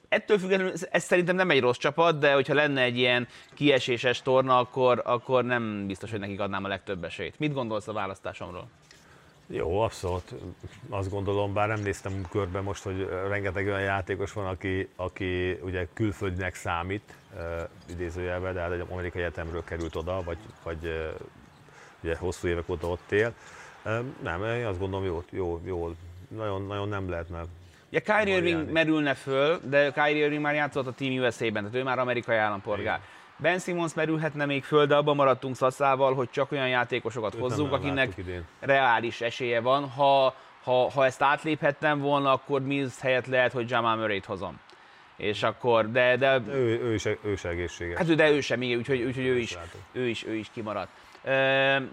Ettől 0.10 0.38
függetlenül 0.38 0.74
ez 0.92 1.04
szerintem 1.04 1.36
nem 1.36 1.50
egy 1.50 1.60
rossz 1.60 1.78
csapat, 1.78 2.20
de 2.20 2.34
hogyha 2.34 2.54
lenne 2.54 2.82
egy 2.82 2.98
ilyen 2.98 3.28
kieséses 3.54 4.22
torna, 4.22 4.58
akkor, 4.58 5.02
akkor 5.06 5.44
nem 5.44 5.88
biztos, 5.88 6.12
hogy 6.12 6.20
nekik 6.20 6.40
adnám 6.40 6.64
a 6.64 6.68
legtöbb 6.68 7.04
esélyt. 7.04 7.40
Mit 7.40 7.54
gondolsz 7.54 7.88
a 7.88 7.94
választásomról? 7.94 8.68
Jó, 9.48 9.82
abszolút. 9.82 10.34
Azt 10.90 11.10
gondolom, 11.10 11.54
bár 11.54 11.68
nem 11.68 11.80
néztem 11.80 12.26
körbe 12.32 12.62
most, 12.62 12.84
hogy 12.84 13.10
rengeteg 13.28 13.66
olyan 13.66 13.82
játékos 13.82 14.34
van, 14.34 14.46
aki, 14.46 14.90
aki 14.96 15.52
ugye 15.62 15.88
külföldinek 15.94 16.56
számít, 16.56 17.14
idézőjelben, 17.90 18.54
de 18.54 18.60
hát 18.62 18.72
egy 18.72 18.86
amerikai 18.90 19.22
egyetemről 19.22 19.64
került 19.64 19.96
oda, 19.96 20.24
vagy, 20.24 20.38
vagy 20.64 21.12
ugye 22.02 22.18
hosszú 22.18 22.48
évek 22.48 22.70
óta 22.70 22.88
ott 22.88 23.12
él. 23.12 23.34
Nem, 24.24 24.44
én 24.44 24.66
azt 24.66 24.80
gondolom, 24.80 25.06
jó, 25.06 25.24
jó, 25.30 25.62
jó 25.66 25.96
nagyon, 26.28 26.66
nagyon 26.66 26.90
nem 26.90 27.10
lehetne 27.10 27.44
Ugye 27.90 28.00
Kyrie 28.00 28.36
Irving 28.36 28.72
merülne 28.72 29.14
föl, 29.14 29.60
de 29.64 29.92
Kyrie 29.92 30.24
Irving 30.24 30.42
már 30.42 30.54
játszott 30.54 30.88
a 30.88 30.92
Team 30.92 31.14
USA-ben, 31.14 31.64
tehát 31.64 31.76
ő 31.76 31.84
már 31.84 32.00
amerikai 32.00 32.38
állampolgár. 32.38 32.84
Igen. 32.84 33.00
Ben 33.38 33.60
Simmons 33.60 33.94
merülhetne 33.94 34.46
még 34.46 34.64
föl, 34.64 34.86
de 34.86 34.96
abban 34.96 35.16
maradtunk 35.16 35.56
szaszával, 35.56 36.14
hogy 36.14 36.30
csak 36.30 36.52
olyan 36.52 36.68
játékosokat 36.68 37.36
Őt 37.36 37.40
hozzunk, 37.40 37.74
akinek 37.74 38.22
reális 38.60 39.22
esélye 39.22 39.60
van. 39.60 39.90
Ha, 39.90 40.36
ha, 40.64 40.90
ha 40.92 41.06
ezt 41.06 41.22
átléphettem 41.22 42.00
volna, 42.00 42.32
akkor 42.32 42.62
Mills 42.62 43.00
helyett 43.00 43.26
lehet, 43.26 43.52
hogy 43.52 43.70
Jamal 43.70 43.96
Murray-t 43.96 44.26
hozom. 44.26 44.60
És 45.18 45.44
akkor, 45.44 45.92
de... 45.92 46.16
de 46.18 46.42
ő, 46.48 46.82
ő, 46.82 46.94
is, 46.94 47.06
ő 47.06 47.32
is 47.32 47.44
egészséges. 47.44 47.98
Hát 47.98 48.16
de 48.16 48.32
ő 48.32 48.42
sem, 48.42 48.62
igen, 48.62 48.78
úgyhogy, 48.78 49.02
úgyhogy 49.02 49.26
ő, 49.26 49.38
is, 49.38 49.58
ő, 49.92 50.08
is, 50.08 50.26
ő 50.26 50.36
is 50.36 50.50
kimaradt. 50.54 50.90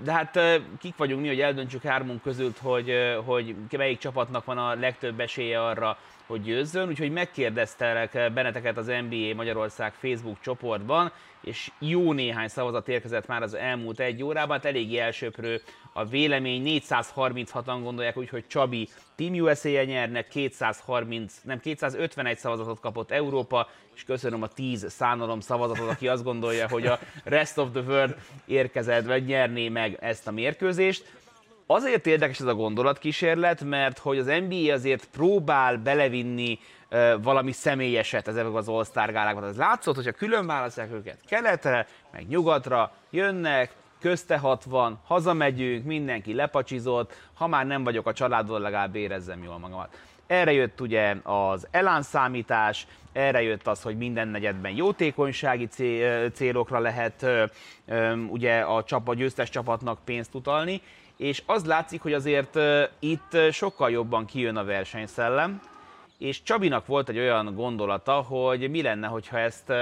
De 0.03 0.13
hát 0.13 0.39
kik 0.79 0.97
vagyunk 0.97 1.23
mi, 1.23 1.29
hogy 1.29 1.41
eldöntsük 1.41 1.83
hármunk 1.83 2.23
között, 2.23 2.59
hogy, 2.59 2.93
hogy 3.25 3.55
melyik 3.71 3.99
csapatnak 3.99 4.45
van 4.45 4.59
a 4.59 4.75
legtöbb 4.75 5.21
esélye 5.21 5.65
arra, 5.65 5.99
hogy 6.33 6.43
győzzön, 6.43 6.89
úgyhogy 6.89 7.13
megkérdeztelek 7.13 8.33
benneteket 8.33 8.77
az 8.77 8.87
NBA 8.87 9.35
Magyarország 9.35 9.93
Facebook 9.93 10.41
csoportban, 10.41 11.13
és 11.41 11.71
jó 11.79 12.13
néhány 12.13 12.49
szavazat 12.49 12.89
érkezett 12.89 13.27
már 13.27 13.43
az 13.43 13.55
elmúlt 13.55 14.01
egy 14.01 14.23
órában, 14.23 14.57
hát 14.57 14.65
eléggé 14.65 14.99
elsőprő 14.99 15.61
a 15.93 16.05
vélemény, 16.05 16.81
436-an 16.89 17.79
gondolják 17.83 18.17
úgy, 18.17 18.29
hogy 18.29 18.47
Csabi 18.47 18.89
Team 19.17 19.35
USA-je 19.35 19.85
nyernek, 19.85 20.29
230, 20.29 21.41
nem 21.43 21.61
251 21.61 22.39
szavazatot 22.39 22.81
kapott 22.81 23.11
Európa, 23.11 23.69
és 23.95 24.05
köszönöm 24.05 24.43
a 24.43 24.49
10 24.49 24.87
szánalom 24.91 25.41
szavazatot, 25.41 25.91
aki 25.91 26.09
azt 26.09 26.25
gondolja, 26.25 26.69
hogy 26.69 26.87
a 26.87 26.99
Rest 27.25 27.59
of 27.59 27.69
the 27.73 27.83
World 27.83 28.17
érkezett, 28.47 29.07
vagy 29.07 29.25
nyerné 29.25 29.69
meg 29.69 29.99
ezt 30.01 30.27
a 30.27 30.31
mérkőzést. 30.31 31.21
Azért 31.75 32.07
érdekes 32.07 32.41
ez 32.41 32.47
a 32.47 32.55
gondolatkísérlet, 32.55 33.65
mert 33.65 33.99
hogy 33.99 34.19
az 34.19 34.27
NBA 34.27 34.73
azért 34.73 35.09
próbál 35.13 35.77
belevinni 35.77 36.59
valami 37.23 37.53
személyeset 37.53 38.29
ezekbe 38.29 38.59
az 38.59 38.69
All-Star 38.69 39.13
gálákba. 39.13 39.47
Ez 39.47 39.57
látszott, 39.57 39.95
hogyha 39.95 40.13
külön 40.13 40.47
választják 40.47 40.93
őket 40.93 41.19
keletre, 41.27 41.87
meg 42.13 42.29
nyugatra, 42.29 42.93
jönnek, 43.11 43.73
közte 44.01 44.39
60, 44.39 44.99
hazamegyünk, 45.05 45.85
mindenki 45.85 46.35
lepacsizott, 46.35 47.13
ha 47.35 47.47
már 47.47 47.67
nem 47.67 47.85
vagyok 47.85 48.07
a 48.07 48.13
családon, 48.13 48.61
legalább 48.61 48.95
érezzem 48.95 49.43
jól 49.43 49.59
magamat. 49.59 50.01
Erre 50.27 50.53
jött 50.53 50.81
ugye 50.81 51.17
az 51.23 51.67
elánszámítás, 51.71 52.87
erre 53.13 53.43
jött 53.43 53.67
az, 53.67 53.83
hogy 53.83 53.97
minden 53.97 54.29
negyedben 54.29 54.73
jótékonysági 54.73 55.69
célokra 56.33 56.79
lehet 56.79 57.27
ugye 58.29 58.61
a 58.61 58.85
csapat, 58.85 59.17
győztes 59.17 59.51
csapatnak 59.51 59.99
pénzt 60.05 60.35
utalni, 60.35 60.81
és 61.23 61.43
az 61.47 61.65
látszik, 61.65 62.03
hogy 62.03 62.13
azért 62.13 62.59
itt 62.99 63.37
sokkal 63.51 63.91
jobban 63.91 64.27
kijön 64.27 64.57
a 64.57 64.65
versenyszellem, 64.65 65.61
és 66.19 66.43
Csabinak 66.43 66.87
volt 66.87 67.09
egy 67.09 67.19
olyan 67.19 67.55
gondolata, 67.55 68.13
hogy 68.13 68.71
mi 68.71 68.83
lenne, 68.83 69.07
hogyha 69.07 69.39
ezt 69.39 69.73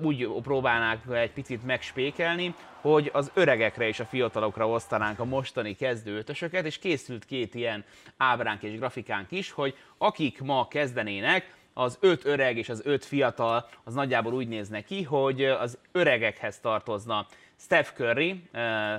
úgy 0.00 0.28
próbálnák 0.42 1.00
egy 1.12 1.32
picit 1.32 1.64
megspékelni, 1.64 2.54
hogy 2.80 3.10
az 3.12 3.30
öregekre 3.34 3.88
és 3.88 4.00
a 4.00 4.04
fiatalokra 4.04 4.68
osztanánk 4.68 5.18
a 5.18 5.24
mostani 5.24 5.74
kezdőötösöket, 5.74 6.64
és 6.64 6.78
készült 6.78 7.24
két 7.24 7.54
ilyen 7.54 7.84
ábránk 8.16 8.62
és 8.62 8.78
grafikánk 8.78 9.30
is, 9.30 9.50
hogy 9.50 9.76
akik 9.98 10.40
ma 10.40 10.68
kezdenének, 10.68 11.54
az 11.72 11.98
öt 12.00 12.24
öreg 12.24 12.56
és 12.56 12.68
az 12.68 12.82
öt 12.84 13.04
fiatal, 13.04 13.68
az 13.84 13.94
nagyjából 13.94 14.32
úgy 14.32 14.48
néz 14.48 14.68
neki, 14.68 15.02
hogy 15.02 15.44
az 15.44 15.78
öregekhez 15.92 16.60
tartozna 16.60 17.26
Steph 17.56 17.92
Curry, 17.92 18.42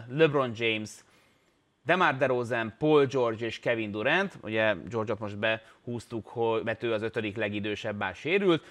LeBron 0.10 0.52
James, 0.56 0.90
Demar 1.86 2.18
DeRozan, 2.18 2.74
Paul 2.78 3.06
George 3.06 3.46
és 3.46 3.60
Kevin 3.60 3.92
Durant, 3.92 4.38
ugye 4.42 4.76
George-ot 4.90 5.20
most 5.20 5.38
behúztuk, 5.38 6.28
hogy, 6.28 6.64
mert 6.64 6.84
ő 6.84 6.94
az 6.94 7.02
ötödik 7.02 7.36
legidősebb, 7.36 7.98
bár 7.98 8.16
sérült, 8.16 8.64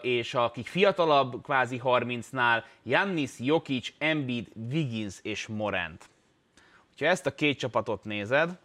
és 0.00 0.34
akik 0.34 0.66
fiatalabb, 0.66 1.42
kvázi 1.42 1.80
30-nál, 1.84 2.62
Jannis, 2.82 3.30
Jokic, 3.38 3.92
Embiid, 3.98 4.48
Wiggins 4.70 5.18
és 5.22 5.46
Morant. 5.46 6.08
Ha 6.98 7.06
ezt 7.06 7.26
a 7.26 7.34
két 7.34 7.58
csapatot 7.58 8.04
nézed, 8.04 8.58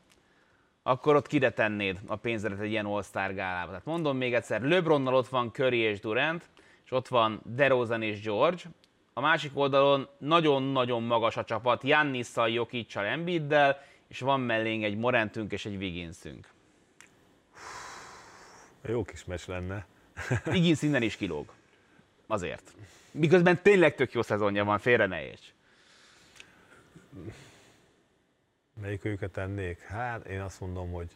akkor 0.84 1.16
ott 1.16 1.28
kide 1.28 1.52
tennéd 1.52 2.00
a 2.06 2.16
pénzedet 2.16 2.60
egy 2.60 2.70
ilyen 2.70 2.86
All-Star 2.86 3.34
gálába. 3.34 3.68
Tehát 3.68 3.86
mondom 3.86 4.18
még 4.18 4.34
egyszer, 4.34 4.62
LeBronnal 4.62 5.16
ott 5.16 5.28
van 5.28 5.52
Curry 5.52 5.78
és 5.78 6.00
Durant, 6.00 6.50
és 6.86 6.92
ott 6.92 7.08
van 7.08 7.42
DeRozan 7.46 8.02
és 8.02 8.22
George, 8.22 8.62
a 9.22 9.24
másik 9.24 9.58
oldalon 9.58 10.08
nagyon-nagyon 10.18 11.04
magas 11.04 11.38
a 11.38 11.44
csapat, 11.44 11.84
Jannisszal, 11.84 12.50
Jokicsal, 12.50 13.06
Embiiddel, 13.06 13.84
és 14.08 14.20
van 14.20 14.40
mellénk 14.40 14.84
egy 14.84 14.98
Morentünk 14.98 15.52
és 15.52 15.66
egy 15.66 15.76
Wigginsünk. 15.76 16.50
Jó 18.82 19.04
kis 19.04 19.26
meccs 19.26 19.48
lenne. 19.48 19.86
Wiggins 20.52 20.82
innen 20.82 21.02
is 21.02 21.16
kilóg. 21.16 21.54
Azért. 22.28 22.74
Miközben 23.12 23.62
tényleg 23.62 23.96
tök 23.96 24.12
jó 24.12 24.22
szezonja 24.22 24.64
van, 24.64 24.80
félre 24.80 25.06
ne 25.06 25.24
érts. 25.24 25.54
Melyik 28.82 29.06
őket 29.06 29.32
tennék? 29.32 29.80
Hát 29.80 30.26
én 30.26 30.42
azt 30.42 30.60
mondom, 30.60 30.92
hogy 30.92 31.10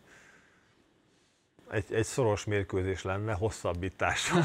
egy, 1.69 1.85
egy 1.89 2.05
szoros 2.05 2.43
mérkőzés 2.43 3.03
lenne, 3.03 3.33
hosszabbítás. 3.33 4.31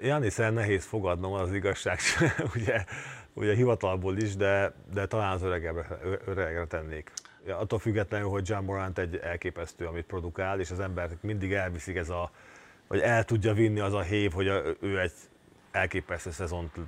Janiszel 0.00 0.50
nehéz 0.50 0.84
fogadnom, 0.84 1.32
az 1.32 1.52
igazság, 1.52 1.98
ugye, 2.54 2.84
ugye 3.32 3.54
hivatalból 3.54 4.16
is, 4.16 4.36
de, 4.36 4.72
de 4.92 5.06
talán 5.06 5.32
az 5.32 5.42
öregre, 5.42 5.86
öregre 6.26 6.66
tennék. 6.66 7.12
Ja, 7.46 7.58
attól 7.58 7.78
függetlenül, 7.78 8.28
hogy 8.28 8.48
John 8.48 8.64
Morant 8.64 8.98
egy 8.98 9.16
elképesztő, 9.16 9.86
amit 9.86 10.06
produkál, 10.06 10.60
és 10.60 10.70
az 10.70 10.80
ember 10.80 11.10
mindig 11.20 11.52
elviszik 11.52 11.96
ez 11.96 12.08
a, 12.08 12.30
vagy 12.88 13.00
el 13.00 13.24
tudja 13.24 13.52
vinni 13.52 13.80
az 13.80 13.92
a 13.92 14.00
hév, 14.00 14.32
hogy 14.32 14.48
a, 14.48 14.62
ő 14.80 15.00
egy 15.00 15.12
elképesztő 15.70 16.30
szezont 16.30 16.78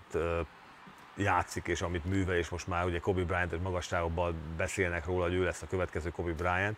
játszik 1.17 1.67
és 1.67 1.83
amit 1.83 2.05
művel, 2.05 2.37
és 2.37 2.49
most 2.49 2.67
már 2.67 2.85
ugye 2.85 2.99
Kobe 2.99 3.25
Bryant 3.25 3.53
és 3.53 3.59
magasságokban 3.63 4.35
beszélnek 4.57 5.07
róla, 5.07 5.25
hogy 5.25 5.35
ő 5.35 5.45
lesz 5.45 5.63
a 5.63 5.67
következő 5.67 6.11
Kobe 6.11 6.33
Bryant, 6.33 6.77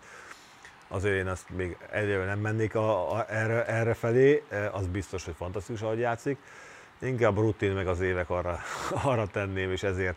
azért 0.94 1.16
én 1.16 1.26
azt 1.26 1.50
még 1.50 1.76
egyre 1.90 2.24
nem 2.24 2.38
mennék 2.38 2.74
a, 2.74 3.12
a, 3.12 3.26
erre, 3.28 3.66
erre 3.66 3.94
felé, 3.94 4.42
az 4.72 4.86
biztos, 4.86 5.24
hogy 5.24 5.34
fantasztikus, 5.36 5.82
ahogy 5.82 5.98
játszik. 5.98 6.38
Inkább 7.00 7.36
a 7.36 7.40
rutin 7.40 7.72
meg 7.72 7.86
az 7.86 8.00
évek 8.00 8.30
arra, 8.30 8.58
arra 9.04 9.26
tenném, 9.26 9.70
és 9.70 9.82
ezért 9.82 10.16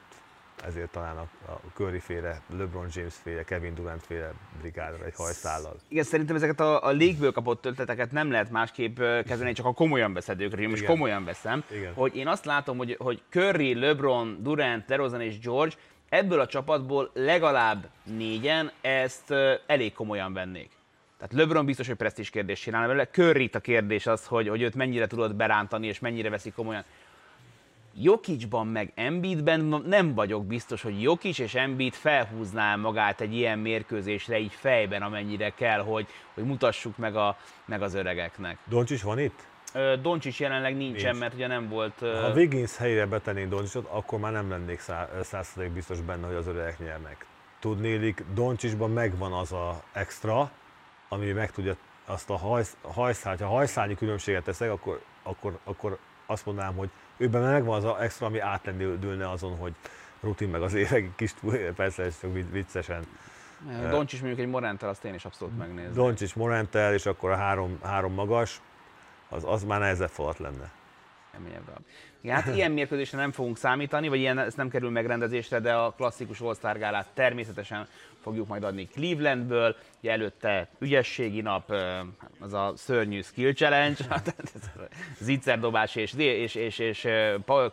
ezért 0.65 0.89
talán 0.89 1.17
a, 1.17 1.51
a 1.51 1.59
Curry 1.73 1.99
féle, 1.99 2.41
LeBron 2.57 2.88
James 2.93 3.13
féle, 3.23 3.43
Kevin 3.43 3.73
Durant 3.73 4.05
féle 4.05 4.32
brigádra 4.59 5.05
egy 5.05 5.13
hajszállal. 5.15 5.75
Igen, 5.88 6.03
szerintem 6.03 6.36
ezeket 6.36 6.59
a, 6.59 6.84
a 6.84 6.89
légből 6.89 7.32
kapott 7.32 7.61
tölteteket 7.61 8.11
nem 8.11 8.32
lehet 8.32 8.51
másképp 8.51 8.97
kezelni, 8.97 9.53
csak 9.53 9.65
a 9.65 9.73
komolyan 9.73 10.13
veszed 10.13 10.41
őket, 10.41 10.67
most 10.67 10.86
komolyan 10.86 11.23
veszem, 11.23 11.63
Igen. 11.71 11.93
hogy 11.93 12.15
én 12.15 12.28
azt 12.28 12.45
látom, 12.45 12.78
hogy, 12.78 12.95
hogy 12.99 13.21
Curry, 13.30 13.80
LeBron, 13.80 14.38
Durant, 14.41 14.86
DeRozan 14.86 15.21
és 15.21 15.39
George 15.39 15.75
ebből 16.10 16.39
a 16.39 16.47
csapatból 16.47 17.12
legalább 17.14 17.89
négyen 18.03 18.72
ezt 18.82 19.34
elég 19.68 19.93
komolyan 19.93 20.34
vennék. 20.34 20.70
Tehát 21.18 21.34
LeBron 21.34 21.66
biztos, 21.66 21.88
hogy 21.88 21.95
presztis 21.95 22.30
kérdés 22.30 22.60
csinálna 22.60 22.88
vele. 22.88 23.08
Curry 23.08 23.49
a 23.53 23.60
kérdés 23.60 24.08
az, 24.08 24.26
hogy, 24.26 24.47
hogy 24.47 24.62
őt 24.62 24.76
mennyire 24.76 25.08
tudod 25.08 25.36
berántani, 25.36 25.88
és 25.88 25.99
mennyire 25.99 26.30
veszik 26.30 26.53
komolyan. 26.53 26.84
Jokicban 27.99 28.68
meg 28.68 28.91
Embiidben 28.95 29.84
nem 29.86 30.14
vagyok 30.14 30.45
biztos, 30.45 30.82
hogy 30.82 31.01
Jokic 31.01 31.39
és 31.39 31.55
Embiid 31.55 31.93
felhúzná 31.93 32.76
magát 32.76 33.22
egy 33.22 33.34
ilyen 33.34 33.60
mérkőzésre 33.60 34.39
így 34.39 34.53
fejben, 34.53 35.01
amennyire 35.01 35.49
kell, 35.49 35.80
hogy, 35.80 36.08
hogy 36.34 36.43
mutassuk 36.43 36.97
meg, 36.97 37.16
a, 37.16 37.38
meg 37.66 37.82
az 37.82 37.93
öregeknek. 37.93 38.58
Doncsics 38.66 39.01
van 39.01 39.20
itt? 39.20 39.47
Doncsics 40.01 40.39
jelenleg 40.39 40.78
nincsen, 40.78 41.09
Nincs. 41.09 41.20
mert 41.20 41.34
ugye 41.34 41.47
nem 41.47 41.70
volt... 41.70 41.99
Ha 41.99 42.32
Wiggins 42.34 42.78
helyére 42.78 43.05
betennénk 43.05 43.49
Doncsicsot, 43.49 43.88
akkor 43.89 44.20
már 44.20 44.32
nem 44.32 44.49
lennék 44.49 44.80
százszerzék 45.22 45.72
biztos 45.72 46.01
benne, 46.01 46.28
hogy 46.28 46.36
az 46.36 46.47
öregek 46.47 46.80
nyernek. 46.80 47.26
Tudnélik, 47.59 48.24
Doncsicsban 48.34 48.91
megvan 48.91 49.34
az 49.34 49.51
a 49.51 49.84
extra, 49.93 50.51
ami 51.09 51.32
meg 51.32 51.51
tudja 51.51 51.76
azt 52.05 52.30
a 52.30 52.38
hajsz, 52.38 52.78
hajszál, 52.82 53.38
ha 53.38 53.47
hajszálnyi 53.47 53.95
különbséget 53.95 54.43
teszek, 54.43 54.72
akkor, 54.72 55.01
akkor, 55.24 55.57
akkor 55.63 55.97
azt 56.26 56.45
mondanám, 56.45 56.76
hogy 56.76 56.89
őben 57.18 57.41
megvan 57.41 57.76
az 57.78 57.84
a 57.84 58.03
extra, 58.03 58.26
ami 58.26 58.39
átlendülne 58.39 59.30
azon, 59.30 59.57
hogy 59.57 59.74
rutin 60.22 60.49
meg 60.49 60.61
az 60.61 60.74
évek 60.74 61.15
kis 61.15 61.34
persze 61.76 62.03
ez 62.03 62.20
csak 62.20 62.32
viccesen. 62.51 63.03
Doncsics 63.89 64.20
mondjuk 64.20 64.45
egy 64.45 64.51
Morentel, 64.51 64.89
azt 64.89 65.05
én 65.05 65.13
is 65.13 65.26
abszolút 65.26 65.57
megnézem. 65.57 65.93
Doncsics 65.93 66.36
Morentel, 66.36 66.93
és 66.93 67.05
akkor 67.05 67.32
a 67.32 67.36
három, 67.36 67.80
három 67.84 68.13
magas, 68.13 68.61
az, 69.30 69.43
az 69.45 69.63
már 69.63 69.80
nehezebb 69.80 70.09
falat 70.09 70.38
lenne 70.38 70.71
keményebb 71.38 71.65
darab. 71.65 71.82
Igen, 72.21 72.36
hát 72.36 72.55
ilyen 72.55 72.71
mérkőzésre 72.71 73.17
nem 73.17 73.32
fogunk 73.32 73.57
számítani, 73.57 74.07
vagy 74.07 74.19
ilyen, 74.19 74.39
ez 74.39 74.53
nem 74.53 74.69
kerül 74.69 74.89
megrendezésre, 74.89 75.59
de 75.59 75.73
a 75.73 75.91
klasszikus 75.91 76.39
all 76.39 76.73
gálát 76.73 77.07
természetesen 77.13 77.88
fogjuk 78.21 78.47
majd 78.47 78.63
adni 78.63 78.88
Clevelandből, 78.88 79.75
ugye 79.99 80.11
előtte 80.11 80.67
ügyességi 80.80 81.41
nap, 81.41 81.73
az 82.39 82.53
a 82.53 82.73
szörnyű 82.75 83.21
skill 83.21 83.53
challenge, 83.53 84.21
zicserdobás 85.19 85.95
és, 85.95 86.13
és, 86.13 86.55
és, 86.55 86.80
és, 86.80 86.80
és 86.80 87.07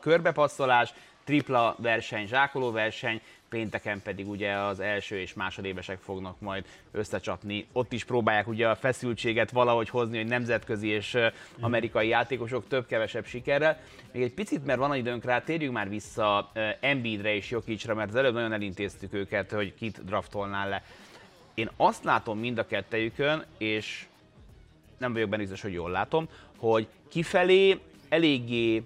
körbepasszolás, 0.00 0.94
tripla 1.24 1.76
verseny, 1.78 2.26
zsákoló 2.26 2.70
verseny, 2.70 3.20
pénteken 3.54 4.02
pedig 4.02 4.28
ugye 4.28 4.52
az 4.52 4.80
első 4.80 5.18
és 5.18 5.34
másodévesek 5.34 5.98
fognak 5.98 6.40
majd 6.40 6.64
összecsapni. 6.90 7.66
Ott 7.72 7.92
is 7.92 8.04
próbálják 8.04 8.48
ugye 8.48 8.68
a 8.68 8.74
feszültséget 8.74 9.50
valahogy 9.50 9.88
hozni, 9.88 10.16
hogy 10.16 10.26
nemzetközi 10.26 10.88
és 10.88 11.18
amerikai 11.60 12.08
játékosok 12.08 12.68
több-kevesebb 12.68 13.26
sikerrel. 13.26 13.80
Még 14.12 14.22
egy 14.22 14.32
picit, 14.32 14.64
mert 14.64 14.78
van 14.78 14.94
időnk 14.94 15.24
rá, 15.24 15.40
térjünk 15.40 15.74
már 15.74 15.88
vissza 15.88 16.52
Embiidre 16.80 17.34
és 17.34 17.50
Jokicra, 17.50 17.94
mert 17.94 18.08
az 18.08 18.14
előbb 18.16 18.34
nagyon 18.34 18.52
elintéztük 18.52 19.12
őket, 19.12 19.50
hogy 19.50 19.74
kit 19.74 20.04
draftolnál 20.04 20.68
le. 20.68 20.82
Én 21.54 21.70
azt 21.76 22.04
látom 22.04 22.38
mind 22.38 22.58
a 22.58 22.66
kettejükön, 22.66 23.44
és 23.58 24.06
nem 24.98 25.12
vagyok 25.12 25.28
benne 25.28 25.42
biztos, 25.42 25.62
hogy 25.62 25.72
jól 25.72 25.90
látom, 25.90 26.28
hogy 26.56 26.86
kifelé 27.08 27.80
eléggé 28.08 28.82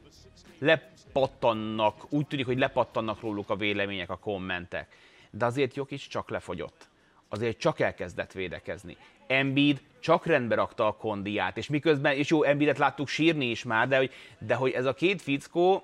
lepattannak, 0.58 2.12
úgy 2.12 2.26
tűnik, 2.26 2.46
hogy 2.46 2.58
lepattannak 2.58 3.20
róluk 3.20 3.50
a 3.50 3.56
vélemények, 3.56 4.10
a 4.10 4.16
kommentek. 4.16 4.96
De 5.30 5.44
azért 5.44 5.76
Jokic 5.76 6.08
csak 6.08 6.30
lefogyott. 6.30 6.88
Azért 7.28 7.58
csak 7.58 7.80
elkezdett 7.80 8.32
védekezni. 8.32 8.96
Embiid 9.26 9.80
csak 10.00 10.26
rendbe 10.26 10.54
rakta 10.54 10.86
a 10.86 10.92
kondiát, 10.92 11.56
és 11.56 11.68
miközben, 11.68 12.14
és 12.14 12.30
jó, 12.30 12.42
Embiidet 12.42 12.78
láttuk 12.78 13.08
sírni 13.08 13.50
is 13.50 13.64
már, 13.64 13.88
de 13.88 13.96
hogy, 13.96 14.10
de 14.38 14.54
hogy 14.54 14.70
ez 14.70 14.84
a 14.84 14.94
két 14.94 15.22
fickó 15.22 15.82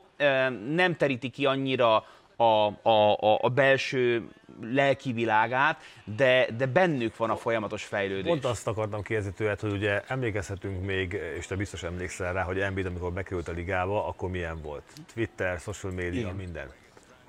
nem 0.75 0.97
teríti 0.97 1.31
ki 1.31 1.47
annyira 1.47 2.07
a, 2.37 2.67
a, 2.89 3.39
a, 3.41 3.49
belső 3.49 4.29
lelki 4.61 5.13
világát, 5.13 5.81
de, 6.17 6.47
de 6.57 6.67
bennük 6.67 7.17
van 7.17 7.31
a 7.31 7.37
folyamatos 7.37 7.85
fejlődés. 7.85 8.31
Pont 8.31 8.45
azt 8.45 8.67
akartam 8.67 9.03
kérdezni 9.03 9.33
tőled, 9.33 9.61
hogy 9.61 9.73
ugye 9.73 10.03
emlékezhetünk 10.07 10.85
még, 10.85 11.21
és 11.39 11.47
te 11.47 11.57
biztos 11.57 11.83
emlékszel 11.83 12.33
rá, 12.33 12.43
hogy 12.43 12.59
Embiid, 12.59 12.87
amikor 12.87 13.13
bekerült 13.13 13.49
a 13.49 13.53
ligába, 13.53 14.07
akkor 14.07 14.31
milyen 14.31 14.63
volt? 14.63 14.83
Twitter, 15.15 15.59
social 15.59 15.93
media, 15.93 16.21
Igen. 16.21 16.35
minden. 16.35 16.71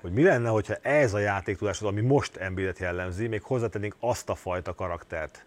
Hogy 0.00 0.12
mi 0.12 0.22
lenne, 0.22 0.48
hogyha 0.48 0.74
ez 0.74 1.14
a 1.14 1.18
játéktudásod, 1.18 1.88
ami 1.88 2.00
most 2.00 2.36
Embiidet 2.36 2.78
jellemzi, 2.78 3.26
még 3.26 3.42
hozzátennénk 3.42 3.96
azt 4.00 4.28
a 4.28 4.34
fajta 4.34 4.74
karaktert, 4.74 5.46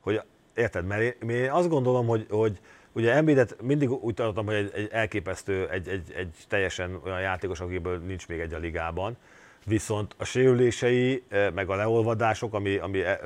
hogy 0.00 0.22
érted, 0.54 0.86
mert 0.86 1.22
én, 1.22 1.30
én 1.30 1.50
azt 1.50 1.68
gondolom, 1.68 2.06
hogy, 2.06 2.26
hogy 2.30 2.60
Ugye 2.92 3.14
Embiidet 3.14 3.56
mindig 3.62 3.90
úgy 3.90 4.14
tartottam, 4.14 4.46
hogy 4.46 4.54
egy, 4.54 4.70
egy 4.74 4.88
elképesztő, 4.92 5.68
egy, 5.68 5.88
egy, 5.88 6.12
egy 6.16 6.34
teljesen 6.48 7.00
olyan 7.04 7.20
játékos, 7.20 7.60
akiből 7.60 7.98
nincs 7.98 8.28
még 8.28 8.40
egy 8.40 8.54
a 8.54 8.58
ligában, 8.58 9.16
viszont 9.64 10.14
a 10.18 10.24
sérülései, 10.24 11.22
eh, 11.28 11.50
meg 11.50 11.70
a 11.70 11.74
leolvadások, 11.74 12.54
ami, 12.54 12.76
ami 12.76 13.00
eh, 13.00 13.18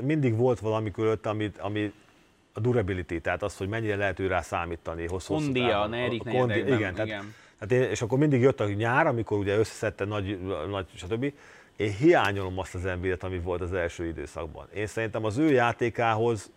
mindig 0.00 0.36
volt 0.36 0.60
valami 0.60 0.90
körött, 0.90 1.26
ami, 1.26 1.50
ami 1.58 1.92
a 2.52 2.60
durability, 2.60 3.20
tehát 3.20 3.42
az, 3.42 3.56
hogy 3.56 3.68
mennyire 3.68 3.96
lehet 3.96 4.18
ő 4.18 4.26
rá 4.26 4.40
számítani 4.40 5.06
hosszú 5.06 5.34
Kondia, 5.34 5.86
ne 5.86 5.96
Erik 5.96 6.22
kondi, 6.22 6.58
igen, 6.58 6.72
igen. 6.72 6.94
Tehát, 6.94 7.24
tehát 7.58 7.84
én, 7.84 7.90
és 7.90 8.02
akkor 8.02 8.18
mindig 8.18 8.40
jött 8.40 8.60
a 8.60 8.68
nyár, 8.68 9.06
amikor 9.06 9.38
ugye 9.38 9.56
összeszedte 9.56 10.04
nagy, 10.04 10.38
nagy 10.70 10.86
stb. 10.94 11.32
Én 11.76 11.92
hiányolom 11.92 12.58
azt 12.58 12.74
az 12.74 12.84
embiidet, 12.84 13.24
ami 13.24 13.38
volt 13.38 13.60
az 13.60 13.72
első 13.72 14.06
időszakban. 14.06 14.66
Én 14.74 14.86
szerintem 14.86 15.24
az 15.24 15.38
ő 15.38 15.50
játékához 15.50 16.50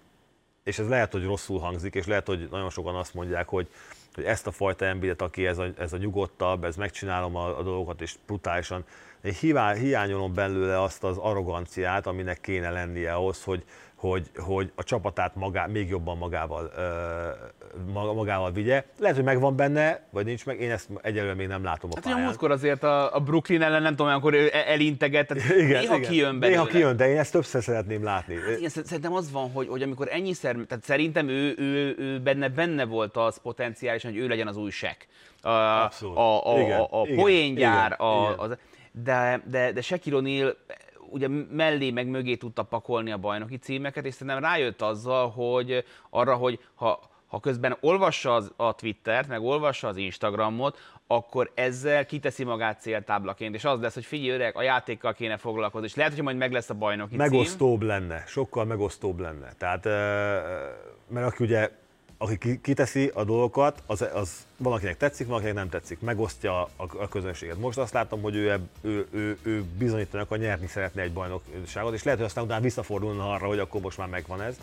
és 0.69 0.79
ez 0.79 0.87
lehet, 0.87 1.11
hogy 1.11 1.23
rosszul 1.23 1.59
hangzik, 1.59 1.95
és 1.95 2.05
lehet, 2.05 2.27
hogy 2.27 2.47
nagyon 2.51 2.69
sokan 2.69 2.95
azt 2.95 3.13
mondják, 3.13 3.47
hogy, 3.47 3.67
hogy 4.15 4.23
ezt 4.23 4.47
a 4.47 4.51
fajta 4.51 4.85
embidet, 4.85 5.21
aki 5.21 5.47
ez 5.47 5.57
a, 5.57 5.65
ez 5.77 5.93
a 5.93 5.97
nyugodtabb, 5.97 6.63
ez 6.63 6.75
megcsinálom 6.75 7.35
a, 7.35 7.59
a 7.59 7.63
dolgokat, 7.63 8.01
és 8.01 8.15
brutálisan, 8.25 8.85
én 9.21 9.33
hiányolom 9.73 10.33
belőle 10.33 10.81
azt 10.81 11.03
az 11.03 11.17
arroganciát, 11.17 12.07
aminek 12.07 12.41
kéne 12.41 12.69
lennie 12.69 13.13
ahhoz, 13.13 13.43
hogy, 13.43 13.63
hogy, 13.95 14.29
hogy 14.35 14.71
a 14.75 14.83
csapatát 14.83 15.35
magá, 15.35 15.65
még 15.65 15.89
jobban 15.89 16.17
magával, 16.17 16.71
magával 17.93 18.51
vigye. 18.51 18.83
Lehet, 18.99 19.15
hogy 19.15 19.25
megvan 19.25 19.55
benne, 19.55 20.01
vagy 20.09 20.25
nincs 20.25 20.45
meg, 20.45 20.61
én 20.61 20.71
ezt 20.71 20.89
egyelőre 21.01 21.33
még 21.33 21.47
nem 21.47 21.63
látom 21.63 21.89
a 21.89 21.95
hát, 21.95 22.03
pályán. 22.03 22.27
Hát 22.27 22.43
azért 22.43 22.83
a, 22.83 23.15
a 23.15 23.19
Brooklyn 23.19 23.61
ellen 23.61 23.81
nem 23.81 23.95
tudom, 23.95 24.11
amikor 24.11 24.33
ő 24.33 24.49
elinteget, 24.51 25.27
tehát 25.27 25.43
igen, 25.57 25.81
néha 25.81 25.95
igen. 25.95 26.09
kijön 26.09 26.39
belőle. 26.39 26.61
Néha 26.61 26.69
kijön, 26.69 26.97
de 26.97 27.09
én 27.09 27.17
ezt 27.17 27.31
többször 27.31 27.63
szeretném 27.63 28.03
látni. 28.03 28.35
Hát 28.35 28.57
igen, 28.57 28.69
szerintem 28.69 29.13
az 29.13 29.31
van, 29.31 29.51
hogy, 29.51 29.67
hogy 29.67 29.81
amikor 29.81 30.07
ennyiszer, 30.11 30.55
tehát 30.67 30.83
szerintem 30.83 31.27
ő, 31.27 31.55
ő, 31.57 31.95
ő 31.97 32.19
benne, 32.19 32.49
benne 32.49 32.85
volt 32.85 33.17
az 33.17 33.39
potenciálisan, 33.99 34.11
hogy 34.11 34.21
ő 34.21 34.27
legyen 34.27 34.47
az 34.47 34.57
új 34.57 34.69
sek. 34.69 35.07
A, 35.41 35.49
Abszolút. 35.49 36.17
a, 36.17 36.53
a, 36.53 36.59
igen, 36.59 36.79
a, 36.79 36.83
a 36.83 37.05
poéngyár, 37.15 37.85
igen, 37.85 38.07
a, 38.07 38.21
igen. 38.21 38.39
Az, 38.39 38.57
de, 38.91 39.41
de, 39.45 39.71
de 39.71 39.81
Shaquille 39.81 40.19
O'Neal 40.21 40.55
ugye 41.11 41.27
mellé 41.51 41.91
meg 41.91 42.07
mögé 42.07 42.35
tudta 42.35 42.63
pakolni 42.63 43.11
a 43.11 43.17
bajnoki 43.17 43.57
címeket, 43.57 44.05
és 44.05 44.13
szerintem 44.13 44.43
rájött 44.43 44.81
azzal, 44.81 45.29
hogy 45.29 45.83
arra, 46.09 46.35
hogy 46.35 46.59
ha, 46.75 46.99
ha 47.27 47.39
közben 47.39 47.77
olvassa 47.81 48.35
az, 48.35 48.51
a 48.55 48.75
Twittert, 48.75 49.27
meg 49.27 49.41
olvassa 49.41 49.87
az 49.87 49.97
Instagramot, 49.97 50.77
akkor 51.07 51.51
ezzel 51.55 52.05
kiteszi 52.05 52.43
magát 52.43 52.81
céltáblaként, 52.81 53.55
és 53.55 53.65
az 53.65 53.79
lesz, 53.79 53.93
hogy 53.93 54.05
figyelj 54.05 54.29
öreg, 54.29 54.55
a 54.55 54.61
játékkal 54.61 55.13
kéne 55.13 55.37
foglalkozni, 55.37 55.87
és 55.87 55.95
lehet, 55.95 56.13
hogy 56.13 56.23
majd 56.23 56.37
meg 56.37 56.51
lesz 56.51 56.69
a 56.69 56.73
bajnoki 56.73 57.15
Megosztóbb 57.15 57.79
cím. 57.79 57.87
lenne, 57.87 58.23
sokkal 58.27 58.65
megosztóbb 58.65 59.19
lenne. 59.19 59.53
Tehát, 59.57 59.85
mert 61.07 61.27
aki 61.27 61.43
ugye 61.43 61.69
aki 62.21 62.61
kiteszi 62.61 63.11
a 63.13 63.23
dolgokat, 63.23 63.83
az, 63.85 64.05
az 64.13 64.29
van, 64.57 64.73
akinek 64.73 64.97
tetszik, 64.97 65.27
van, 65.27 65.37
akinek 65.37 65.53
nem 65.53 65.69
tetszik, 65.69 65.99
megosztja 65.99 66.61
a, 66.61 66.69
a 66.77 67.07
közönséget. 67.07 67.57
Most 67.57 67.77
azt 67.77 67.93
látom, 67.93 68.21
hogy 68.21 68.35
ő, 68.35 68.59
ő, 68.81 69.07
ő, 69.11 69.37
ő 69.43 69.63
bizonyítanak, 69.77 70.29
hogy 70.29 70.39
nyerni 70.39 70.67
szeretne 70.67 71.01
egy 71.01 71.13
bajnokságot, 71.13 71.93
és 71.93 72.03
lehet, 72.03 72.19
hogy 72.19 72.27
aztán 72.27 72.43
utána 72.43 72.61
visszafordulna 72.61 73.31
arra, 73.31 73.47
hogy 73.47 73.59
akkor 73.59 73.81
most 73.81 73.97
már 73.97 74.07
megvan 74.07 74.41
ez. 74.41 74.55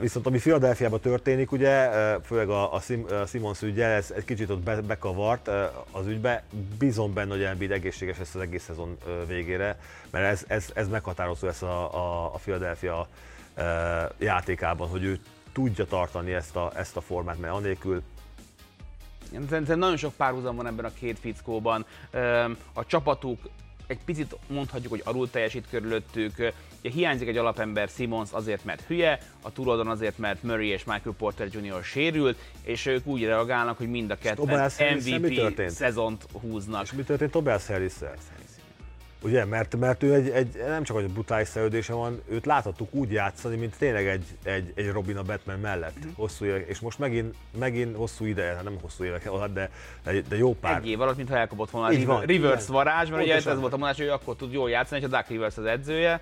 Viszont 0.00 0.26
ami 0.26 0.38
Philadelphiában 0.38 1.00
történik, 1.00 1.52
ugye, 1.52 1.90
főleg 2.24 2.48
a, 2.48 2.74
a, 2.74 2.80
Sim, 2.80 3.06
a 3.22 3.26
Simons 3.26 3.62
ügye, 3.62 3.86
ez 3.86 4.12
egy 4.16 4.24
kicsit 4.24 4.50
ott 4.50 4.60
be, 4.62 4.80
bekavart 4.80 5.48
az 5.90 6.06
ügybe. 6.06 6.42
Bízom 6.78 7.12
benne, 7.12 7.30
hogy 7.30 7.42
Embiid 7.42 7.70
egészséges 7.70 8.18
lesz 8.18 8.34
az 8.34 8.40
egész 8.40 8.64
szezon 8.64 8.98
végére, 9.26 9.78
mert 10.10 10.24
ez, 10.24 10.44
ez, 10.46 10.70
ez 10.74 10.88
meghatározó 10.88 11.46
lesz 11.46 11.62
a, 11.62 11.94
a, 11.94 12.24
a 12.34 12.38
Philadelphia 12.42 13.08
játékában, 14.18 14.88
hogy 14.88 15.04
ő 15.04 15.20
tudja 15.52 15.84
tartani 15.84 16.32
ezt 16.32 16.56
a, 16.56 16.72
ezt 16.76 16.96
a 16.96 17.00
formát, 17.00 17.38
mert 17.38 17.54
anélkül 17.54 18.02
Szerintem 19.48 19.78
nagyon 19.78 19.96
sok 19.96 20.14
párhuzam 20.14 20.56
van 20.56 20.66
ebben 20.66 20.84
a 20.84 20.92
két 20.92 21.18
fickóban. 21.18 21.84
A 22.72 22.86
csapatuk 22.86 23.38
egy 23.86 23.98
picit 24.04 24.36
mondhatjuk, 24.46 24.90
hogy 24.90 25.02
alul 25.04 25.30
teljesít 25.30 25.66
körülöttük. 25.70 26.52
Hiányzik 26.82 27.28
egy 27.28 27.36
alapember 27.36 27.88
Simons 27.88 28.28
azért, 28.32 28.64
mert 28.64 28.82
hülye, 28.82 29.18
a 29.42 29.52
túloldon 29.52 29.88
azért, 29.88 30.18
mert 30.18 30.42
Murray 30.42 30.68
és 30.68 30.84
Michael 30.84 31.14
Porter 31.18 31.48
Jr. 31.52 31.82
sérült, 31.82 32.38
és 32.62 32.86
ők 32.86 33.06
úgy 33.06 33.24
reagálnak, 33.24 33.76
hogy 33.76 33.90
mind 33.90 34.10
a 34.10 34.16
ketten 34.16 34.70
MVP 34.96 35.68
szezont 35.68 36.26
húznak. 36.40 36.82
És 36.82 36.92
mi 36.92 37.02
történt 37.02 37.30
Tobias 37.30 37.66
harris 37.66 37.92
Ugye, 39.22 39.44
mert, 39.44 39.76
mert 39.76 40.02
ő 40.02 40.14
egy, 40.14 40.28
egy, 40.28 40.56
nem 40.66 40.82
csak 40.82 40.98
egy 40.98 41.10
brutális 41.10 41.48
szerződése 41.48 41.92
van, 41.92 42.22
őt 42.28 42.46
láthattuk 42.46 42.94
úgy 42.94 43.10
játszani, 43.10 43.56
mint 43.56 43.76
tényleg 43.78 44.06
egy, 44.06 44.24
egy, 44.42 44.72
egy 44.74 44.90
Robin 44.90 45.16
a 45.16 45.22
Batman 45.22 45.58
mellett. 45.58 46.06
Mm. 46.06 46.10
Hosszú 46.16 46.44
évek, 46.44 46.68
és 46.68 46.78
most 46.78 46.98
megint, 46.98 47.34
megint 47.58 47.96
hosszú 47.96 48.24
ideje, 48.24 48.54
hát 48.54 48.62
nem 48.62 48.78
hosszú 48.82 49.04
évek 49.04 49.30
alatt, 49.30 49.54
de, 49.54 49.70
de 50.28 50.36
jó 50.36 50.54
pár. 50.54 50.76
Egy 50.76 50.88
év 50.88 51.00
alatt, 51.00 51.16
mintha 51.16 51.36
elkapott 51.36 51.70
volna 51.70 51.86
a 51.86 52.04
van, 52.04 52.20
reverse 52.20 52.62
igen. 52.62 52.74
varázs, 52.74 53.10
mert 53.10 53.22
ugye 53.22 53.34
ez 53.34 53.44
volt 53.44 53.72
a 53.72 53.76
mondás, 53.76 53.96
hogy 53.96 54.08
akkor 54.08 54.36
tud 54.36 54.52
jól 54.52 54.70
játszani, 54.70 55.00
hogy 55.00 55.12
a 55.12 55.16
Duck 55.16 55.28
Rivers 55.28 55.56
az 55.56 55.64
edzője, 55.64 56.20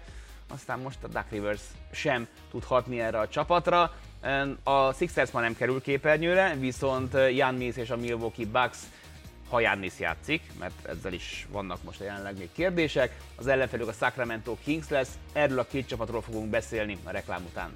aztán 0.52 0.78
most 0.78 0.98
a 1.02 1.08
Duck 1.08 1.30
Rivers 1.30 1.62
sem 1.90 2.26
tud 2.50 2.64
hatni 2.64 3.00
erre 3.00 3.18
a 3.18 3.28
csapatra. 3.28 3.92
A 4.62 4.92
Sixers 4.92 5.30
már 5.30 5.42
nem 5.42 5.56
kerül 5.56 5.80
képernyőre, 5.80 6.56
viszont 6.58 7.14
Jan 7.34 7.54
Mills 7.54 7.76
és 7.76 7.90
a 7.90 7.96
Milwaukee 7.96 8.46
Bucks 8.46 8.78
ha 9.48 9.58
Giannis 9.58 9.98
játszik, 9.98 10.42
mert 10.58 10.86
ezzel 10.86 11.12
is 11.12 11.46
vannak 11.50 11.82
most 11.82 12.00
jelenleg 12.00 12.38
még 12.38 12.48
kérdések. 12.52 13.16
Az 13.36 13.46
ellenfelük 13.46 13.88
a 13.88 13.92
Sacramento 13.92 14.56
Kings 14.64 14.88
lesz, 14.88 15.18
erről 15.32 15.58
a 15.58 15.66
két 15.66 15.86
csapatról 15.86 16.22
fogunk 16.22 16.50
beszélni 16.50 16.98
a 17.04 17.10
reklám 17.10 17.44
után. 17.44 17.72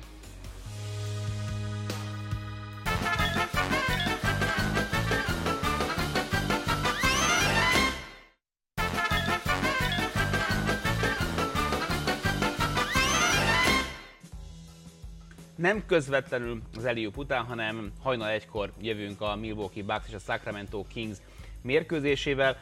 nem 15.63 15.87
közvetlenül 15.87 16.63
az 16.77 16.85
Eliup 16.85 17.17
után, 17.17 17.45
hanem 17.45 17.93
hajnal 18.03 18.29
egykor 18.29 18.73
jövünk 18.81 19.21
a 19.21 19.37
Milwaukee 19.37 19.83
Bucks 19.83 20.09
és 20.09 20.15
a 20.15 20.19
Sacramento 20.19 20.85
Kings 20.93 21.19
mérkőzésével. 21.63 22.57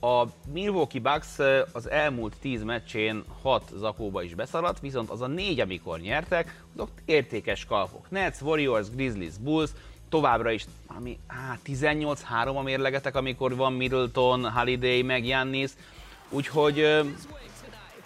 A 0.00 0.24
Milwaukee 0.52 1.00
Bucks 1.00 1.38
az 1.72 1.90
elmúlt 1.90 2.36
10 2.40 2.62
meccsén 2.62 3.24
6 3.42 3.62
zakóba 3.74 4.22
is 4.22 4.34
beszaladt, 4.34 4.80
viszont 4.80 5.10
az 5.10 5.20
a 5.20 5.26
négy, 5.26 5.60
amikor 5.60 5.98
nyertek, 5.98 6.62
azok 6.74 6.90
értékes 7.04 7.64
kalpok. 7.64 8.10
Nets, 8.10 8.40
Warriors, 8.40 8.90
Grizzlies, 8.90 9.36
Bulls, 9.38 9.70
továbbra 10.08 10.50
is, 10.50 10.64
ami 10.86 11.18
á, 11.26 11.58
18-3 11.66 12.56
a 12.56 12.62
mérlegetek, 12.62 13.16
amikor 13.16 13.56
van 13.56 13.72
Middleton, 13.72 14.50
Holiday, 14.50 15.02
meg 15.02 15.22
Giannis, 15.22 15.70
úgyhogy 16.30 17.04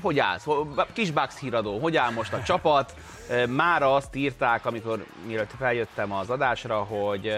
hogy 0.01 0.19
állsz? 0.19 0.47
Kis 0.93 1.11
Bucks 1.11 1.39
híradó, 1.39 1.79
hogy 1.79 1.97
áll 1.97 2.11
most 2.11 2.33
a 2.33 2.43
csapat? 2.43 2.95
Mára 3.49 3.95
azt 3.95 4.17
írták, 4.17 4.67
amikor 4.67 5.05
mielőtt 5.27 5.51
feljöttem 5.59 6.13
az 6.13 6.31
adásra, 6.31 6.83
hogy, 6.83 7.35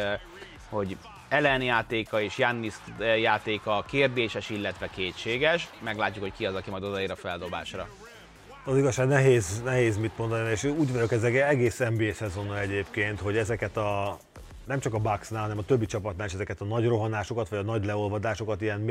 hogy 0.71 0.97
Ellen 1.33 1.63
játéka 1.63 2.21
és 2.21 2.39
Jannis 2.39 2.75
eh, 2.99 3.21
játéka 3.21 3.85
kérdéses, 3.89 4.51
illetve 4.51 4.89
kétséges. 4.95 5.69
Meglátjuk, 5.85 6.25
hogy 6.25 6.33
ki 6.33 6.47
az, 6.47 6.55
aki 6.55 6.71
majd 6.71 6.83
odaér 6.83 7.11
a 7.11 7.17
feldobásra. 7.17 7.89
Az 8.65 8.77
igazság 8.77 9.09
nehéz, 9.09 9.63
nehéz 9.65 9.97
mit 9.97 10.19
mondani, 10.19 10.51
és 10.51 10.65
úgy 10.65 10.93
vagyok 10.93 11.13
ez 11.13 11.23
egész 11.23 11.79
NBA 11.79 12.13
szezonnal 12.13 12.59
egyébként, 12.59 13.21
hogy 13.21 13.37
ezeket 13.37 13.77
a 13.77 14.19
nem 14.67 14.81
csak 14.81 14.95
a 14.95 14.99
Bucksnál, 14.99 15.43
hanem 15.43 15.59
a 15.59 15.65
többi 15.65 15.87
csapatnál 15.87 16.27
is 16.27 16.33
ezeket 16.33 16.61
a 16.61 16.65
nagy 16.65 16.87
rohanásokat, 16.87 17.49
vagy 17.49 17.59
a 17.59 17.63
nagy 17.63 17.85
leolvadásokat 17.85 18.61
ilyen, 18.61 18.87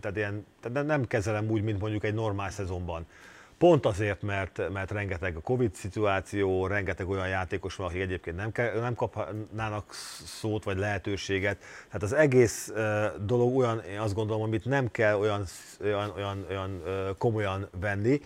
tehát 0.00 0.16
ilyen 0.16 0.46
tehát 0.60 0.86
nem 0.86 1.06
kezelem 1.06 1.50
úgy, 1.50 1.62
mint 1.62 1.80
mondjuk 1.80 2.04
egy 2.04 2.14
normál 2.14 2.50
szezonban. 2.50 3.06
Pont 3.62 3.86
azért, 3.86 4.22
mert, 4.22 4.70
mert 4.72 4.90
rengeteg 4.90 5.36
a 5.36 5.40
Covid 5.40 5.74
szituáció, 5.74 6.66
rengeteg 6.66 7.08
olyan 7.08 7.28
játékos 7.28 7.74
van, 7.74 7.86
akik 7.86 8.00
egyébként 8.00 8.36
nem, 8.36 8.52
nem 8.80 8.94
kapnának 8.94 9.94
szót 10.24 10.64
vagy 10.64 10.76
lehetőséget. 10.78 11.58
Tehát 11.86 12.02
az 12.02 12.12
egész 12.12 12.72
uh, 12.74 13.24
dolog 13.24 13.56
olyan, 13.56 13.80
én 13.80 13.98
azt 13.98 14.14
gondolom, 14.14 14.42
amit 14.42 14.64
nem 14.64 14.90
kell 14.90 15.14
olyan, 15.14 15.44
olyan, 15.82 16.12
olyan, 16.16 16.46
olyan 16.48 16.82
uh, 16.84 17.16
komolyan 17.18 17.68
venni. 17.80 18.20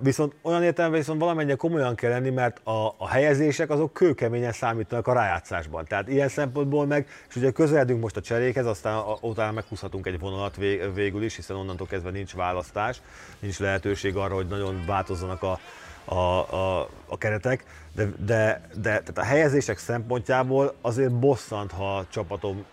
Viszont 0.00 0.34
olyan 0.42 0.62
értelemben 0.62 1.00
viszont 1.00 1.20
valamennyire 1.20 1.56
komolyan 1.56 1.94
kell 1.94 2.10
lenni, 2.10 2.30
mert 2.30 2.66
a, 2.66 2.94
a 2.98 3.08
helyezések 3.08 3.70
azok 3.70 3.92
kőkeményen 3.92 4.52
számítanak 4.52 5.06
a 5.06 5.12
rájátszásban. 5.12 5.84
Tehát 5.84 6.08
ilyen 6.08 6.28
szempontból 6.28 6.86
meg, 6.86 7.08
és 7.28 7.36
ugye 7.36 7.50
közeledünk 7.50 8.00
most 8.00 8.16
a 8.16 8.20
cserékhez, 8.20 8.66
aztán 8.66 8.96
a, 8.96 9.18
utána 9.20 9.52
meghúzhatunk 9.52 10.06
egy 10.06 10.18
vonalat 10.18 10.56
vég, 10.56 10.94
végül 10.94 11.22
is, 11.22 11.36
hiszen 11.36 11.56
onnantól 11.56 11.86
kezdve 11.86 12.10
nincs 12.10 12.34
választás, 12.34 13.00
nincs 13.38 13.58
lehetőség 13.58 14.16
arra, 14.16 14.34
hogy 14.34 14.46
nagyon 14.46 14.82
változzanak 14.86 15.42
a, 15.42 15.58
a, 16.04 16.14
a, 16.14 16.88
a 17.06 17.18
keretek, 17.18 17.64
de, 17.94 18.04
de, 18.04 18.68
de 18.74 18.80
tehát 18.80 19.18
a 19.18 19.22
helyezések 19.22 19.78
szempontjából 19.78 20.74
azért 20.80 21.12
bosszant, 21.12 21.72
ha 21.72 21.96
a 21.96 22.06
csapatom 22.10 22.64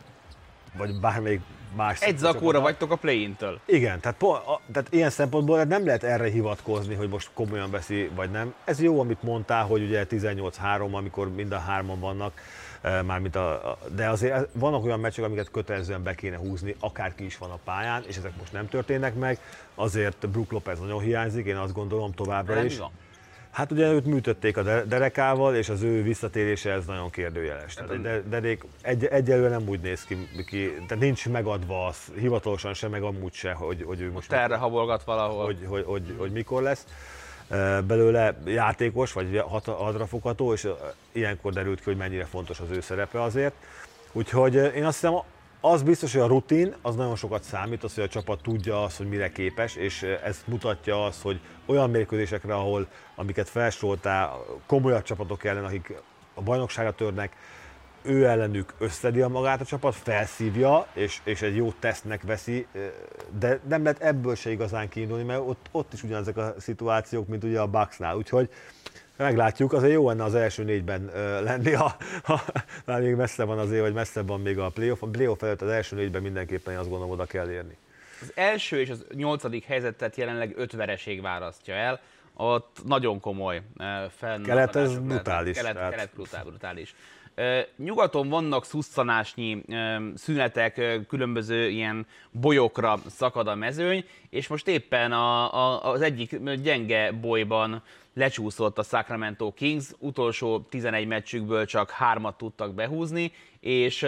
vagy 0.78 1.00
bármelyik 1.00 1.42
más 1.76 2.01
Egy 2.01 2.17
zakóra 2.17 2.59
vagytok 2.59 2.91
a 2.91 2.95
play-intől. 2.95 3.59
Igen, 3.65 3.99
tehát, 3.99 4.17
po, 4.17 4.30
a, 4.30 4.61
tehát 4.72 4.88
ilyen 4.93 5.09
szempontból 5.09 5.63
nem 5.63 5.86
lehet 5.86 6.03
erre 6.03 6.30
hivatkozni, 6.30 6.95
hogy 6.95 7.09
most 7.09 7.30
komolyan 7.34 7.72
veszi, 7.72 8.09
vagy 8.15 8.32
nem. 8.32 8.53
Ez 8.63 8.82
jó, 8.82 8.99
amit 8.99 9.24
mondtál, 9.24 9.65
hogy 9.65 9.82
ugye 9.82 10.05
18-3, 10.09 10.91
amikor 10.91 11.30
mind 11.30 11.51
a 11.51 11.59
hárman 11.59 11.99
vannak, 11.99 12.41
e, 12.82 13.01
mármint 13.01 13.36
a, 13.36 13.70
a, 13.72 13.78
de 13.95 14.09
azért 14.09 14.47
vannak 14.53 14.84
olyan 14.84 14.99
meccsek, 14.99 15.26
amiket 15.26 15.51
kötelezően 15.51 16.03
be 16.03 16.15
kéne 16.15 16.38
húzni, 16.38 16.76
akárki 16.80 17.26
is 17.26 17.38
van 17.38 17.51
a 17.51 17.59
pályán, 17.63 18.03
és 18.07 18.17
ezek 18.17 18.32
most 18.39 18.51
nem 18.51 18.70
történnek 18.70 19.15
meg, 19.15 19.39
azért 19.76 20.30
Brook 20.30 20.51
Lopez 20.51 20.80
nagyon 20.80 21.01
hiányzik, 21.01 21.45
én 21.45 21.55
azt 21.55 21.74
gondolom 21.74 22.11
továbbra 22.11 22.63
is. 22.63 22.78
Van. 22.78 22.91
Hát 23.60 23.72
ugye 23.72 23.91
őt 23.91 24.05
műtötték 24.05 24.57
a 24.57 24.84
derekával, 24.84 25.55
és 25.55 25.70
az 25.70 25.82
ő 25.82 26.03
visszatérése 26.03 26.72
ez 26.72 26.86
nagyon 26.86 27.10
kérdőjeles. 27.10 27.74
Tehát 27.74 27.91
hát 27.91 28.01
de, 28.01 28.22
derék 28.30 28.64
egy, 28.82 29.05
egyelőre 29.05 29.49
nem 29.49 29.68
úgy 29.68 29.80
néz 29.80 30.03
ki, 30.03 30.16
ki, 30.45 30.74
tehát 30.88 31.03
nincs 31.03 31.30
megadva 31.30 31.86
az, 31.86 31.97
hivatalosan 32.20 32.74
sem, 32.74 32.89
meg 32.91 33.03
amúgy 33.03 33.34
se, 33.34 33.51
hogy, 33.51 33.84
hogy 33.84 34.01
ő 34.01 34.12
most... 34.12 34.30
Terre 34.30 34.55
habolgat 34.55 35.03
valahol. 35.03 35.45
Hogy, 35.45 35.66
hogy, 35.68 35.84
hogy, 35.86 36.16
hogy 36.18 36.32
mikor 36.32 36.62
lesz 36.62 36.86
belőle 37.88 38.38
játékos, 38.45 39.14
vagy 39.14 39.43
hadrafogható, 39.66 40.53
és 40.53 40.68
ilyenkor 41.12 41.53
derült 41.53 41.78
ki, 41.78 41.86
hogy 41.86 41.97
mennyire 41.97 42.26
fontos 42.26 42.60
az 42.60 42.72
ő 42.72 42.82
szerepe 42.82 43.22
azért. 43.22 43.53
Úgyhogy 44.12 44.55
én 44.55 44.86
azt 44.86 44.99
hiszem, 44.99 45.14
az 45.62 45.84
biztos, 45.84 46.14
hogy 46.14 46.22
a 46.22 46.28
rutin 46.28 46.76
az 46.82 46.95
nagyon 46.95 47.16
sokat 47.16 47.43
számít, 47.43 47.84
az, 47.84 47.95
hogy 47.95 48.03
a 48.03 48.07
csapat 48.07 48.41
tudja 48.41 48.84
azt, 48.84 48.97
hogy 48.97 49.07
mire 49.07 49.32
képes, 49.32 49.76
és 49.76 50.03
ez 50.24 50.43
mutatja 50.45 51.05
azt, 51.05 51.22
hogy 51.22 51.39
olyan 51.70 51.89
mérkőzésekre, 51.89 52.53
ahol, 52.53 52.88
amiket 53.15 53.49
felsoroltál, 53.49 54.45
komolyabb 54.65 55.03
csapatok 55.03 55.43
ellen, 55.43 55.65
akik 55.65 55.93
a 56.34 56.41
bajnokságra 56.41 56.91
törnek, 56.91 57.36
ő 58.01 58.26
ellenük 58.26 58.74
összedi 58.78 59.22
a 59.22 59.28
magát 59.28 59.61
a 59.61 59.65
csapat, 59.65 59.95
felszívja, 59.95 60.88
és, 60.93 61.20
és 61.24 61.41
egy 61.41 61.55
jó 61.55 61.74
tesztnek 61.80 62.22
veszi, 62.22 62.67
de 63.39 63.59
nem 63.67 63.84
lehet 63.84 64.01
ebből 64.01 64.36
se 64.36 64.51
igazán 64.51 64.89
kiindulni, 64.89 65.24
mert 65.24 65.41
ott, 65.45 65.67
ott 65.72 65.93
is 65.93 66.03
ugyanezek 66.03 66.38
a 66.38 66.53
szituációk, 66.57 67.28
mint 67.28 67.43
ugye 67.43 67.59
a 67.59 67.67
Bucksnál. 67.67 68.15
Úgyhogy 68.15 68.49
Meglátjuk, 69.17 69.74
azért 69.74 69.93
jó 69.93 70.07
lenne 70.07 70.24
az 70.24 70.36
első 70.36 70.63
négyben 70.63 71.11
lenni, 71.43 71.72
ha, 71.72 71.95
ha 72.24 72.41
már 72.86 73.01
még 73.01 73.15
messze 73.15 73.43
van 73.43 73.59
azért, 73.59 73.82
vagy 73.82 73.93
messze 73.93 74.22
van 74.22 74.41
még 74.41 74.59
a 74.59 74.70
playoff. 74.70 75.01
A 75.01 75.07
playoff 75.07 75.41
előtt 75.41 75.61
az 75.61 75.70
első 75.70 75.95
négyben 75.95 76.22
mindenképpen 76.22 76.78
azt 76.78 76.89
gondolom 76.89 77.13
oda 77.13 77.26
kell 77.26 77.49
érni. 77.49 77.78
Az 78.22 78.32
első 78.36 78.80
és 78.80 78.89
az 78.89 79.05
nyolcadik 79.13 79.65
helyzetet 79.65 80.15
jelenleg 80.15 80.53
öt 80.57 80.72
vereség 80.72 81.22
választja 81.22 81.74
el. 81.74 81.99
Ott 82.34 82.78
nagyon 82.86 83.20
komoly 83.20 83.61
fenn. 84.17 84.43
Kelet 84.43 84.76
ez 84.76 84.99
brutális. 84.99 85.57
Kelet, 85.57 85.89
kelet 85.89 86.09
brutál, 86.13 86.43
brutális. 86.43 86.95
Nyugaton 87.78 88.30
vannak 88.30 88.66
szusszanásnyi 88.66 89.64
szünetek, 90.16 90.82
különböző 91.08 91.70
ilyen 91.70 92.08
bolyokra 92.32 93.00
szakad 93.08 93.48
a 93.48 93.56
mezőny, 93.56 94.06
és 94.30 94.48
most 94.48 94.68
éppen 94.68 95.12
a, 95.12 95.54
a, 95.54 95.92
az 95.92 96.02
egyik 96.02 96.40
gyenge 96.62 97.12
bolyban 97.12 97.84
lecsúszott 98.14 98.78
a 98.78 98.84
Sacramento 98.84 99.54
Kings, 99.54 99.86
utolsó 100.00 100.60
11 100.70 101.08
meccsükből 101.08 101.66
csak 101.66 101.90
hármat 101.90 102.38
tudtak 102.38 102.74
behúzni, 102.74 103.32
és 103.60 104.04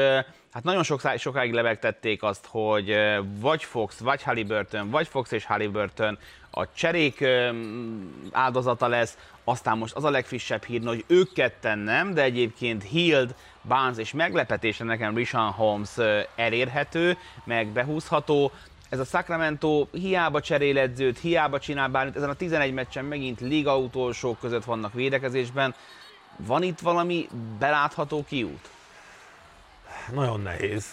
hát 0.52 0.64
nagyon 0.64 0.84
sok, 0.84 1.02
sokáig 1.18 1.54
levegtették 1.54 2.24
azt, 2.24 2.46
hogy 2.50 2.96
vagy 3.40 3.64
Fox, 3.64 4.00
vagy 4.00 4.24
Halliburton, 4.24 4.90
vagy 4.90 5.08
Fox 5.08 5.32
és 5.32 5.46
Halliburton 5.46 6.18
a 6.52 6.74
cserék 6.74 7.26
áldozata 8.32 8.88
lesz, 8.88 9.18
aztán 9.44 9.78
most 9.78 9.96
az 9.96 10.04
a 10.04 10.10
legfrissebb 10.10 10.64
hír, 10.64 10.86
hogy 10.86 11.04
ők 11.08 11.34
ketten 11.34 11.80
nem, 11.80 12.14
de 12.14 12.22
egyébként 12.22 12.84
Hild, 12.84 13.36
Barnes 13.68 13.98
és 13.98 14.12
meglepetésen 14.12 14.88
nekem 14.88 15.16
Rishon 15.16 15.52
Holmes 15.52 15.98
elérhető, 16.36 17.18
meg 17.44 17.68
behúzható, 17.68 18.52
ez 18.90 19.00
a 19.00 19.04
Sacramento 19.04 19.88
hiába 19.92 20.42
cserél 20.42 20.78
edzőt, 20.78 21.20
hiába 21.20 21.60
csinál 21.60 21.90
bármit, 21.90 22.16
ezen 22.16 22.30
a 22.30 22.34
11 22.34 22.74
meccsen 22.74 23.06
megint 23.06 23.40
liga 23.40 23.78
utolsók 23.78 24.40
között 24.40 24.64
vannak 24.64 24.94
védekezésben. 24.94 25.76
Van 26.38 26.64
itt 26.64 26.80
valami 26.80 27.28
belátható 27.60 28.24
kiút? 28.28 28.70
Nagyon 30.14 30.42
nehéz, 30.42 30.86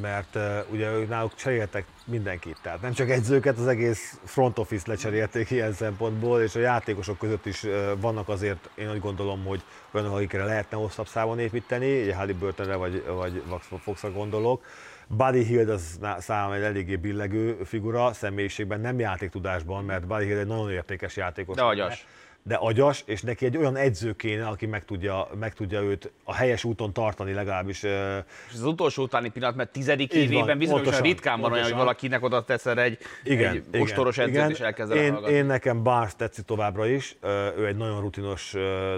mert 0.00 0.38
ugye 0.70 0.90
náluk 1.08 1.34
cseréltek 1.34 1.84
mindenkit, 2.04 2.56
tehát 2.62 2.80
nem 2.80 2.92
csak 2.92 3.10
egyzőket, 3.10 3.58
az 3.58 3.66
egész 3.66 4.18
front 4.24 4.58
office 4.58 4.84
lecserélték 4.86 5.50
ilyen 5.50 5.72
szempontból, 5.72 6.42
és 6.42 6.54
a 6.54 6.60
játékosok 6.60 7.18
között 7.18 7.46
is 7.46 7.66
vannak 8.00 8.28
azért, 8.28 8.70
én 8.74 8.90
úgy 8.90 9.00
gondolom, 9.00 9.44
hogy 9.44 9.62
olyanok, 9.92 10.14
akikre 10.14 10.44
lehetne 10.44 10.76
hosszabb 10.76 11.06
számon 11.06 11.38
építeni, 11.38 12.02
ugye 12.02 12.14
Halliburtonre 12.14 12.76
vagy, 12.76 13.04
vagy 13.06 13.42
Foxra 13.82 14.10
gondolok, 14.10 14.64
Buddy 15.06 15.44
Hield 15.44 15.68
az 15.68 15.98
számomra 16.18 16.56
egy 16.56 16.62
eléggé 16.62 16.96
billegő 16.96 17.58
figura, 17.64 18.12
személyiségben, 18.12 18.80
nem 18.80 18.98
játéktudásban, 18.98 19.84
mert 19.84 20.06
Buddy 20.06 20.24
Hield 20.24 20.40
egy 20.40 20.46
nagyon 20.46 20.70
értékes 20.70 21.16
játékos. 21.16 21.56
De 21.56 21.62
agyas 21.62 22.06
de 22.42 22.54
agyas, 22.54 23.02
és 23.06 23.22
neki 23.22 23.44
egy 23.44 23.56
olyan 23.56 23.76
edző 23.76 24.16
kéne, 24.16 24.46
aki 24.46 24.66
meg 24.66 24.84
tudja, 24.84 25.28
meg 25.38 25.54
tudja 25.54 25.82
őt 25.82 26.12
a 26.24 26.34
helyes 26.34 26.64
úton 26.64 26.92
tartani 26.92 27.32
legalábbis. 27.32 27.82
És 27.82 28.54
az 28.54 28.62
utolsó 28.62 29.02
utáni 29.02 29.28
pillanat, 29.28 29.56
mert 29.56 29.70
tizedik 29.70 30.12
évében 30.12 30.58
bizonyosan 30.58 31.00
ritkán 31.00 31.40
van 31.40 31.52
olyan, 31.52 31.64
hogy 31.64 31.74
valakinek 31.74 32.22
oda 32.22 32.44
teszel 32.44 32.80
egy, 32.80 32.98
igen, 33.24 33.64
egy 33.70 33.80
ostoros 33.80 34.18
edzőt, 34.18 34.34
igen. 34.34 34.50
és 34.50 34.60
elkezd 34.60 34.92
én, 34.92 35.14
én 35.14 35.46
nekem 35.46 35.82
Barnes 35.82 36.16
tetszik 36.16 36.44
továbbra 36.44 36.86
is, 36.86 37.16
ő 37.56 37.66
egy 37.66 37.76
nagyon 37.76 38.00
rutinos, 38.00 38.52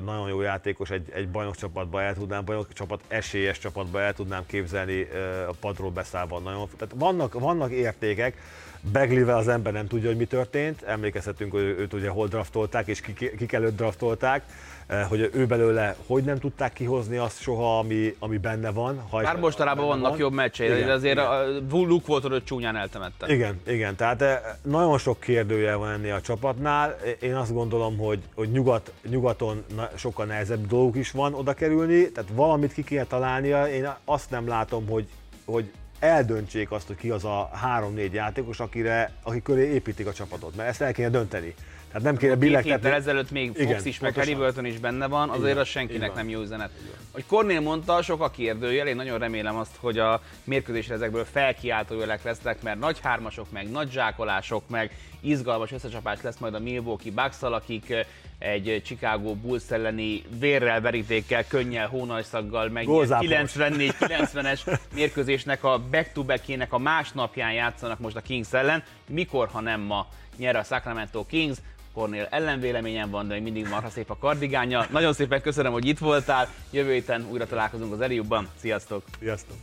nagyon 0.05 0.29
jó 0.29 0.41
játékos, 0.41 0.91
egy, 0.91 1.11
egy 1.15 1.29
bajnok 1.29 1.57
csapatba 1.57 2.03
el 2.03 2.15
tudnám, 2.15 2.45
bajnok 2.45 2.73
csapat, 2.73 3.01
esélyes 3.09 3.59
csapatba 3.59 4.01
el 4.01 4.13
tudnám 4.13 4.47
képzelni 4.47 5.09
a 5.49 5.55
padról 5.61 5.91
beszállva. 5.91 6.39
Nagyon, 6.39 6.69
tehát 6.77 6.95
vannak, 6.97 7.41
vannak 7.41 7.71
értékek, 7.71 8.37
Beglivel 8.81 9.37
az 9.37 9.49
ember 9.49 9.73
nem 9.73 9.87
tudja, 9.87 10.09
hogy 10.09 10.17
mi 10.17 10.25
történt. 10.25 10.83
Emlékezhetünk, 10.83 11.53
hogy 11.53 11.63
őt 11.63 11.93
ugye 11.93 12.09
hol 12.09 12.27
draftolták, 12.29 12.87
és 12.87 13.01
kik, 13.01 13.37
kik 13.37 13.53
előtt 13.53 13.77
draftolták, 13.77 14.45
eh, 14.87 15.07
hogy 15.09 15.31
ő 15.33 15.47
belőle 15.47 15.97
hogy 16.07 16.25
nem 16.25 16.39
tudták 16.39 16.73
kihozni 16.73 17.17
azt 17.17 17.41
soha, 17.41 17.79
ami, 17.79 18.15
ami 18.19 18.39
benne 18.39 18.71
van. 18.71 19.01
Ha 19.11 19.21
Már 19.21 19.37
mostanában 19.37 19.87
vannak 19.87 20.11
van. 20.11 20.19
jobb 20.19 20.33
meccsei, 20.33 20.69
de 20.69 20.93
azért 20.93 21.19
igen. 21.19 21.27
a 21.27 21.45
Luke 21.71 22.05
volt, 22.07 22.25
hogy 22.25 22.45
csúnyán 22.45 22.77
eltemette. 22.77 23.33
Igen, 23.33 23.61
igen, 23.67 23.97
tehát 23.97 24.23
eh, 24.23 24.41
nagyon 24.63 24.99
sok 24.99 25.21
kérdője 25.21 25.75
van 25.75 25.91
ennél 25.91 26.15
a 26.15 26.21
csapatnál. 26.21 26.99
Én 27.21 27.35
azt 27.35 27.53
gondolom, 27.53 27.99
hogy, 27.99 28.19
hogy 28.35 28.51
nyugat, 28.51 28.93
nyugaton 29.09 29.65
sokkal 29.97 30.27
nehezebb 30.27 30.67
dolgok 30.67 30.97
is 30.97 31.11
van 31.11 31.35
oda 31.35 31.53
kerülni, 31.53 32.11
tehát 32.11 32.31
valamit 32.33 32.73
ki 32.73 32.85
kéne 32.85 33.05
találnia. 33.05 33.69
Én 33.69 33.89
azt 34.05 34.31
nem 34.31 34.49
látom, 34.49 34.87
hogy, 34.87 35.09
hogy 35.45 35.71
eldöntsék 36.01 36.71
azt, 36.71 36.87
hogy 36.87 36.97
ki 36.97 37.11
az 37.11 37.25
a 37.25 37.51
három-négy 37.53 38.13
játékos, 38.13 38.61
akire, 38.61 39.13
aki 39.23 39.43
köré 39.43 39.73
építik 39.73 40.07
a 40.07 40.13
csapatot, 40.13 40.57
mert 40.57 40.69
ezt 40.69 40.81
el 40.81 40.93
kéne 40.93 41.09
dönteni. 41.09 41.55
Tehát 41.93 42.07
nem 42.07 42.17
kéne 42.17 42.35
billegtetni. 42.35 42.89
Két 42.89 42.99
ezelőtt 42.99 43.31
még 43.31 43.47
Fox 43.47 43.61
Igen, 43.61 43.81
is, 43.85 43.99
meg 43.99 44.15
Halliburton 44.15 44.65
is 44.65 44.79
benne 44.79 45.07
van, 45.07 45.29
azért 45.29 45.59
az 45.59 45.69
senkinek 45.69 46.15
nem 46.15 46.29
jó 46.29 46.41
üzenet. 46.41 46.71
Hogy 47.13 47.27
Cornél 47.27 47.61
mondta, 47.61 48.03
sok 48.03 48.23
a 48.23 48.31
kérdőjel, 48.31 48.87
én 48.87 48.97
nagyon 48.97 49.19
remélem 49.19 49.57
azt, 49.57 49.77
hogy 49.77 49.99
a 49.99 50.23
mérkőzésre 50.45 50.95
ezekből 50.95 51.25
felkiáltó 51.25 51.99
jelek 51.99 52.23
lesznek, 52.23 52.63
mert 52.63 52.79
nagy 52.79 53.01
hármasok, 53.03 53.51
meg 53.51 53.71
nagy 53.71 53.91
zsákolások, 53.91 54.69
meg 54.69 54.97
izgalmas 55.21 55.73
összecsapás 55.73 56.19
lesz 56.23 56.39
majd 56.39 56.55
a 56.55 56.59
Milwaukee 56.59 57.13
bucks 57.13 57.43
akik 57.43 57.95
egy 58.41 58.83
Chicago 58.85 59.35
Bulls 59.35 59.71
elleni 59.71 60.23
vérrel, 60.39 60.81
verítékkel, 60.81 61.47
könnyel, 61.47 61.89
hónajszaggal 61.89 62.69
meg 62.69 62.85
94-90-es 62.89 64.79
mérkőzésnek 64.95 65.65
a 65.65 65.83
back-to-backének 65.91 66.73
a 66.73 66.79
másnapján 66.79 67.53
játszanak 67.53 67.99
most 67.99 68.17
a 68.17 68.21
Kings 68.21 68.53
ellen. 68.53 68.83
Mikor, 69.09 69.49
ha 69.49 69.61
nem 69.61 69.81
ma 69.81 70.07
nyer 70.37 70.57
a 70.57 70.63
Sacramento 70.63 71.27
Kings, 71.27 71.59
Kornél 71.95 72.27
ellenvéleményem 72.31 73.11
van, 73.11 73.29
de 73.29 73.35
még 73.35 73.43
mindig 73.43 73.69
marha 73.69 73.89
szép 73.89 74.11
a 74.11 74.17
kardigánya. 74.17 74.87
Nagyon 74.91 75.13
szépen 75.13 75.41
köszönöm, 75.41 75.73
hogy 75.73 75.87
itt 75.87 75.99
voltál. 75.99 76.49
Jövő 76.71 76.93
héten 76.93 77.27
újra 77.31 77.47
találkozunk 77.47 77.93
az 77.93 78.01
Eliubban. 78.01 78.49
Sziasztok! 78.61 79.03
Sziasztok! 79.19 79.57